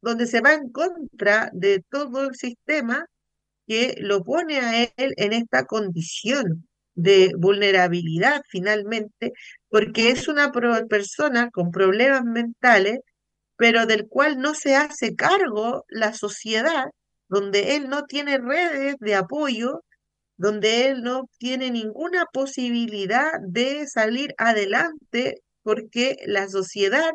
donde 0.00 0.26
se 0.26 0.40
va 0.40 0.54
en 0.54 0.70
contra 0.70 1.50
de 1.52 1.84
todo 1.90 2.28
el 2.28 2.34
sistema 2.34 3.06
que 3.66 3.96
lo 4.00 4.24
pone 4.24 4.58
a 4.60 4.84
él 4.84 5.14
en 5.16 5.32
esta 5.32 5.64
condición 5.66 6.67
de 6.98 7.32
vulnerabilidad 7.38 8.42
finalmente, 8.48 9.32
porque 9.68 10.10
es 10.10 10.26
una 10.26 10.50
persona 10.88 11.48
con 11.50 11.70
problemas 11.70 12.24
mentales, 12.24 12.98
pero 13.56 13.86
del 13.86 14.08
cual 14.08 14.40
no 14.40 14.54
se 14.54 14.74
hace 14.76 15.14
cargo 15.14 15.84
la 15.88 16.12
sociedad, 16.12 16.86
donde 17.28 17.76
él 17.76 17.88
no 17.88 18.04
tiene 18.06 18.38
redes 18.38 18.96
de 18.98 19.14
apoyo, 19.14 19.84
donde 20.36 20.88
él 20.88 21.02
no 21.02 21.28
tiene 21.38 21.70
ninguna 21.70 22.26
posibilidad 22.32 23.32
de 23.46 23.86
salir 23.86 24.34
adelante 24.36 25.42
porque 25.62 26.16
la 26.26 26.48
sociedad 26.48 27.12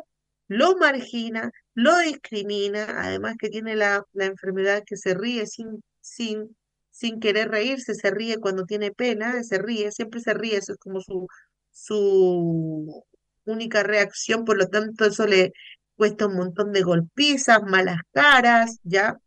lo 0.48 0.76
margina, 0.76 1.50
lo 1.74 1.98
discrimina, 1.98 2.86
además 3.02 3.36
que 3.38 3.50
tiene 3.50 3.76
la, 3.76 4.02
la 4.12 4.26
enfermedad 4.26 4.82
que 4.86 4.96
se 4.96 5.14
ríe 5.14 5.46
sin, 5.46 5.82
sin, 6.00 6.56
sin 6.94 7.18
querer 7.20 7.50
reírse, 7.50 7.94
se 7.94 8.10
ríe 8.12 8.38
cuando 8.38 8.66
tiene 8.66 8.92
pena, 8.92 9.42
se 9.42 9.58
ríe, 9.58 9.90
siempre 9.90 10.20
se 10.20 10.32
ríe, 10.32 10.58
eso 10.58 10.72
es 10.72 10.78
como 10.78 11.00
su, 11.00 11.26
su 11.72 13.04
única 13.46 13.82
reacción, 13.82 14.44
por 14.44 14.56
lo 14.58 14.68
tanto 14.68 15.04
eso 15.04 15.26
le 15.26 15.52
cuesta 15.96 16.26
un 16.28 16.36
montón 16.36 16.72
de 16.72 16.82
golpizas, 16.82 17.62
malas 17.64 17.98
caras, 18.12 18.78
¿ya? 18.84 19.18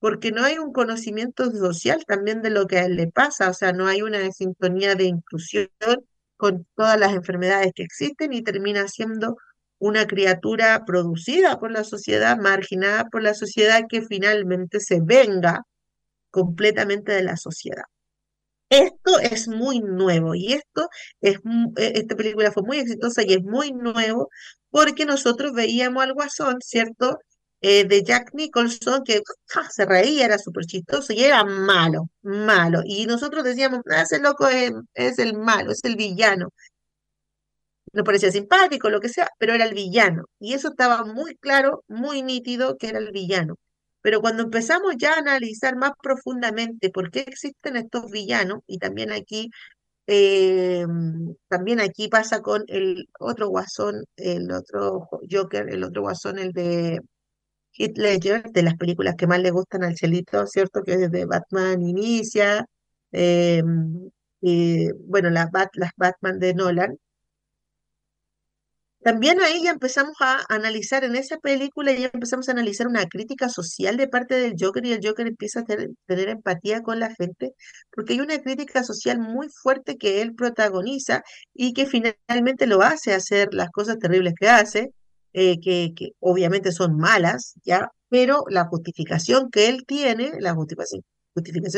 Porque 0.00 0.32
no 0.32 0.44
hay 0.44 0.58
un 0.58 0.72
conocimiento 0.72 1.50
social 1.50 2.04
también 2.06 2.42
de 2.42 2.50
lo 2.50 2.66
que 2.66 2.78
a 2.78 2.84
él 2.84 2.96
le 2.96 3.08
pasa, 3.08 3.48
o 3.50 3.54
sea, 3.54 3.72
no 3.72 3.86
hay 3.86 4.02
una 4.02 4.30
sintonía 4.32 4.94
de 4.94 5.04
inclusión 5.04 5.70
con 6.36 6.66
todas 6.76 7.00
las 7.00 7.14
enfermedades 7.14 7.72
que 7.74 7.84
existen 7.84 8.34
y 8.34 8.42
termina 8.42 8.86
siendo 8.88 9.38
una 9.78 10.06
criatura 10.06 10.84
producida 10.84 11.58
por 11.58 11.70
la 11.70 11.84
sociedad, 11.84 12.36
marginada 12.38 13.06
por 13.06 13.22
la 13.22 13.34
sociedad, 13.34 13.84
que 13.88 14.02
finalmente 14.02 14.80
se 14.80 15.00
venga 15.00 15.64
completamente 16.38 17.12
de 17.12 17.22
la 17.22 17.36
sociedad. 17.36 17.84
Esto 18.70 19.18
es 19.20 19.48
muy 19.48 19.80
nuevo 19.80 20.34
y 20.34 20.52
esto 20.52 20.88
es, 21.20 21.38
e, 21.76 21.92
esta 21.96 22.16
película 22.16 22.52
fue 22.52 22.62
muy 22.64 22.78
exitosa 22.78 23.22
y 23.24 23.34
es 23.34 23.42
muy 23.42 23.72
nuevo 23.72 24.28
porque 24.70 25.06
nosotros 25.06 25.52
veíamos 25.54 26.02
al 26.02 26.14
Guasón, 26.14 26.56
¿cierto? 26.60 27.18
Eh, 27.60 27.84
de 27.84 28.02
Jack 28.04 28.30
Nicholson, 28.34 29.02
que 29.04 29.22
se 29.70 29.84
reía, 29.86 30.26
era 30.26 30.38
súper 30.38 30.64
chistoso 30.66 31.12
y 31.12 31.24
era 31.24 31.44
malo, 31.44 32.08
malo. 32.22 32.82
Y 32.84 33.06
nosotros 33.06 33.42
decíamos, 33.44 33.80
ah, 33.90 34.02
ese 34.02 34.20
loco 34.20 34.46
es, 34.48 34.72
es 34.94 35.18
el 35.18 35.34
malo, 35.36 35.72
es 35.72 35.80
el 35.84 35.96
villano 35.96 36.50
nos 37.92 38.04
parecía 38.04 38.30
simpático, 38.30 38.90
lo 38.90 39.00
que 39.00 39.08
sea, 39.08 39.28
pero 39.38 39.54
era 39.54 39.64
el 39.64 39.74
villano. 39.74 40.24
Y 40.38 40.54
eso 40.54 40.68
estaba 40.68 41.04
muy 41.04 41.36
claro, 41.36 41.84
muy 41.88 42.22
nítido 42.22 42.76
que 42.76 42.88
era 42.88 42.98
el 42.98 43.10
villano. 43.12 43.56
Pero 44.02 44.20
cuando 44.20 44.44
empezamos 44.44 44.94
ya 44.98 45.14
a 45.14 45.18
analizar 45.18 45.76
más 45.76 45.92
profundamente 46.02 46.90
por 46.90 47.10
qué 47.10 47.20
existen 47.20 47.76
estos 47.76 48.10
villanos, 48.10 48.60
y 48.66 48.78
también 48.78 49.12
aquí, 49.12 49.50
eh, 50.06 50.86
también 51.48 51.80
aquí 51.80 52.08
pasa 52.08 52.40
con 52.42 52.64
el 52.68 53.08
otro 53.20 53.48
guasón, 53.48 54.04
el 54.16 54.50
otro 54.52 55.08
Joker, 55.30 55.68
el 55.70 55.84
otro 55.84 56.02
guasón, 56.02 56.38
el 56.38 56.52
de 56.52 57.00
Heath 57.72 57.98
Ledger, 57.98 58.42
de 58.52 58.62
las 58.62 58.76
películas 58.76 59.16
que 59.16 59.26
más 59.26 59.40
le 59.40 59.50
gustan 59.50 59.84
al 59.84 59.94
Chelito, 59.94 60.46
¿cierto? 60.46 60.82
Que 60.82 60.96
desde 60.98 61.26
Batman 61.26 61.82
inicia, 61.82 62.66
eh, 63.12 63.62
y, 64.40 64.90
bueno, 65.06 65.30
las, 65.30 65.48
las 65.74 65.92
Batman 65.96 66.38
de 66.38 66.54
Nolan, 66.54 66.98
también 69.08 69.40
ahí 69.40 69.62
ya 69.64 69.70
empezamos 69.70 70.16
a 70.20 70.44
analizar 70.50 71.02
en 71.02 71.16
esa 71.16 71.38
película, 71.38 71.92
ya 71.92 72.10
empezamos 72.12 72.46
a 72.48 72.52
analizar 72.52 72.86
una 72.86 73.06
crítica 73.06 73.48
social 73.48 73.96
de 73.96 74.06
parte 74.06 74.34
del 74.34 74.54
Joker 74.60 74.84
y 74.84 74.92
el 74.92 75.00
Joker 75.02 75.26
empieza 75.26 75.60
a 75.60 75.64
tener, 75.64 76.28
empatía 76.28 76.82
con 76.82 77.00
la 77.00 77.14
gente, 77.14 77.54
porque 77.90 78.12
hay 78.12 78.20
una 78.20 78.38
crítica 78.42 78.84
social 78.84 79.18
muy 79.18 79.48
fuerte 79.48 79.96
que 79.96 80.20
él 80.20 80.34
protagoniza 80.34 81.22
y 81.54 81.72
que 81.72 81.86
finalmente 81.86 82.66
lo 82.66 82.82
hace 82.82 83.14
hacer 83.14 83.48
las 83.52 83.70
cosas 83.70 83.98
terribles 83.98 84.34
que 84.38 84.50
hace, 84.50 84.90
eh, 85.32 85.58
que, 85.58 85.94
obviamente 86.20 86.70
son 86.70 86.98
malas, 86.98 87.54
¿ya? 87.64 87.90
Pero 88.10 88.44
la 88.50 88.66
justificación 88.66 89.50
que 89.50 89.68
él 89.68 89.84
tiene, 89.86 90.32
la 90.38 90.54
justificación, 90.54 91.02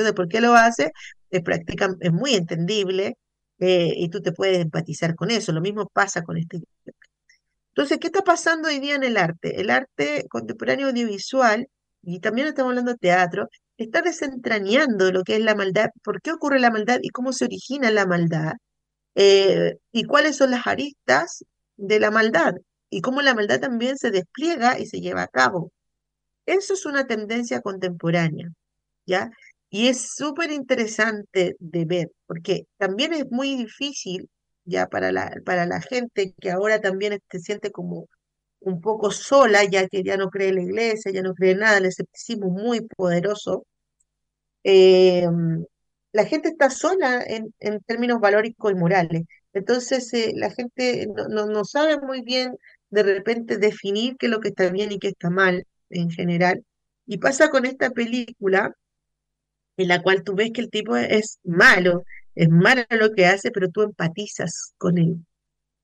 de 0.05 0.13
por 0.15 0.27
qué 0.27 0.41
lo 0.41 0.55
hace, 0.55 0.91
es 1.31 2.13
muy 2.13 2.35
entendible. 2.35 3.15
Eh, 3.63 3.93
y 3.97 4.09
tú 4.09 4.23
te 4.23 4.33
puedes 4.33 4.59
empatizar 4.59 5.15
con 5.15 5.31
eso. 5.31 5.53
Lo 5.53 5.61
mismo 5.61 5.87
pasa 5.93 6.23
con 6.23 6.39
este 6.39 6.61
entonces, 7.81 7.99
¿qué 7.99 8.09
está 8.09 8.23
pasando 8.23 8.69
hoy 8.69 8.79
día 8.79 8.95
en 8.95 9.05
el 9.05 9.17
arte? 9.17 9.59
El 9.59 9.71
arte 9.71 10.27
contemporáneo 10.29 10.89
audiovisual, 10.89 11.67
y 12.03 12.21
también 12.21 12.47
estamos 12.49 12.73
hablando 12.73 12.93
de 12.93 12.99
teatro, 12.99 13.49
está 13.79 14.03
desentrañando 14.03 15.11
lo 15.11 15.25
que 15.25 15.37
es 15.37 15.41
la 15.41 15.55
maldad, 15.55 15.89
por 16.05 16.21
qué 16.21 16.33
ocurre 16.33 16.61
la 16.61 16.71
maldad 16.71 16.99
y 17.03 17.09
cómo 17.09 17.33
se 17.33 17.47
origina 17.47 17.91
la 17.91 18.05
maldad, 18.05 18.53
eh, 19.15 19.77
y 19.93 20.05
cuáles 20.05 20.37
son 20.37 20.51
las 20.51 20.67
aristas 20.67 21.43
de 21.77 22.01
la 22.01 22.11
maldad, 22.11 22.53
y 22.91 23.01
cómo 23.01 23.23
la 23.23 23.35
maldad 23.35 23.61
también 23.61 23.97
se 23.97 24.11
despliega 24.11 24.79
y 24.79 24.85
se 24.87 25.01
lleva 25.01 25.23
a 25.23 25.29
cabo. 25.29 25.73
Eso 26.47 26.75
es 26.75 26.85
una 26.87 27.07
tendencia 27.07 27.63
contemporánea, 27.63 28.49
¿ya? 29.07 29.31
Y 29.71 29.89
es 29.89 30.13
súper 30.17 30.53
interesante 30.53 31.57
de 31.59 31.85
ver, 31.87 32.09
porque 32.27 32.65
también 32.79 33.15
es 33.15 33.25
muy 33.31 33.57
difícil 33.57 34.29
ya 34.71 34.87
para 34.89 35.13
la, 35.13 35.33
para 35.45 35.67
la 35.67 35.81
gente 35.83 36.35
que 36.41 36.51
ahora 36.51 36.81
también 36.81 37.21
se 37.31 37.41
siente 37.41 37.71
como 37.73 38.09
un 38.61 38.81
poco 38.81 39.11
sola, 39.11 39.65
ya 39.65 39.89
que 39.89 40.03
ya 40.03 40.17
no 40.17 40.31
cree 40.31 40.51
en 40.51 40.57
la 40.57 40.63
iglesia, 40.63 41.13
ya 41.13 41.23
no 41.23 41.35
cree 41.35 41.53
en 41.53 41.61
nada, 41.61 41.79
el 41.79 41.87
escepticismo 41.87 42.51
muy 42.51 42.83
poderoso. 42.97 43.67
Eh, 44.65 45.27
la 46.13 46.25
gente 46.27 46.49
está 46.49 46.71
sola 46.71 47.23
en, 47.27 47.55
en, 47.61 47.81
términos 47.81 48.21
valóricos 48.21 48.73
y 48.73 48.75
morales. 48.75 49.23
Entonces, 49.53 50.13
eh, 50.15 50.33
la 50.35 50.51
gente 50.51 51.07
no, 51.31 51.47
no, 51.47 51.65
sabe 51.65 52.01
muy 52.01 52.23
bien 52.23 52.57
de 52.91 53.03
repente 53.03 53.59
definir 53.59 54.17
qué 54.19 54.27
es 54.27 54.33
lo 54.33 54.41
que 54.41 54.49
está 54.49 54.71
bien 54.71 54.93
y 54.93 54.99
qué 54.99 55.09
está 55.09 55.31
mal 55.31 55.67
en 55.91 56.11
general. 56.11 56.65
Y 57.07 57.19
pasa 57.19 57.51
con 57.51 57.67
esta 57.67 57.91
película 57.91 58.75
en 59.77 59.89
la 59.89 60.03
cual 60.03 60.23
tú 60.25 60.35
ves 60.35 60.51
que 60.53 60.61
el 60.63 60.71
tipo 60.71 60.97
es 60.97 61.39
malo, 61.45 62.05
es 62.35 62.49
malo 62.49 62.83
lo 62.91 63.13
que 63.13 63.27
hace, 63.27 63.51
pero 63.51 63.71
tú 63.71 63.83
empatizas 63.83 64.75
con 64.79 64.99
él. 64.99 65.17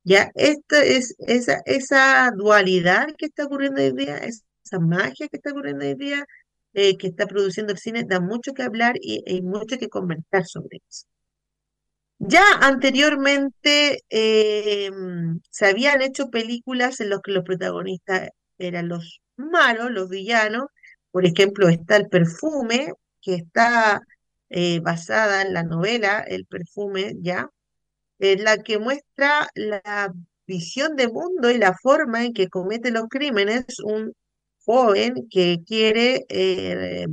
Ya, 0.05 0.31
esto 0.37 0.77
es 0.77 1.17
esa, 1.19 1.63
esa 1.67 2.31
dualidad 2.37 3.09
que 3.19 3.27
está 3.27 3.47
ocurriendo 3.47 3.83
hoy 3.83 3.93
día, 3.93 4.19
esa 4.19 4.79
magia 4.81 5.29
que 5.29 5.37
está 5.39 5.51
ocurriendo 5.51 5.85
hoy 5.85 5.95
día, 5.97 6.25
eh, 6.75 6.97
que 6.99 7.09
está 7.09 7.27
produciendo 7.27 7.73
el 7.73 7.79
cine, 7.79 8.05
da 8.05 8.21
mucho 8.21 8.53
que 8.55 8.63
hablar 8.63 8.97
y 9.01 9.25
hay 9.29 9.43
mucho 9.43 9.79
que 9.79 9.89
comentar 9.89 10.47
sobre 10.47 10.81
eso. 10.89 11.07
Ya 12.19 12.43
anteriormente 12.61 14.03
eh, 14.11 14.91
se 15.51 15.67
habían 15.67 16.01
hecho 16.03 16.31
películas 16.31 17.01
en 17.01 17.11
las 17.11 17.21
que 17.23 17.33
los 17.33 17.45
protagonistas 17.45 18.31
eran 18.59 18.89
los 18.89 19.21
malos, 19.37 19.91
los 19.91 20.09
villanos. 20.09 20.67
Por 21.11 21.27
ejemplo, 21.27 21.69
está 21.69 21.97
El 21.97 22.09
Perfume, 22.09 22.93
que 23.21 23.35
está 23.37 24.01
eh, 24.51 24.81
basada 24.81 25.43
en 25.43 25.55
la 25.55 25.63
novela 25.65 26.21
El 26.21 26.47
perfume, 26.47 27.15
¿ya? 27.21 27.51
Es 28.19 28.41
la 28.43 28.59
que 28.63 28.79
muestra 28.79 29.49
la 29.55 30.13
visión 30.47 30.97
de 30.97 31.09
mundo 31.09 31.51
y 31.51 31.59
la 31.59 31.75
forma 31.75 32.25
en 32.25 32.33
que 32.33 32.49
comete 32.49 32.91
los 32.91 33.09
crímenes 33.09 33.67
un 33.85 34.13
joven 34.65 35.29
que 35.31 35.59
quiere 35.67 36.25
eh, 36.29 37.07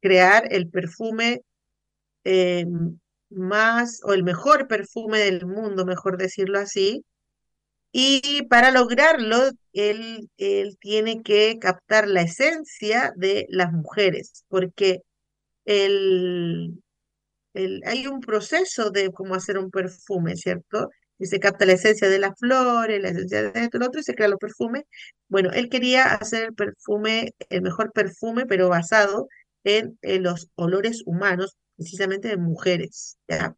crear 0.00 0.52
el 0.52 0.68
perfume 0.70 1.42
eh, 2.24 2.66
más 3.30 4.00
o 4.04 4.12
el 4.14 4.24
mejor 4.24 4.68
perfume 4.68 5.20
del 5.20 5.46
mundo, 5.46 5.86
mejor 5.86 6.18
decirlo 6.18 6.58
así. 6.58 7.04
Y 7.92 8.42
para 8.48 8.70
lograrlo, 8.70 9.50
él, 9.72 10.30
él 10.38 10.76
tiene 10.80 11.22
que 11.22 11.58
captar 11.58 12.08
la 12.08 12.22
esencia 12.22 13.12
de 13.16 13.46
las 13.50 13.72
mujeres, 13.72 14.44
porque 14.48 15.02
el, 15.70 16.82
el, 17.54 17.82
hay 17.86 18.06
un 18.08 18.20
proceso 18.20 18.90
de 18.90 19.12
cómo 19.12 19.34
hacer 19.34 19.58
un 19.58 19.70
perfume, 19.70 20.36
¿cierto? 20.36 20.90
Y 21.18 21.26
se 21.26 21.40
capta 21.40 21.66
la 21.66 21.74
esencia 21.74 22.08
de 22.08 22.18
las 22.18 22.38
flores, 22.38 23.00
la 23.00 23.10
esencia 23.10 23.42
de 23.52 23.60
esto 23.62 23.76
y 23.76 23.80
lo 23.80 23.86
otro, 23.86 24.00
y 24.00 24.04
se 24.04 24.14
crean 24.14 24.32
los 24.32 24.40
perfumes. 24.40 24.84
Bueno, 25.28 25.50
él 25.52 25.68
quería 25.68 26.14
hacer 26.14 26.44
el 26.46 26.54
perfume, 26.54 27.34
el 27.50 27.62
mejor 27.62 27.92
perfume, 27.92 28.46
pero 28.46 28.68
basado 28.68 29.28
en, 29.64 29.98
los 30.22 30.50
olores 30.56 31.02
humanos, 31.06 31.56
precisamente 31.76 32.28
de 32.28 32.36
mujeres, 32.36 33.18
¿ya? 33.28 33.54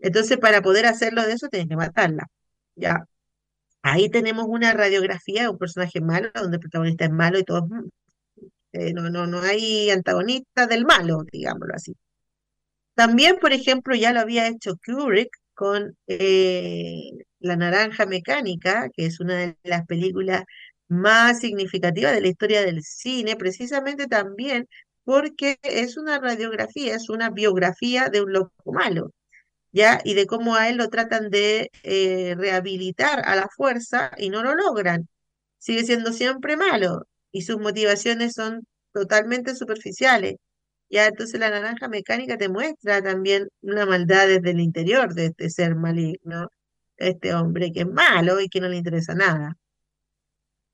Entonces, 0.00 0.38
para 0.38 0.62
poder 0.62 0.86
hacerlo 0.86 1.22
de 1.24 1.34
eso, 1.34 1.48
tienes 1.48 1.68
que 1.68 1.76
matarla, 1.76 2.26
¿ya? 2.76 3.04
Ahí 3.82 4.10
tenemos 4.10 4.46
una 4.48 4.72
radiografía 4.72 5.42
de 5.42 5.48
un 5.50 5.58
personaje 5.58 6.00
malo, 6.00 6.30
donde 6.34 6.56
el 6.56 6.60
protagonista 6.60 7.04
es 7.04 7.10
malo 7.12 7.38
y 7.38 7.44
todo, 7.44 7.68
eh, 8.74 8.92
no, 8.92 9.08
no, 9.10 9.26
no 9.26 9.40
hay 9.40 9.90
antagonista 9.90 10.66
del 10.66 10.84
malo, 10.84 11.24
digámoslo 11.32 11.74
así. 11.74 11.96
También, 12.94 13.36
por 13.40 13.52
ejemplo, 13.52 13.94
ya 13.94 14.12
lo 14.12 14.20
había 14.20 14.48
hecho 14.48 14.76
Kubrick 14.84 15.30
con 15.54 15.96
eh, 16.08 17.10
La 17.40 17.56
Naranja 17.56 18.06
Mecánica, 18.06 18.88
que 18.94 19.06
es 19.06 19.20
una 19.20 19.34
de 19.36 19.56
las 19.64 19.86
películas 19.86 20.44
más 20.88 21.40
significativas 21.40 22.12
de 22.14 22.20
la 22.20 22.28
historia 22.28 22.62
del 22.62 22.82
cine, 22.82 23.36
precisamente 23.36 24.06
también 24.06 24.68
porque 25.04 25.58
es 25.62 25.96
una 25.96 26.18
radiografía, 26.20 26.94
es 26.96 27.08
una 27.10 27.30
biografía 27.30 28.08
de 28.08 28.22
un 28.22 28.32
loco 28.32 28.72
malo, 28.72 29.12
¿ya? 29.72 30.00
Y 30.04 30.14
de 30.14 30.26
cómo 30.26 30.56
a 30.56 30.68
él 30.70 30.76
lo 30.78 30.88
tratan 30.90 31.30
de 31.30 31.70
eh, 31.84 32.34
rehabilitar 32.38 33.22
a 33.26 33.36
la 33.36 33.48
fuerza 33.48 34.12
y 34.18 34.30
no 34.30 34.42
lo 34.42 34.54
logran. 34.54 35.08
Sigue 35.58 35.84
siendo 35.84 36.12
siempre 36.12 36.56
malo 36.56 37.06
y 37.34 37.42
sus 37.42 37.58
motivaciones 37.60 38.34
son 38.34 38.66
totalmente 38.92 39.56
superficiales. 39.56 40.36
Ya, 40.90 41.06
entonces 41.06 41.40
la 41.40 41.50
naranja 41.50 41.88
mecánica 41.88 42.38
te 42.38 42.48
muestra 42.48 43.02
también 43.02 43.48
una 43.62 43.86
maldad 43.86 44.28
desde 44.28 44.52
el 44.52 44.60
interior 44.60 45.14
de 45.14 45.26
este 45.26 45.50
ser 45.50 45.76
maligno, 45.76 46.48
este 46.98 47.34
hombre 47.34 47.72
que 47.72 47.80
es 47.82 47.88
malo 47.88 48.40
y 48.40 48.48
que 48.48 48.60
no 48.60 48.68
le 48.68 48.76
interesa 48.78 49.14
nada. 49.14 49.56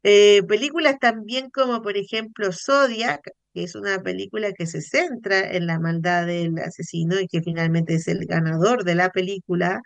Eh, 0.02 0.42
películas 0.44 0.98
también 0.98 1.50
como 1.50 1.82
por 1.82 1.96
ejemplo 1.96 2.50
Zodiac, 2.52 3.20
que 3.54 3.64
es 3.64 3.74
una 3.74 4.02
película 4.02 4.52
que 4.52 4.66
se 4.66 4.80
centra 4.82 5.52
en 5.52 5.66
la 5.66 5.78
maldad 5.78 6.26
del 6.26 6.58
asesino 6.58 7.20
y 7.20 7.26
que 7.26 7.42
finalmente 7.42 7.94
es 7.94 8.08
el 8.08 8.26
ganador 8.26 8.84
de 8.84 8.94
la 8.94 9.10
película. 9.10 9.80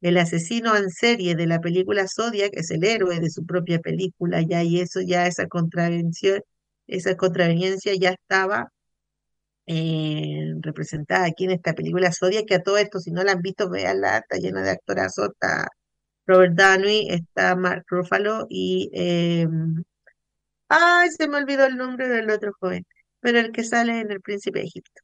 El 0.00 0.18
asesino 0.18 0.76
en 0.76 0.90
serie 0.90 1.34
de 1.34 1.46
la 1.46 1.60
película 1.60 2.06
Zodiac 2.08 2.50
es 2.54 2.70
el 2.70 2.84
héroe 2.84 3.20
de 3.20 3.30
su 3.30 3.44
propia 3.46 3.78
película 3.80 4.42
ya 4.42 4.62
y 4.62 4.80
eso 4.80 5.00
ya 5.00 5.26
esa 5.26 5.46
contravención, 5.48 6.40
esa 6.86 7.16
contraveniencia 7.16 7.94
ya 7.96 8.10
estaba 8.10 8.70
eh, 9.66 10.54
representada 10.60 11.26
aquí 11.26 11.44
en 11.44 11.52
esta 11.52 11.74
película 11.74 12.12
Zodiac, 12.12 12.46
que 12.46 12.54
a 12.56 12.62
todo 12.62 12.78
esto, 12.78 13.00
si 13.00 13.10
no 13.10 13.24
la 13.24 13.32
han 13.32 13.42
visto, 13.42 13.68
veanla, 13.70 14.18
está 14.18 14.36
llena 14.38 14.62
de 14.62 14.70
actorazos, 14.70 15.30
está 15.30 15.68
Robert 16.26 16.54
Downey, 16.54 17.08
está 17.10 17.56
Mark 17.56 17.84
Ruffalo 17.88 18.46
y... 18.50 18.90
em, 18.94 19.84
ay, 20.68 21.10
se 21.10 21.28
me 21.28 21.38
olvidó 21.38 21.66
el 21.66 21.76
nombre 21.76 22.08
del 22.08 22.30
otro 22.30 22.52
joven, 22.60 22.86
pero 23.20 23.38
el 23.40 23.52
que 23.52 23.64
sale 23.64 24.00
en 24.00 24.10
El 24.12 24.20
Príncipe 24.20 24.60
de 24.60 24.66
Egipto. 24.66 25.02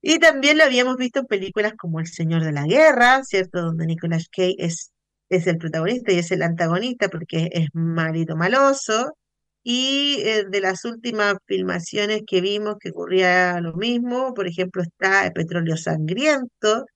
Y 0.00 0.18
también 0.18 0.58
lo 0.58 0.64
habíamos 0.64 0.96
visto 0.96 1.20
en 1.20 1.26
películas 1.26 1.74
como 1.76 2.00
El 2.00 2.06
Señor 2.06 2.44
de 2.44 2.52
la 2.52 2.66
Guerra, 2.66 3.24
¿cierto? 3.24 3.62
Donde 3.62 3.86
Nicolas 3.86 4.28
Cage 4.30 4.54
es, 4.58 4.92
es 5.28 5.46
el 5.46 5.58
protagonista 5.58 6.12
y 6.12 6.18
es 6.18 6.30
el 6.30 6.42
antagonista 6.42 7.08
porque 7.08 7.48
es 7.52 7.68
malito 7.72 8.36
maloso. 8.36 9.14
Y 9.62 10.22
eh, 10.24 10.44
de 10.48 10.60
las 10.60 10.84
últimas 10.84 11.34
filmaciones 11.46 12.22
que 12.26 12.40
vimos 12.40 12.76
que 12.80 12.90
ocurría 12.90 13.60
lo 13.60 13.74
mismo, 13.74 14.32
por 14.34 14.46
ejemplo, 14.48 14.82
está 14.82 15.26
El 15.26 15.32
Petróleo 15.32 15.76
Sangriento, 15.76 16.86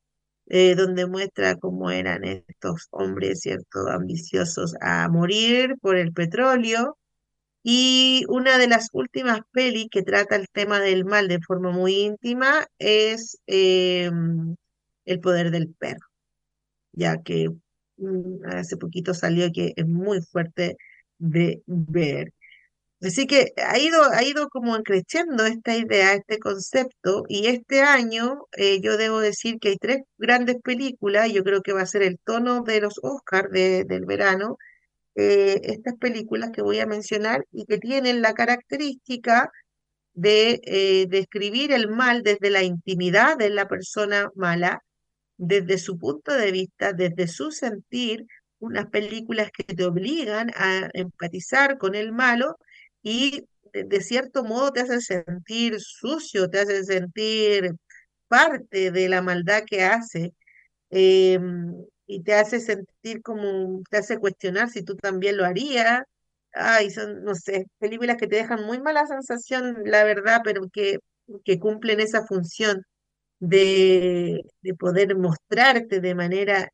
eh, 0.46 0.74
donde 0.76 1.06
muestra 1.06 1.56
cómo 1.56 1.90
eran 1.90 2.24
estos 2.24 2.88
hombres, 2.90 3.40
¿cierto?, 3.40 3.88
ambiciosos 3.88 4.74
a 4.80 5.08
morir 5.08 5.74
por 5.80 5.96
el 5.96 6.12
petróleo. 6.12 6.98
Y 7.62 8.24
una 8.28 8.58
de 8.58 8.68
las 8.68 8.88
últimas 8.92 9.40
pelis 9.52 9.88
que 9.90 10.02
trata 10.02 10.36
el 10.36 10.48
tema 10.48 10.80
del 10.80 11.04
mal 11.04 11.28
de 11.28 11.40
forma 11.40 11.70
muy 11.70 11.94
íntima 11.94 12.66
es 12.78 13.38
eh, 13.46 14.10
El 15.04 15.20
poder 15.20 15.50
del 15.50 15.74
perro, 15.74 16.06
ya 16.92 17.22
que 17.22 17.50
mm, 17.98 18.44
hace 18.46 18.76
poquito 18.76 19.14
salió 19.14 19.50
que 19.52 19.72
es 19.76 19.86
muy 19.86 20.22
fuerte 20.22 20.76
de 21.18 21.62
ver. 21.66 22.32
Así 23.02 23.26
que 23.26 23.52
ha 23.56 23.78
ido, 23.78 24.00
ha 24.12 24.22
ido 24.22 24.48
como 24.48 24.80
creciendo 24.82 25.44
esta 25.44 25.76
idea, 25.76 26.14
este 26.14 26.38
concepto, 26.38 27.24
y 27.28 27.48
este 27.48 27.82
año 27.82 28.46
eh, 28.56 28.80
yo 28.80 28.96
debo 28.96 29.18
decir 29.20 29.58
que 29.60 29.70
hay 29.70 29.76
tres 29.78 30.02
grandes 30.18 30.56
películas, 30.62 31.32
yo 31.32 31.42
creo 31.42 31.62
que 31.62 31.72
va 31.72 31.82
a 31.82 31.86
ser 31.86 32.02
el 32.02 32.18
tono 32.24 32.62
de 32.62 32.80
los 32.80 33.00
Oscars 33.02 33.50
del 33.50 34.06
verano, 34.06 34.56
eh, 35.14 35.60
estas 35.64 35.94
películas 35.98 36.50
que 36.52 36.62
voy 36.62 36.80
a 36.80 36.86
mencionar 36.86 37.44
y 37.52 37.64
que 37.66 37.78
tienen 37.78 38.22
la 38.22 38.34
característica 38.34 39.50
de 40.14 40.60
eh, 40.64 41.06
describir 41.08 41.72
el 41.72 41.88
mal 41.88 42.22
desde 42.22 42.50
la 42.50 42.62
intimidad 42.62 43.36
de 43.38 43.50
la 43.50 43.68
persona 43.68 44.30
mala, 44.34 44.82
desde 45.38 45.78
su 45.78 45.98
punto 45.98 46.34
de 46.34 46.52
vista, 46.52 46.92
desde 46.92 47.28
su 47.28 47.50
sentir, 47.52 48.26
unas 48.60 48.86
películas 48.88 49.50
que 49.52 49.64
te 49.64 49.84
obligan 49.84 50.50
a 50.56 50.88
empatizar 50.94 51.78
con 51.78 51.94
el 51.96 52.12
malo 52.12 52.56
y 53.02 53.44
de, 53.72 54.00
cierto 54.02 54.44
modo 54.44 54.72
te 54.72 54.80
hacen 54.82 55.00
sentir 55.00 55.80
sucio, 55.80 56.48
te 56.48 56.60
hacen 56.60 56.84
sentir 56.84 57.72
parte 58.28 58.90
de 58.92 59.08
la 59.08 59.22
maldad 59.22 59.64
que 59.66 59.82
hace. 59.84 60.34
em, 60.90 61.74
y 62.12 62.22
te 62.22 62.34
hace 62.34 62.60
sentir 62.60 63.22
como, 63.22 63.82
te 63.90 63.98
hace 63.98 64.18
cuestionar 64.18 64.70
si 64.70 64.82
tú 64.84 64.96
también 64.96 65.36
lo 65.36 65.44
harías. 65.44 66.02
Ay, 66.54 66.90
son, 66.90 67.24
no 67.24 67.34
sé, 67.34 67.66
películas 67.78 68.16
que 68.18 68.26
te 68.28 68.36
dejan 68.36 68.64
muy 68.66 68.80
mala 68.80 69.06
sensación, 69.06 69.82
la 69.86 70.04
verdad, 70.04 70.42
pero 70.44 70.68
que, 70.72 70.98
que 71.44 71.58
cumplen 71.58 72.00
esa 72.00 72.26
función 72.26 72.82
de, 73.40 74.42
de 74.62 74.74
poder 74.74 75.16
mostrarte 75.16 76.00
de 76.00 76.14
manera 76.14 76.68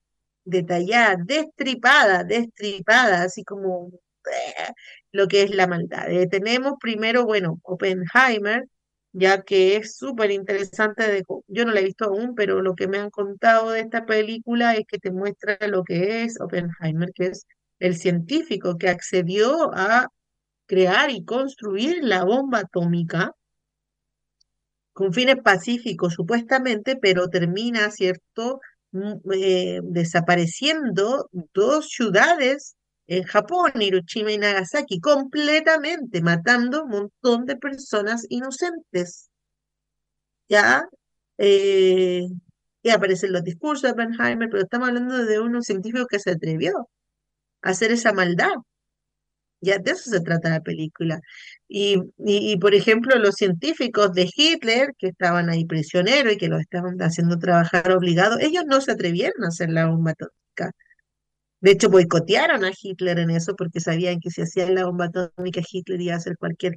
detallada, 0.45 1.17
destripada, 1.25 2.25
destripada, 2.25 3.23
así 3.23 3.45
como 3.45 3.91
eh, 4.27 4.73
lo 5.13 5.29
que 5.29 5.43
es 5.43 5.55
la 5.55 5.67
maldad. 5.67 6.11
Eh, 6.11 6.27
tenemos 6.29 6.75
primero, 6.81 7.25
bueno, 7.27 7.61
Oppenheimer, 7.63 8.65
ya 9.13 9.43
que 9.43 9.77
es 9.77 9.97
súper 9.97 10.31
interesante. 10.31 11.23
Yo 11.49 11.65
no 11.65 11.73
la 11.73 11.81
he 11.81 11.85
visto 11.85 12.07
aún, 12.07 12.35
pero 12.35 12.63
lo 12.63 12.75
que 12.75 12.89
me 12.89 12.99
han 12.99 13.11
contado 13.11 13.71
de 13.71 13.81
esta 13.81 14.07
película 14.07 14.75
es 14.75 14.87
que 14.87 14.99
te 14.99 15.11
muestra 15.13 15.59
lo 15.69 15.85
que 15.85 16.25
es 16.25 16.41
Oppenheimer, 16.41 17.13
que 17.15 17.27
es 17.29 17.47
el 17.81 17.97
científico 17.97 18.79
que 18.79 18.89
accedió 18.89 19.73
a 19.75 20.09
crear 20.67 21.11
y 21.11 21.25
construir 21.25 21.99
la 22.03 22.25
bomba 22.25 22.61
atómica 22.61 23.33
con 24.97 25.13
fines 25.13 25.37
pacíficos 25.43 26.15
supuestamente, 26.15 26.97
pero 26.97 27.29
termina, 27.29 27.91
¿cierto?, 27.91 28.61
mm, 28.93 29.13
eh, 29.35 29.81
desapareciendo 29.85 31.29
dos 31.55 31.89
ciudades 31.91 32.77
en 33.09 33.25
Japón, 33.25 33.73
Hiroshima 33.81 34.33
y 34.33 34.39
Nagasaki, 34.39 35.01
completamente 35.01 36.23
matando 36.23 36.85
un 36.85 36.91
montón 36.91 37.47
de 37.47 37.57
personas 37.57 38.27
inocentes. 38.29 39.31
¿Ya? 40.49 40.89
Eh, 41.39 42.27
y 42.83 42.91
aparecen 42.91 43.33
los 43.33 43.45
discursos 43.45 43.83
de 43.83 43.91
Oppenheimer, 43.91 44.49
pero 44.51 44.63
estamos 44.63 44.89
hablando 44.89 45.25
de 45.25 45.41
un 45.41 45.63
científico 45.63 46.07
que 46.07 46.19
se 46.21 46.31
atrevió 46.33 46.89
a 47.63 47.71
hacer 47.71 47.93
esa 47.93 48.13
maldad. 48.13 48.53
Ya 49.61 49.79
de 49.79 49.91
eso 49.91 50.11
se 50.11 50.21
trata 50.21 50.51
la 50.51 50.61
película. 50.61 51.21
Y, 51.69 51.97
y, 52.19 52.57
por 52.59 52.75
ejemplo, 52.75 53.17
los 53.19 53.35
científicos 53.35 54.13
de 54.15 54.31
Hitler, 54.35 54.95
que 54.99 55.09
estaban 55.09 55.51
ahí 55.51 55.65
prisioneros 55.65 56.35
y 56.35 56.37
que 56.39 56.49
los 56.49 56.61
estaban 56.61 56.97
haciendo 57.03 57.39
trabajar 57.39 57.91
obligados, 57.93 58.41
ellos 58.41 58.65
no 58.67 58.81
se 58.81 58.93
atrevieron 58.93 59.45
a 59.45 59.49
hacer 59.49 59.71
la 59.71 59.87
bomba 59.87 60.13
atómica. 60.13 60.73
De 61.61 61.73
hecho, 61.73 61.91
boicotearon 61.91 62.65
a 62.65 62.73
Hitler 62.81 63.19
en 63.19 63.31
eso 63.31 63.57
porque 63.57 63.81
sabían 63.81 64.21
que 64.21 64.31
si 64.31 64.43
hacían 64.43 64.75
la 64.75 64.87
bomba 64.87 65.07
atómica, 65.07 65.61
Hitler 65.69 66.01
iba 66.01 66.15
a 66.15 66.19
hacer 66.19 66.37
cualquier 66.39 66.77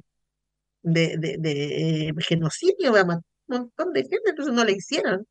de, 0.82 1.16
de, 1.18 1.36
de 1.38 2.08
eh, 2.08 2.12
genocidio, 2.18 2.90
iba 2.90 3.00
a 3.00 3.04
matar 3.04 3.24
un 3.48 3.58
montón 3.58 3.92
de 3.92 4.02
gente, 4.02 4.30
entonces 4.30 4.54
no 4.54 4.64
la 4.64 4.72
hicieron. 4.72 5.26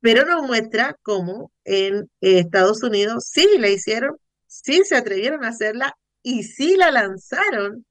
Pero 0.00 0.24
nos 0.26 0.46
muestra 0.46 0.96
cómo 1.02 1.52
en 1.64 2.10
eh, 2.20 2.40
Estados 2.40 2.82
Unidos 2.82 3.26
sí 3.30 3.46
la 3.58 3.68
hicieron, 3.68 4.16
sí 4.46 4.82
se 4.84 4.96
atrevieron 4.96 5.44
a 5.44 5.48
hacerla 5.48 5.94
y 6.22 6.44
sí 6.44 6.76
la 6.76 6.90
lanzaron. 6.90 7.84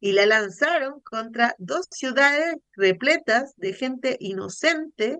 Y 0.00 0.12
la 0.12 0.26
lanzaron 0.26 1.00
contra 1.00 1.54
dos 1.58 1.86
ciudades 1.90 2.56
repletas 2.76 3.54
de 3.56 3.72
gente 3.72 4.16
inocente 4.20 5.18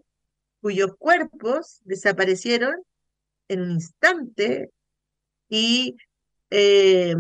cuyos 0.61 0.93
cuerpos 0.99 1.81
desaparecieron 1.85 2.75
en 3.49 3.63
un 3.63 3.73
instante 3.73 4.71
y 5.49 5.97
eh, 6.51 7.15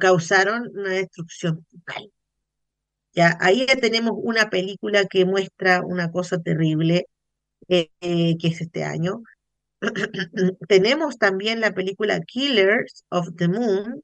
causaron 0.00 0.70
una 0.74 0.90
destrucción 0.90 1.64
total. 1.70 2.10
Ya, 3.12 3.36
ahí 3.40 3.66
ya 3.66 3.76
tenemos 3.76 4.12
una 4.16 4.50
película 4.50 5.04
que 5.06 5.24
muestra 5.24 5.82
una 5.82 6.10
cosa 6.12 6.38
terrible, 6.38 7.06
eh, 7.68 7.90
eh, 8.00 8.36
que 8.38 8.48
es 8.48 8.60
este 8.60 8.84
año. 8.84 9.22
tenemos 10.68 11.18
también 11.18 11.60
la 11.60 11.72
película 11.74 12.20
Killers 12.20 13.04
of 13.10 13.28
the 13.36 13.48
Moon, 13.48 14.02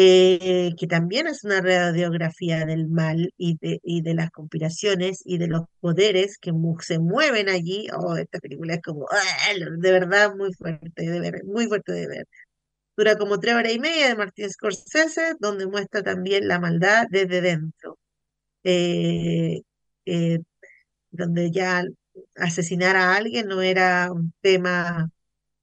eh, 0.00 0.74
que 0.78 0.86
también 0.86 1.26
es 1.26 1.42
una 1.42 1.60
radiografía 1.60 2.64
del 2.64 2.86
mal 2.88 3.34
y 3.36 3.58
de, 3.58 3.80
y 3.82 4.02
de 4.02 4.14
las 4.14 4.30
conspiraciones 4.30 5.22
y 5.24 5.38
de 5.38 5.48
los 5.48 5.62
poderes 5.80 6.38
que 6.38 6.52
mu 6.52 6.78
se 6.80 7.00
mueven 7.00 7.48
allí. 7.48 7.88
Oh, 7.96 8.16
esta 8.16 8.38
película 8.38 8.74
es 8.74 8.82
como, 8.82 9.06
¡ah! 9.10 9.52
de 9.78 9.92
verdad, 9.92 10.36
muy 10.36 10.52
fuerte 10.54 11.10
de 11.10 11.18
ver, 11.20 11.44
muy 11.44 11.66
fuerte 11.66 11.92
de 11.92 12.06
ver. 12.06 12.28
Dura 12.96 13.18
como 13.18 13.40
tres 13.40 13.54
horas 13.56 13.72
y 13.72 13.80
media 13.80 14.08
de 14.08 14.16
Martin 14.16 14.50
Scorsese, 14.50 15.34
donde 15.40 15.66
muestra 15.66 16.02
también 16.02 16.48
la 16.48 16.60
maldad 16.60 17.06
desde 17.10 17.40
dentro. 17.40 17.98
Eh, 18.64 19.62
eh, 20.06 20.40
donde 21.10 21.50
ya 21.50 21.84
asesinar 22.36 22.96
a 22.96 23.16
alguien 23.16 23.48
no 23.48 23.62
era 23.62 24.12
un 24.12 24.32
tema 24.42 25.10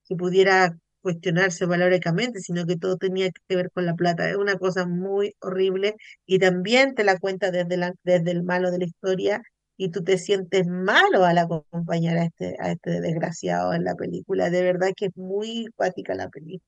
que 0.08 0.16
pudiera 0.16 0.78
cuestionarse 1.06 1.66
valóricamente, 1.68 2.40
sino 2.40 2.66
que 2.66 2.78
todo 2.78 2.98
tenía 2.98 3.30
que 3.48 3.56
ver 3.56 3.70
con 3.72 3.86
la 3.86 3.94
plata. 3.94 4.28
Es 4.28 4.38
una 4.38 4.58
cosa 4.58 4.88
muy 4.88 5.36
horrible 5.40 5.96
y 6.26 6.40
también 6.40 6.96
te 6.96 7.04
la 7.04 7.20
cuenta 7.20 7.52
desde, 7.52 7.94
desde 8.04 8.32
el 8.32 8.44
malo 8.44 8.72
de 8.72 8.80
la 8.80 8.86
historia 8.86 9.44
y 9.78 9.92
tú 9.92 10.04
te 10.04 10.18
sientes 10.18 10.66
malo 10.68 11.26
al 11.26 11.38
acompañar 11.38 12.18
a 12.18 12.26
este, 12.26 12.56
a 12.60 12.72
este 12.72 13.02
desgraciado 13.02 13.74
en 13.76 13.84
la 13.84 13.94
película. 13.96 14.50
De 14.50 14.64
verdad 14.64 14.90
que 14.98 15.08
es 15.08 15.18
muy 15.18 15.68
cuática 15.76 16.16
la 16.16 16.30
película. 16.30 16.66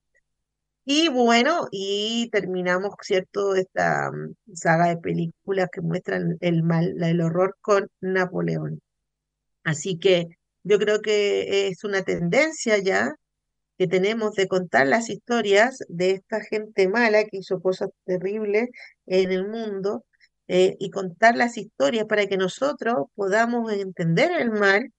Y 0.86 1.10
bueno, 1.10 1.68
y 1.72 2.30
terminamos, 2.32 2.94
¿cierto?, 3.02 3.56
esta 3.56 4.12
mm, 4.12 4.36
saga 4.54 4.90
de 4.90 4.98
películas 4.98 5.70
que 5.72 5.82
muestran 5.82 6.38
el 6.42 6.64
mal, 6.64 6.96
el 7.04 7.22
horror 7.22 7.58
con 7.62 7.88
Napoleón. 8.02 8.82
Así 9.64 9.98
que 10.00 10.28
yo 10.64 10.80
creo 10.80 11.02
que 11.02 11.68
es 11.70 11.84
una 11.84 12.04
tendencia 12.04 12.78
ya 12.80 13.16
que 13.78 13.88
tenemos 13.88 14.34
de 14.36 14.48
contar 14.48 14.88
las 14.88 15.10
historias 15.10 15.84
de 15.88 16.12
esta 16.12 16.42
gente 16.42 16.88
mala 16.88 17.26
que 17.26 17.38
hizo 17.38 17.62
cosas 17.62 17.90
terribles 18.06 18.70
en 19.06 19.32
el 19.32 19.48
mundo 19.48 20.06
eh, 20.48 20.76
y 20.80 20.90
contar 20.92 21.36
las 21.38 21.58
historias 21.58 22.06
para 22.06 22.28
que 22.28 22.38
nosotros 22.38 23.08
podamos 23.16 23.72
entender 23.72 24.32
el 24.40 24.52
mal 24.52 24.94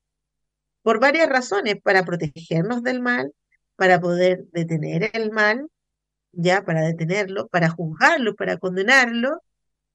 por 0.83 1.01
varias 1.01 1.29
razones, 1.29 1.76
para 1.83 2.05
protegernos 2.05 2.83
del 2.83 3.01
mal, 3.03 3.33
para 3.76 4.01
poder 4.01 4.45
detener 4.53 5.11
el 5.12 5.31
mal, 5.33 5.68
ya 6.33 6.64
para 6.64 6.83
detenerlo, 6.83 7.49
para 7.49 7.70
juzgarlo, 7.70 8.35
para 8.37 8.59
condenarlo, 8.59 9.43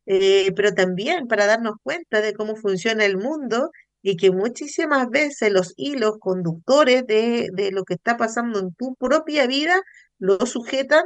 eh, 0.06 0.52
pero 0.56 0.74
también 0.74 1.28
para 1.28 1.46
darnos 1.46 1.76
cuenta 1.84 2.22
de 2.22 2.34
cómo 2.34 2.56
funciona 2.56 3.06
el 3.06 3.18
mundo 3.18 3.72
y 4.04 4.18
que 4.18 4.30
muchísimas 4.32 5.10
veces 5.10 5.52
los 5.52 5.74
hilos 5.78 6.18
conductores 6.20 7.08
de, 7.08 7.50
de 7.54 7.72
lo 7.72 7.86
que 7.86 7.96
está 7.96 8.18
pasando 8.18 8.60
en 8.60 8.74
tu 8.76 8.96
propia 8.96 9.48
vida 9.48 9.82
lo 10.20 10.46
sujetan 10.46 11.06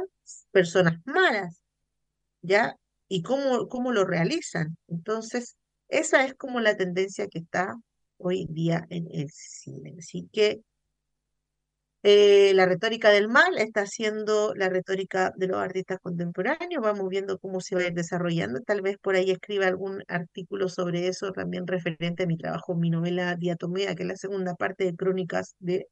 personas 0.50 1.00
malas, 1.06 1.62
¿ya? 2.42 2.76
Y 3.08 3.22
cómo, 3.22 3.68
cómo 3.68 3.92
lo 3.92 4.04
realizan. 4.04 4.76
Entonces, 4.88 5.56
esa 5.88 6.24
es 6.24 6.34
como 6.34 6.60
la 6.60 6.76
tendencia 6.76 7.28
que 7.28 7.38
está 7.38 7.74
hoy 8.18 8.46
día 8.50 8.84
en 8.90 9.06
el 9.12 9.30
cine. 9.30 9.94
Así 9.98 10.28
que 10.32 10.60
eh, 12.04 12.52
la 12.54 12.66
retórica 12.66 13.10
del 13.10 13.28
mal 13.28 13.58
está 13.58 13.84
siendo 13.86 14.54
la 14.54 14.68
retórica 14.68 15.32
de 15.36 15.48
los 15.48 15.58
artistas 15.58 15.98
contemporáneos. 16.00 16.82
Vamos 16.82 17.08
viendo 17.08 17.38
cómo 17.38 17.60
se 17.60 17.74
va 17.74 17.82
a 17.82 17.86
ir 17.86 17.94
desarrollando. 17.94 18.60
Tal 18.62 18.82
vez 18.82 18.98
por 18.98 19.16
ahí 19.16 19.30
escriba 19.30 19.66
algún 19.66 20.02
artículo 20.08 20.68
sobre 20.68 21.08
eso, 21.08 21.32
también 21.32 21.66
referente 21.66 22.24
a 22.24 22.26
mi 22.26 22.36
trabajo, 22.36 22.74
mi 22.76 22.90
novela 22.90 23.34
Diatomea, 23.36 23.94
que 23.94 24.02
es 24.04 24.08
la 24.08 24.16
segunda 24.16 24.54
parte 24.54 24.84
de 24.84 24.94
Crónicas 24.96 25.54
de... 25.58 25.88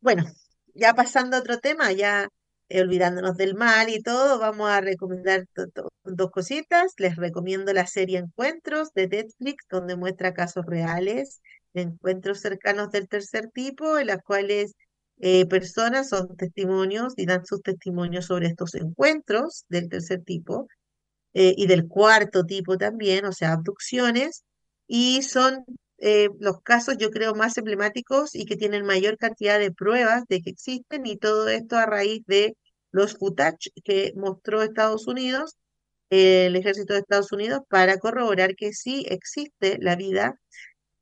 Bueno, 0.00 0.24
ya 0.74 0.94
pasando 0.94 1.36
a 1.36 1.40
otro 1.40 1.58
tema, 1.58 1.92
ya 1.92 2.28
eh, 2.68 2.80
olvidándonos 2.80 3.36
del 3.36 3.54
mal 3.54 3.88
y 3.90 4.02
todo, 4.02 4.38
vamos 4.38 4.70
a 4.70 4.80
recomendar 4.80 5.44
dos 6.04 6.30
cositas. 6.30 6.94
Les 6.98 7.16
recomiendo 7.16 7.72
la 7.72 7.86
serie 7.86 8.18
Encuentros 8.18 8.92
de 8.94 9.08
Netflix, 9.08 9.64
donde 9.70 9.96
muestra 9.96 10.34
casos 10.34 10.64
reales 10.66 11.40
encuentros 11.74 12.40
cercanos 12.40 12.90
del 12.90 13.08
tercer 13.08 13.50
tipo, 13.52 13.98
en 13.98 14.08
las 14.08 14.22
cuales 14.22 14.74
eh, 15.20 15.46
personas 15.46 16.08
son 16.08 16.36
testimonios 16.36 17.14
y 17.16 17.26
dan 17.26 17.44
sus 17.44 17.62
testimonios 17.62 18.26
sobre 18.26 18.48
estos 18.48 18.74
encuentros 18.74 19.64
del 19.68 19.88
tercer 19.88 20.22
tipo 20.24 20.66
eh, 21.34 21.54
y 21.56 21.66
del 21.66 21.88
cuarto 21.88 22.44
tipo 22.44 22.78
también, 22.78 23.24
o 23.26 23.32
sea, 23.32 23.52
abducciones, 23.52 24.44
y 24.86 25.22
son 25.22 25.64
eh, 25.98 26.30
los 26.40 26.62
casos, 26.62 26.96
yo 26.98 27.10
creo, 27.10 27.34
más 27.34 27.56
emblemáticos 27.58 28.34
y 28.34 28.46
que 28.46 28.56
tienen 28.56 28.84
mayor 28.86 29.18
cantidad 29.18 29.58
de 29.58 29.72
pruebas 29.72 30.24
de 30.28 30.40
que 30.42 30.50
existen, 30.50 31.06
y 31.06 31.16
todo 31.18 31.48
esto 31.48 31.76
a 31.76 31.86
raíz 31.86 32.22
de 32.26 32.56
los 32.90 33.14
footage 33.18 33.70
que 33.84 34.12
mostró 34.16 34.62
Estados 34.62 35.06
Unidos, 35.06 35.56
el 36.10 36.56
ejército 36.56 36.94
de 36.94 37.00
Estados 37.00 37.32
Unidos, 37.32 37.60
para 37.68 37.98
corroborar 37.98 38.56
que 38.56 38.72
sí 38.72 39.06
existe 39.08 39.78
la 39.80 39.96
vida 39.96 40.40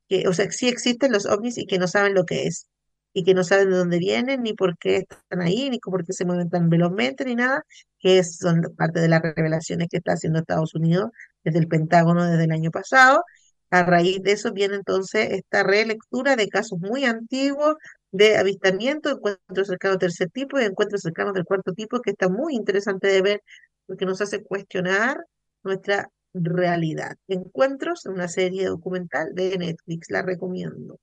que, 0.09 0.27
o 0.27 0.33
sea, 0.33 0.51
sí 0.51 0.67
existen 0.67 1.11
los 1.13 1.25
ovnis 1.25 1.57
y 1.57 1.65
que 1.67 1.79
no 1.79 1.87
saben 1.87 2.13
lo 2.15 2.25
que 2.25 2.47
es, 2.47 2.67
y 3.13 3.23
que 3.23 3.33
no 3.33 3.43
saben 3.43 3.69
de 3.71 3.77
dónde 3.77 3.99
vienen, 3.99 4.43
ni 4.43 4.53
por 4.53 4.77
qué 4.77 4.97
están 4.97 5.41
ahí, 5.41 5.69
ni 5.69 5.79
por 5.79 6.05
qué 6.05 6.13
se 6.13 6.25
mueven 6.25 6.49
tan 6.49 6.69
velozmente, 6.69 7.25
ni 7.25 7.35
nada, 7.35 7.65
que 7.99 8.23
son 8.23 8.61
parte 8.77 8.99
de 9.01 9.07
las 9.09 9.21
revelaciones 9.21 9.87
que 9.89 9.97
está 9.97 10.13
haciendo 10.13 10.39
Estados 10.39 10.75
Unidos 10.75 11.09
desde 11.43 11.59
el 11.59 11.67
Pentágono 11.67 12.25
desde 12.25 12.45
el 12.45 12.51
año 12.51 12.71
pasado. 12.71 13.23
A 13.71 13.83
raíz 13.83 14.21
de 14.23 14.31
eso 14.33 14.51
viene 14.53 14.75
entonces 14.75 15.29
esta 15.31 15.63
relectura 15.63 16.35
de 16.35 16.47
casos 16.49 16.79
muy 16.79 17.05
antiguos 17.05 17.75
de 18.11 18.37
avistamiento, 18.37 19.11
encuentros 19.11 19.67
cercanos 19.67 19.99
del 19.99 20.09
tercer 20.09 20.29
tipo 20.31 20.59
y 20.59 20.63
encuentros 20.65 21.01
cercanos 21.01 21.33
del 21.33 21.45
cuarto 21.45 21.73
tipo, 21.73 22.01
que 22.01 22.11
está 22.11 22.29
muy 22.29 22.55
interesante 22.55 23.07
de 23.07 23.21
ver 23.21 23.43
porque 23.85 24.05
nos 24.05 24.21
hace 24.21 24.43
cuestionar 24.43 25.17
nuestra 25.63 26.09
realidad. 26.33 27.15
Encuentros, 27.27 28.05
una 28.05 28.27
serie 28.27 28.65
documental 28.67 29.33
de 29.33 29.57
Netflix, 29.57 30.09
la 30.09 30.21
recomiendo. 30.21 30.99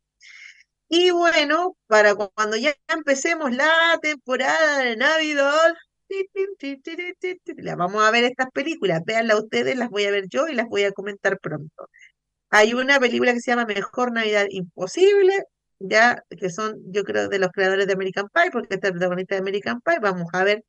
Y 0.88 1.10
bueno, 1.10 1.76
para 1.88 2.14
cuando 2.14 2.56
ya 2.56 2.74
empecemos 2.88 3.52
la 3.52 3.98
temporada 4.00 4.78
de 4.84 4.96
Navidad, 4.96 5.74
vamos 7.76 8.02
a 8.04 8.10
ver 8.10 8.24
estas 8.24 8.50
películas, 8.52 9.02
véanlas 9.04 9.40
ustedes, 9.40 9.76
las 9.76 9.90
voy 9.90 10.04
a 10.04 10.10
ver 10.10 10.26
yo 10.28 10.46
y 10.48 10.54
las 10.54 10.68
voy 10.68 10.84
a 10.84 10.92
comentar 10.92 11.38
pronto. 11.40 11.88
Hay 12.50 12.74
una 12.74 13.00
película 13.00 13.32
que 13.32 13.40
se 13.40 13.50
llama 13.50 13.66
Mejor 13.66 14.12
Navidad 14.12 14.46
Imposible, 14.50 15.44
ya 15.78 16.22
que 16.38 16.50
son, 16.50 16.76
yo 16.92 17.04
creo, 17.04 17.28
de 17.28 17.38
los 17.38 17.50
creadores 17.50 17.86
de 17.86 17.92
American 17.94 18.28
Pie, 18.32 18.50
porque 18.52 18.74
está 18.76 18.88
el 18.88 18.94
protagonista 18.94 19.34
de 19.34 19.40
American 19.40 19.80
Pie. 19.80 19.98
Vamos 20.00 20.28
a 20.32 20.44
ver 20.44 20.64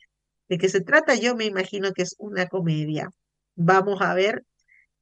de 0.49 0.58
qué 0.58 0.70
se 0.70 0.82
trata. 0.82 1.16
Yo 1.16 1.36
me 1.36 1.45
imagino 1.45 1.93
que 1.93 2.03
es 2.03 2.16
una 2.20 2.47
comedia. 2.47 3.10
Vamos 3.60 4.01
a 4.01 4.14
ver 4.14 4.43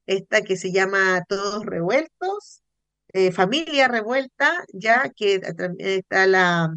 esta 0.06 0.41
que 0.41 0.56
se 0.58 0.72
llama 0.72 1.24
Todos 1.28 1.66
Revueltos, 1.66 2.64
eh, 3.10 3.32
Familia 3.34 3.89
Revuelta, 3.89 4.64
ya 4.74 5.10
que 5.16 5.41
está 5.80 6.26
la, 6.26 6.74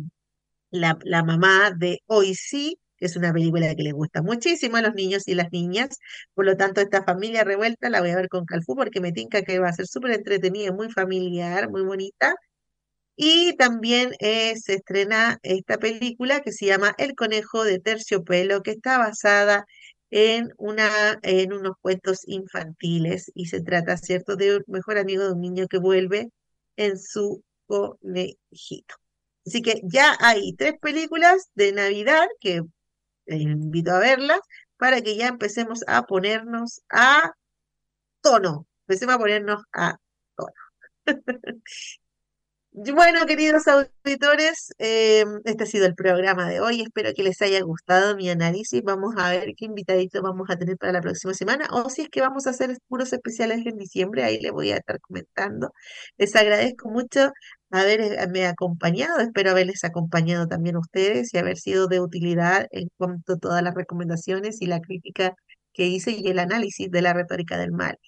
la, 0.70 1.22
mamá 1.24 1.70
de 1.76 2.00
Hoy 2.06 2.34
Sí, 2.34 2.78
que 2.96 3.06
es 3.06 3.16
una 3.16 3.32
película 3.32 3.74
que 3.76 3.82
le 3.84 3.92
gusta 3.92 4.22
muchísimo 4.22 4.76
a 4.76 4.82
los 4.82 4.94
niños 4.94 5.28
y 5.28 5.34
las 5.34 5.52
niñas. 5.52 5.98
Por 6.34 6.46
lo 6.46 6.56
tanto, 6.56 6.80
esta 6.80 7.04
familia 7.04 7.44
revuelta 7.44 7.90
la 7.90 8.00
voy 8.00 8.10
a 8.10 8.16
ver 8.16 8.28
con 8.28 8.44
Calfú 8.44 8.74
porque 8.74 9.00
me 9.00 9.12
tinca 9.12 9.42
que 9.42 9.60
va 9.60 9.68
a 9.68 9.72
ser 9.72 9.86
súper 9.86 10.12
entretenida, 10.12 10.72
muy 10.72 10.90
familiar, 10.90 11.70
muy 11.70 11.82
bonita. 11.82 12.34
Y 13.16 13.56
también 13.56 14.12
eh, 14.20 14.56
se 14.56 14.74
estrena 14.74 15.38
esta 15.42 15.78
película 15.78 16.40
que 16.40 16.52
se 16.52 16.66
llama 16.66 16.94
El 16.98 17.14
conejo 17.14 17.64
de 17.64 17.80
terciopelo, 17.80 18.62
que 18.62 18.72
está 18.72 18.98
basada 18.98 19.66
en, 20.10 20.52
una, 20.58 21.18
en 21.22 21.52
unos 21.52 21.76
cuentos 21.80 22.22
infantiles 22.26 23.30
y 23.34 23.46
se 23.46 23.60
trata, 23.62 23.96
¿cierto?, 23.96 24.36
de 24.36 24.56
un 24.58 24.64
mejor 24.66 24.98
amigo 24.98 25.24
de 25.24 25.32
un 25.32 25.40
niño 25.40 25.66
que 25.68 25.78
vuelve 25.78 26.30
en 26.76 26.98
su 26.98 27.42
conejito. 27.66 28.94
Así 29.46 29.62
que 29.62 29.80
ya 29.84 30.16
hay 30.20 30.54
tres 30.54 30.74
películas 30.80 31.50
de 31.54 31.72
Navidad 31.72 32.26
que 32.40 32.62
les 33.26 33.40
invito 33.42 33.92
a 33.92 34.00
verlas 34.00 34.40
para 34.76 35.00
que 35.02 35.16
ya 35.16 35.28
empecemos 35.28 35.84
a 35.86 36.04
ponernos 36.06 36.82
a 36.90 37.32
tono. 38.22 38.66
Empecemos 38.86 39.14
a 39.16 39.18
ponernos 39.18 39.62
a 39.72 39.98
tono. 40.36 40.52
Bueno, 42.80 43.26
queridos 43.26 43.66
auditores, 43.66 44.72
eh, 44.78 45.24
este 45.44 45.64
ha 45.64 45.66
sido 45.66 45.86
el 45.86 45.96
programa 45.96 46.48
de 46.48 46.60
hoy. 46.60 46.82
Espero 46.82 47.12
que 47.12 47.24
les 47.24 47.42
haya 47.42 47.60
gustado 47.62 48.14
mi 48.14 48.30
análisis. 48.30 48.82
Vamos 48.84 49.14
a 49.18 49.30
ver 49.30 49.54
qué 49.56 49.64
invitaditos 49.64 50.22
vamos 50.22 50.48
a 50.48 50.56
tener 50.56 50.76
para 50.76 50.92
la 50.92 51.00
próxima 51.00 51.34
semana 51.34 51.66
o 51.72 51.90
si 51.90 52.02
es 52.02 52.08
que 52.08 52.20
vamos 52.20 52.46
a 52.46 52.50
hacer 52.50 52.76
puros 52.86 53.12
especiales 53.12 53.66
en 53.66 53.78
diciembre. 53.78 54.22
Ahí 54.22 54.38
les 54.40 54.52
voy 54.52 54.70
a 54.70 54.76
estar 54.76 55.00
comentando. 55.00 55.72
Les 56.18 56.36
agradezco 56.36 56.88
mucho 56.88 57.32
haberme 57.72 58.46
acompañado. 58.46 59.18
Espero 59.18 59.50
haberles 59.50 59.82
acompañado 59.82 60.46
también 60.46 60.76
a 60.76 60.80
ustedes 60.80 61.34
y 61.34 61.38
haber 61.38 61.56
sido 61.58 61.88
de 61.88 62.00
utilidad 62.00 62.68
en 62.70 62.88
cuanto 62.96 63.32
a 63.34 63.38
todas 63.38 63.62
las 63.62 63.74
recomendaciones 63.74 64.62
y 64.62 64.66
la 64.66 64.80
crítica 64.80 65.34
que 65.72 65.86
hice 65.86 66.12
y 66.12 66.28
el 66.28 66.38
análisis 66.38 66.90
de 66.90 67.02
la 67.02 67.12
retórica 67.12 67.58
del 67.58 67.72
mal. 67.72 67.98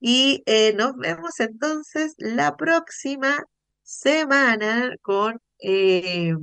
Y 0.00 0.42
eh, 0.46 0.72
nos 0.74 0.96
vemos 0.96 1.40
entonces 1.40 2.14
la 2.18 2.56
próxima 2.56 3.44
semana 3.90 4.94
con 5.02 5.40
eh, 5.58 6.34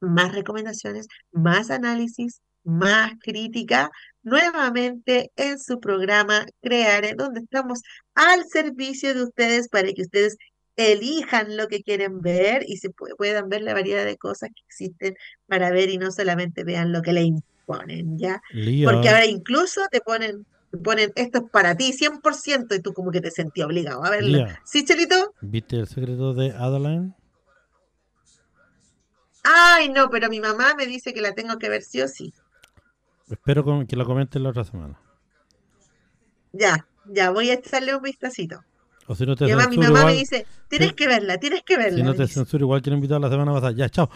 más 0.00 0.34
recomendaciones, 0.34 1.06
más 1.32 1.70
análisis, 1.70 2.42
más 2.62 3.12
crítica, 3.22 3.90
nuevamente 4.22 5.30
en 5.36 5.58
su 5.58 5.80
programa 5.80 6.44
Creare, 6.60 7.14
donde 7.16 7.40
estamos 7.40 7.80
al 8.14 8.44
servicio 8.46 9.14
de 9.14 9.24
ustedes 9.24 9.68
para 9.68 9.92
que 9.92 10.02
ustedes 10.02 10.36
elijan 10.76 11.56
lo 11.56 11.68
que 11.68 11.82
quieren 11.82 12.20
ver 12.20 12.64
y 12.68 12.76
se 12.76 12.90
puedan 12.90 13.48
ver 13.48 13.62
la 13.62 13.74
variedad 13.74 14.04
de 14.04 14.18
cosas 14.18 14.50
que 14.54 14.62
existen 14.66 15.14
para 15.46 15.70
ver 15.70 15.88
y 15.88 15.96
no 15.96 16.12
solamente 16.12 16.64
vean 16.64 16.92
lo 16.92 17.00
que 17.00 17.12
le 17.14 17.22
imponen, 17.22 18.18
¿ya? 18.18 18.42
Porque 18.84 19.08
ahora 19.08 19.24
incluso 19.24 19.80
te 19.90 20.00
ponen 20.00 20.46
te 20.70 20.78
ponen 20.78 21.12
esto 21.16 21.38
es 21.38 21.50
para 21.50 21.76
ti 21.76 21.92
100% 21.92 22.74
y 22.76 22.80
tú 22.80 22.92
como 22.92 23.10
que 23.10 23.20
te 23.20 23.30
sentías 23.30 23.66
obligado 23.66 24.04
a 24.04 24.10
verla. 24.10 24.38
Ya. 24.48 24.60
¿Sí, 24.64 24.84
Chelito? 24.84 25.34
¿Viste 25.40 25.76
el 25.76 25.88
secreto 25.88 26.32
de 26.34 26.50
Adeline? 26.52 27.14
Ay, 29.42 29.88
no, 29.88 30.10
pero 30.10 30.28
mi 30.28 30.40
mamá 30.40 30.74
me 30.74 30.86
dice 30.86 31.14
que 31.14 31.20
la 31.20 31.34
tengo 31.34 31.58
que 31.58 31.68
ver 31.68 31.82
sí 31.82 32.00
o 32.02 32.08
sí. 32.08 32.32
Espero 33.28 33.64
que 33.86 33.96
lo 33.96 34.04
comenten 34.04 34.42
la 34.42 34.50
otra 34.50 34.64
semana. 34.64 35.00
Ya, 36.52 36.86
ya, 37.06 37.30
voy 37.30 37.50
a 37.50 37.54
echarle 37.54 37.94
un 37.94 38.02
vistacito. 38.02 38.62
O 39.06 39.14
si 39.14 39.24
no 39.24 39.34
te 39.34 39.44
además 39.44 39.70
mi 39.70 39.78
mamá 39.78 40.04
me 40.04 40.14
dice, 40.14 40.46
tienes 40.68 40.90
Sí. 40.90 40.94
que 40.94 41.08
verla, 41.08 41.38
tienes 41.38 41.62
que 41.62 41.76
verla. 41.76 41.96
si 41.96 42.02
no 42.02 42.14
te 42.14 42.28
censuro 42.28 42.64
igual 42.64 42.82
que 42.82 42.90
lo 42.90 42.96
invitado 42.96 43.18
la 43.20 43.30
semana 43.30 43.52
pasada. 43.52 43.72
Ya, 43.72 43.88
chao. 43.88 44.10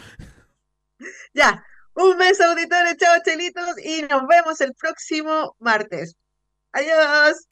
Ya, 1.32 1.64
un 1.94 2.16
beso 2.16 2.44
auditores, 2.44 2.96
chao 2.96 3.14
chelitos 3.24 3.78
y 3.84 4.02
nos 4.02 4.26
vemos 4.28 4.60
el 4.60 4.72
próximo 4.74 5.56
martes. 5.58 6.16
Adiós. 6.74 7.46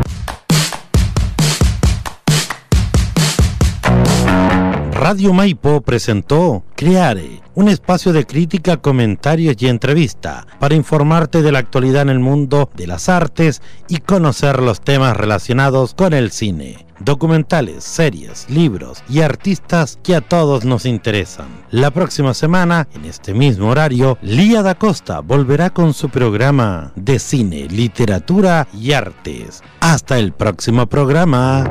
Radio 4.90 5.32
Maipo 5.32 5.80
presentó 5.80 6.64
Creare, 6.74 7.40
un 7.54 7.68
espacio 7.68 8.12
de 8.12 8.26
crítica, 8.26 8.78
comentarios 8.78 9.54
y 9.60 9.68
entrevista 9.68 10.44
para 10.58 10.74
informarte 10.74 11.42
de 11.42 11.52
la 11.52 11.60
actualidad 11.60 12.02
en 12.02 12.08
el 12.08 12.18
mundo 12.18 12.68
de 12.74 12.88
las 12.88 13.08
artes 13.08 13.62
y 13.88 13.98
conocer 13.98 14.60
los 14.60 14.80
temas 14.80 15.16
relacionados 15.16 15.94
con 15.94 16.14
el 16.14 16.32
cine, 16.32 16.84
documentales, 17.04 17.84
series, 17.84 18.48
libros 18.48 19.02
y 19.08 19.20
artistas 19.20 19.98
que 20.02 20.16
a 20.16 20.20
todos 20.20 20.64
nos 20.64 20.86
interesan. 20.86 21.46
La 21.70 21.90
próxima 21.90 22.34
semana, 22.34 22.88
en 22.94 23.04
este 23.04 23.34
mismo 23.34 23.68
horario, 23.68 24.18
Lía 24.22 24.62
da 24.62 24.74
Costa 24.74 25.20
volverá 25.20 25.70
con 25.70 25.94
su 25.94 26.08
programa 26.08 26.92
de 26.96 27.18
cine, 27.18 27.68
literatura 27.68 28.68
y 28.72 28.92
artes. 28.92 29.62
Hasta 29.80 30.18
el 30.18 30.32
próximo 30.32 30.86
programa. 30.86 31.64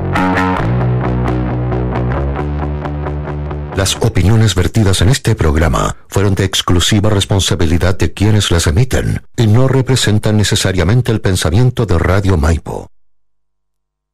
Las 3.75 3.95
opiniones 3.95 4.53
vertidas 4.53 5.01
en 5.01 5.09
este 5.09 5.33
programa 5.33 5.95
fueron 6.09 6.35
de 6.35 6.43
exclusiva 6.43 7.09
responsabilidad 7.09 7.97
de 7.97 8.13
quienes 8.13 8.51
las 8.51 8.67
emiten 8.67 9.21
y 9.37 9.47
no 9.47 9.67
representan 9.67 10.37
necesariamente 10.37 11.11
el 11.11 11.21
pensamiento 11.21 11.85
de 11.85 11.97
Radio 11.97 12.37
Maipo. 12.37 12.91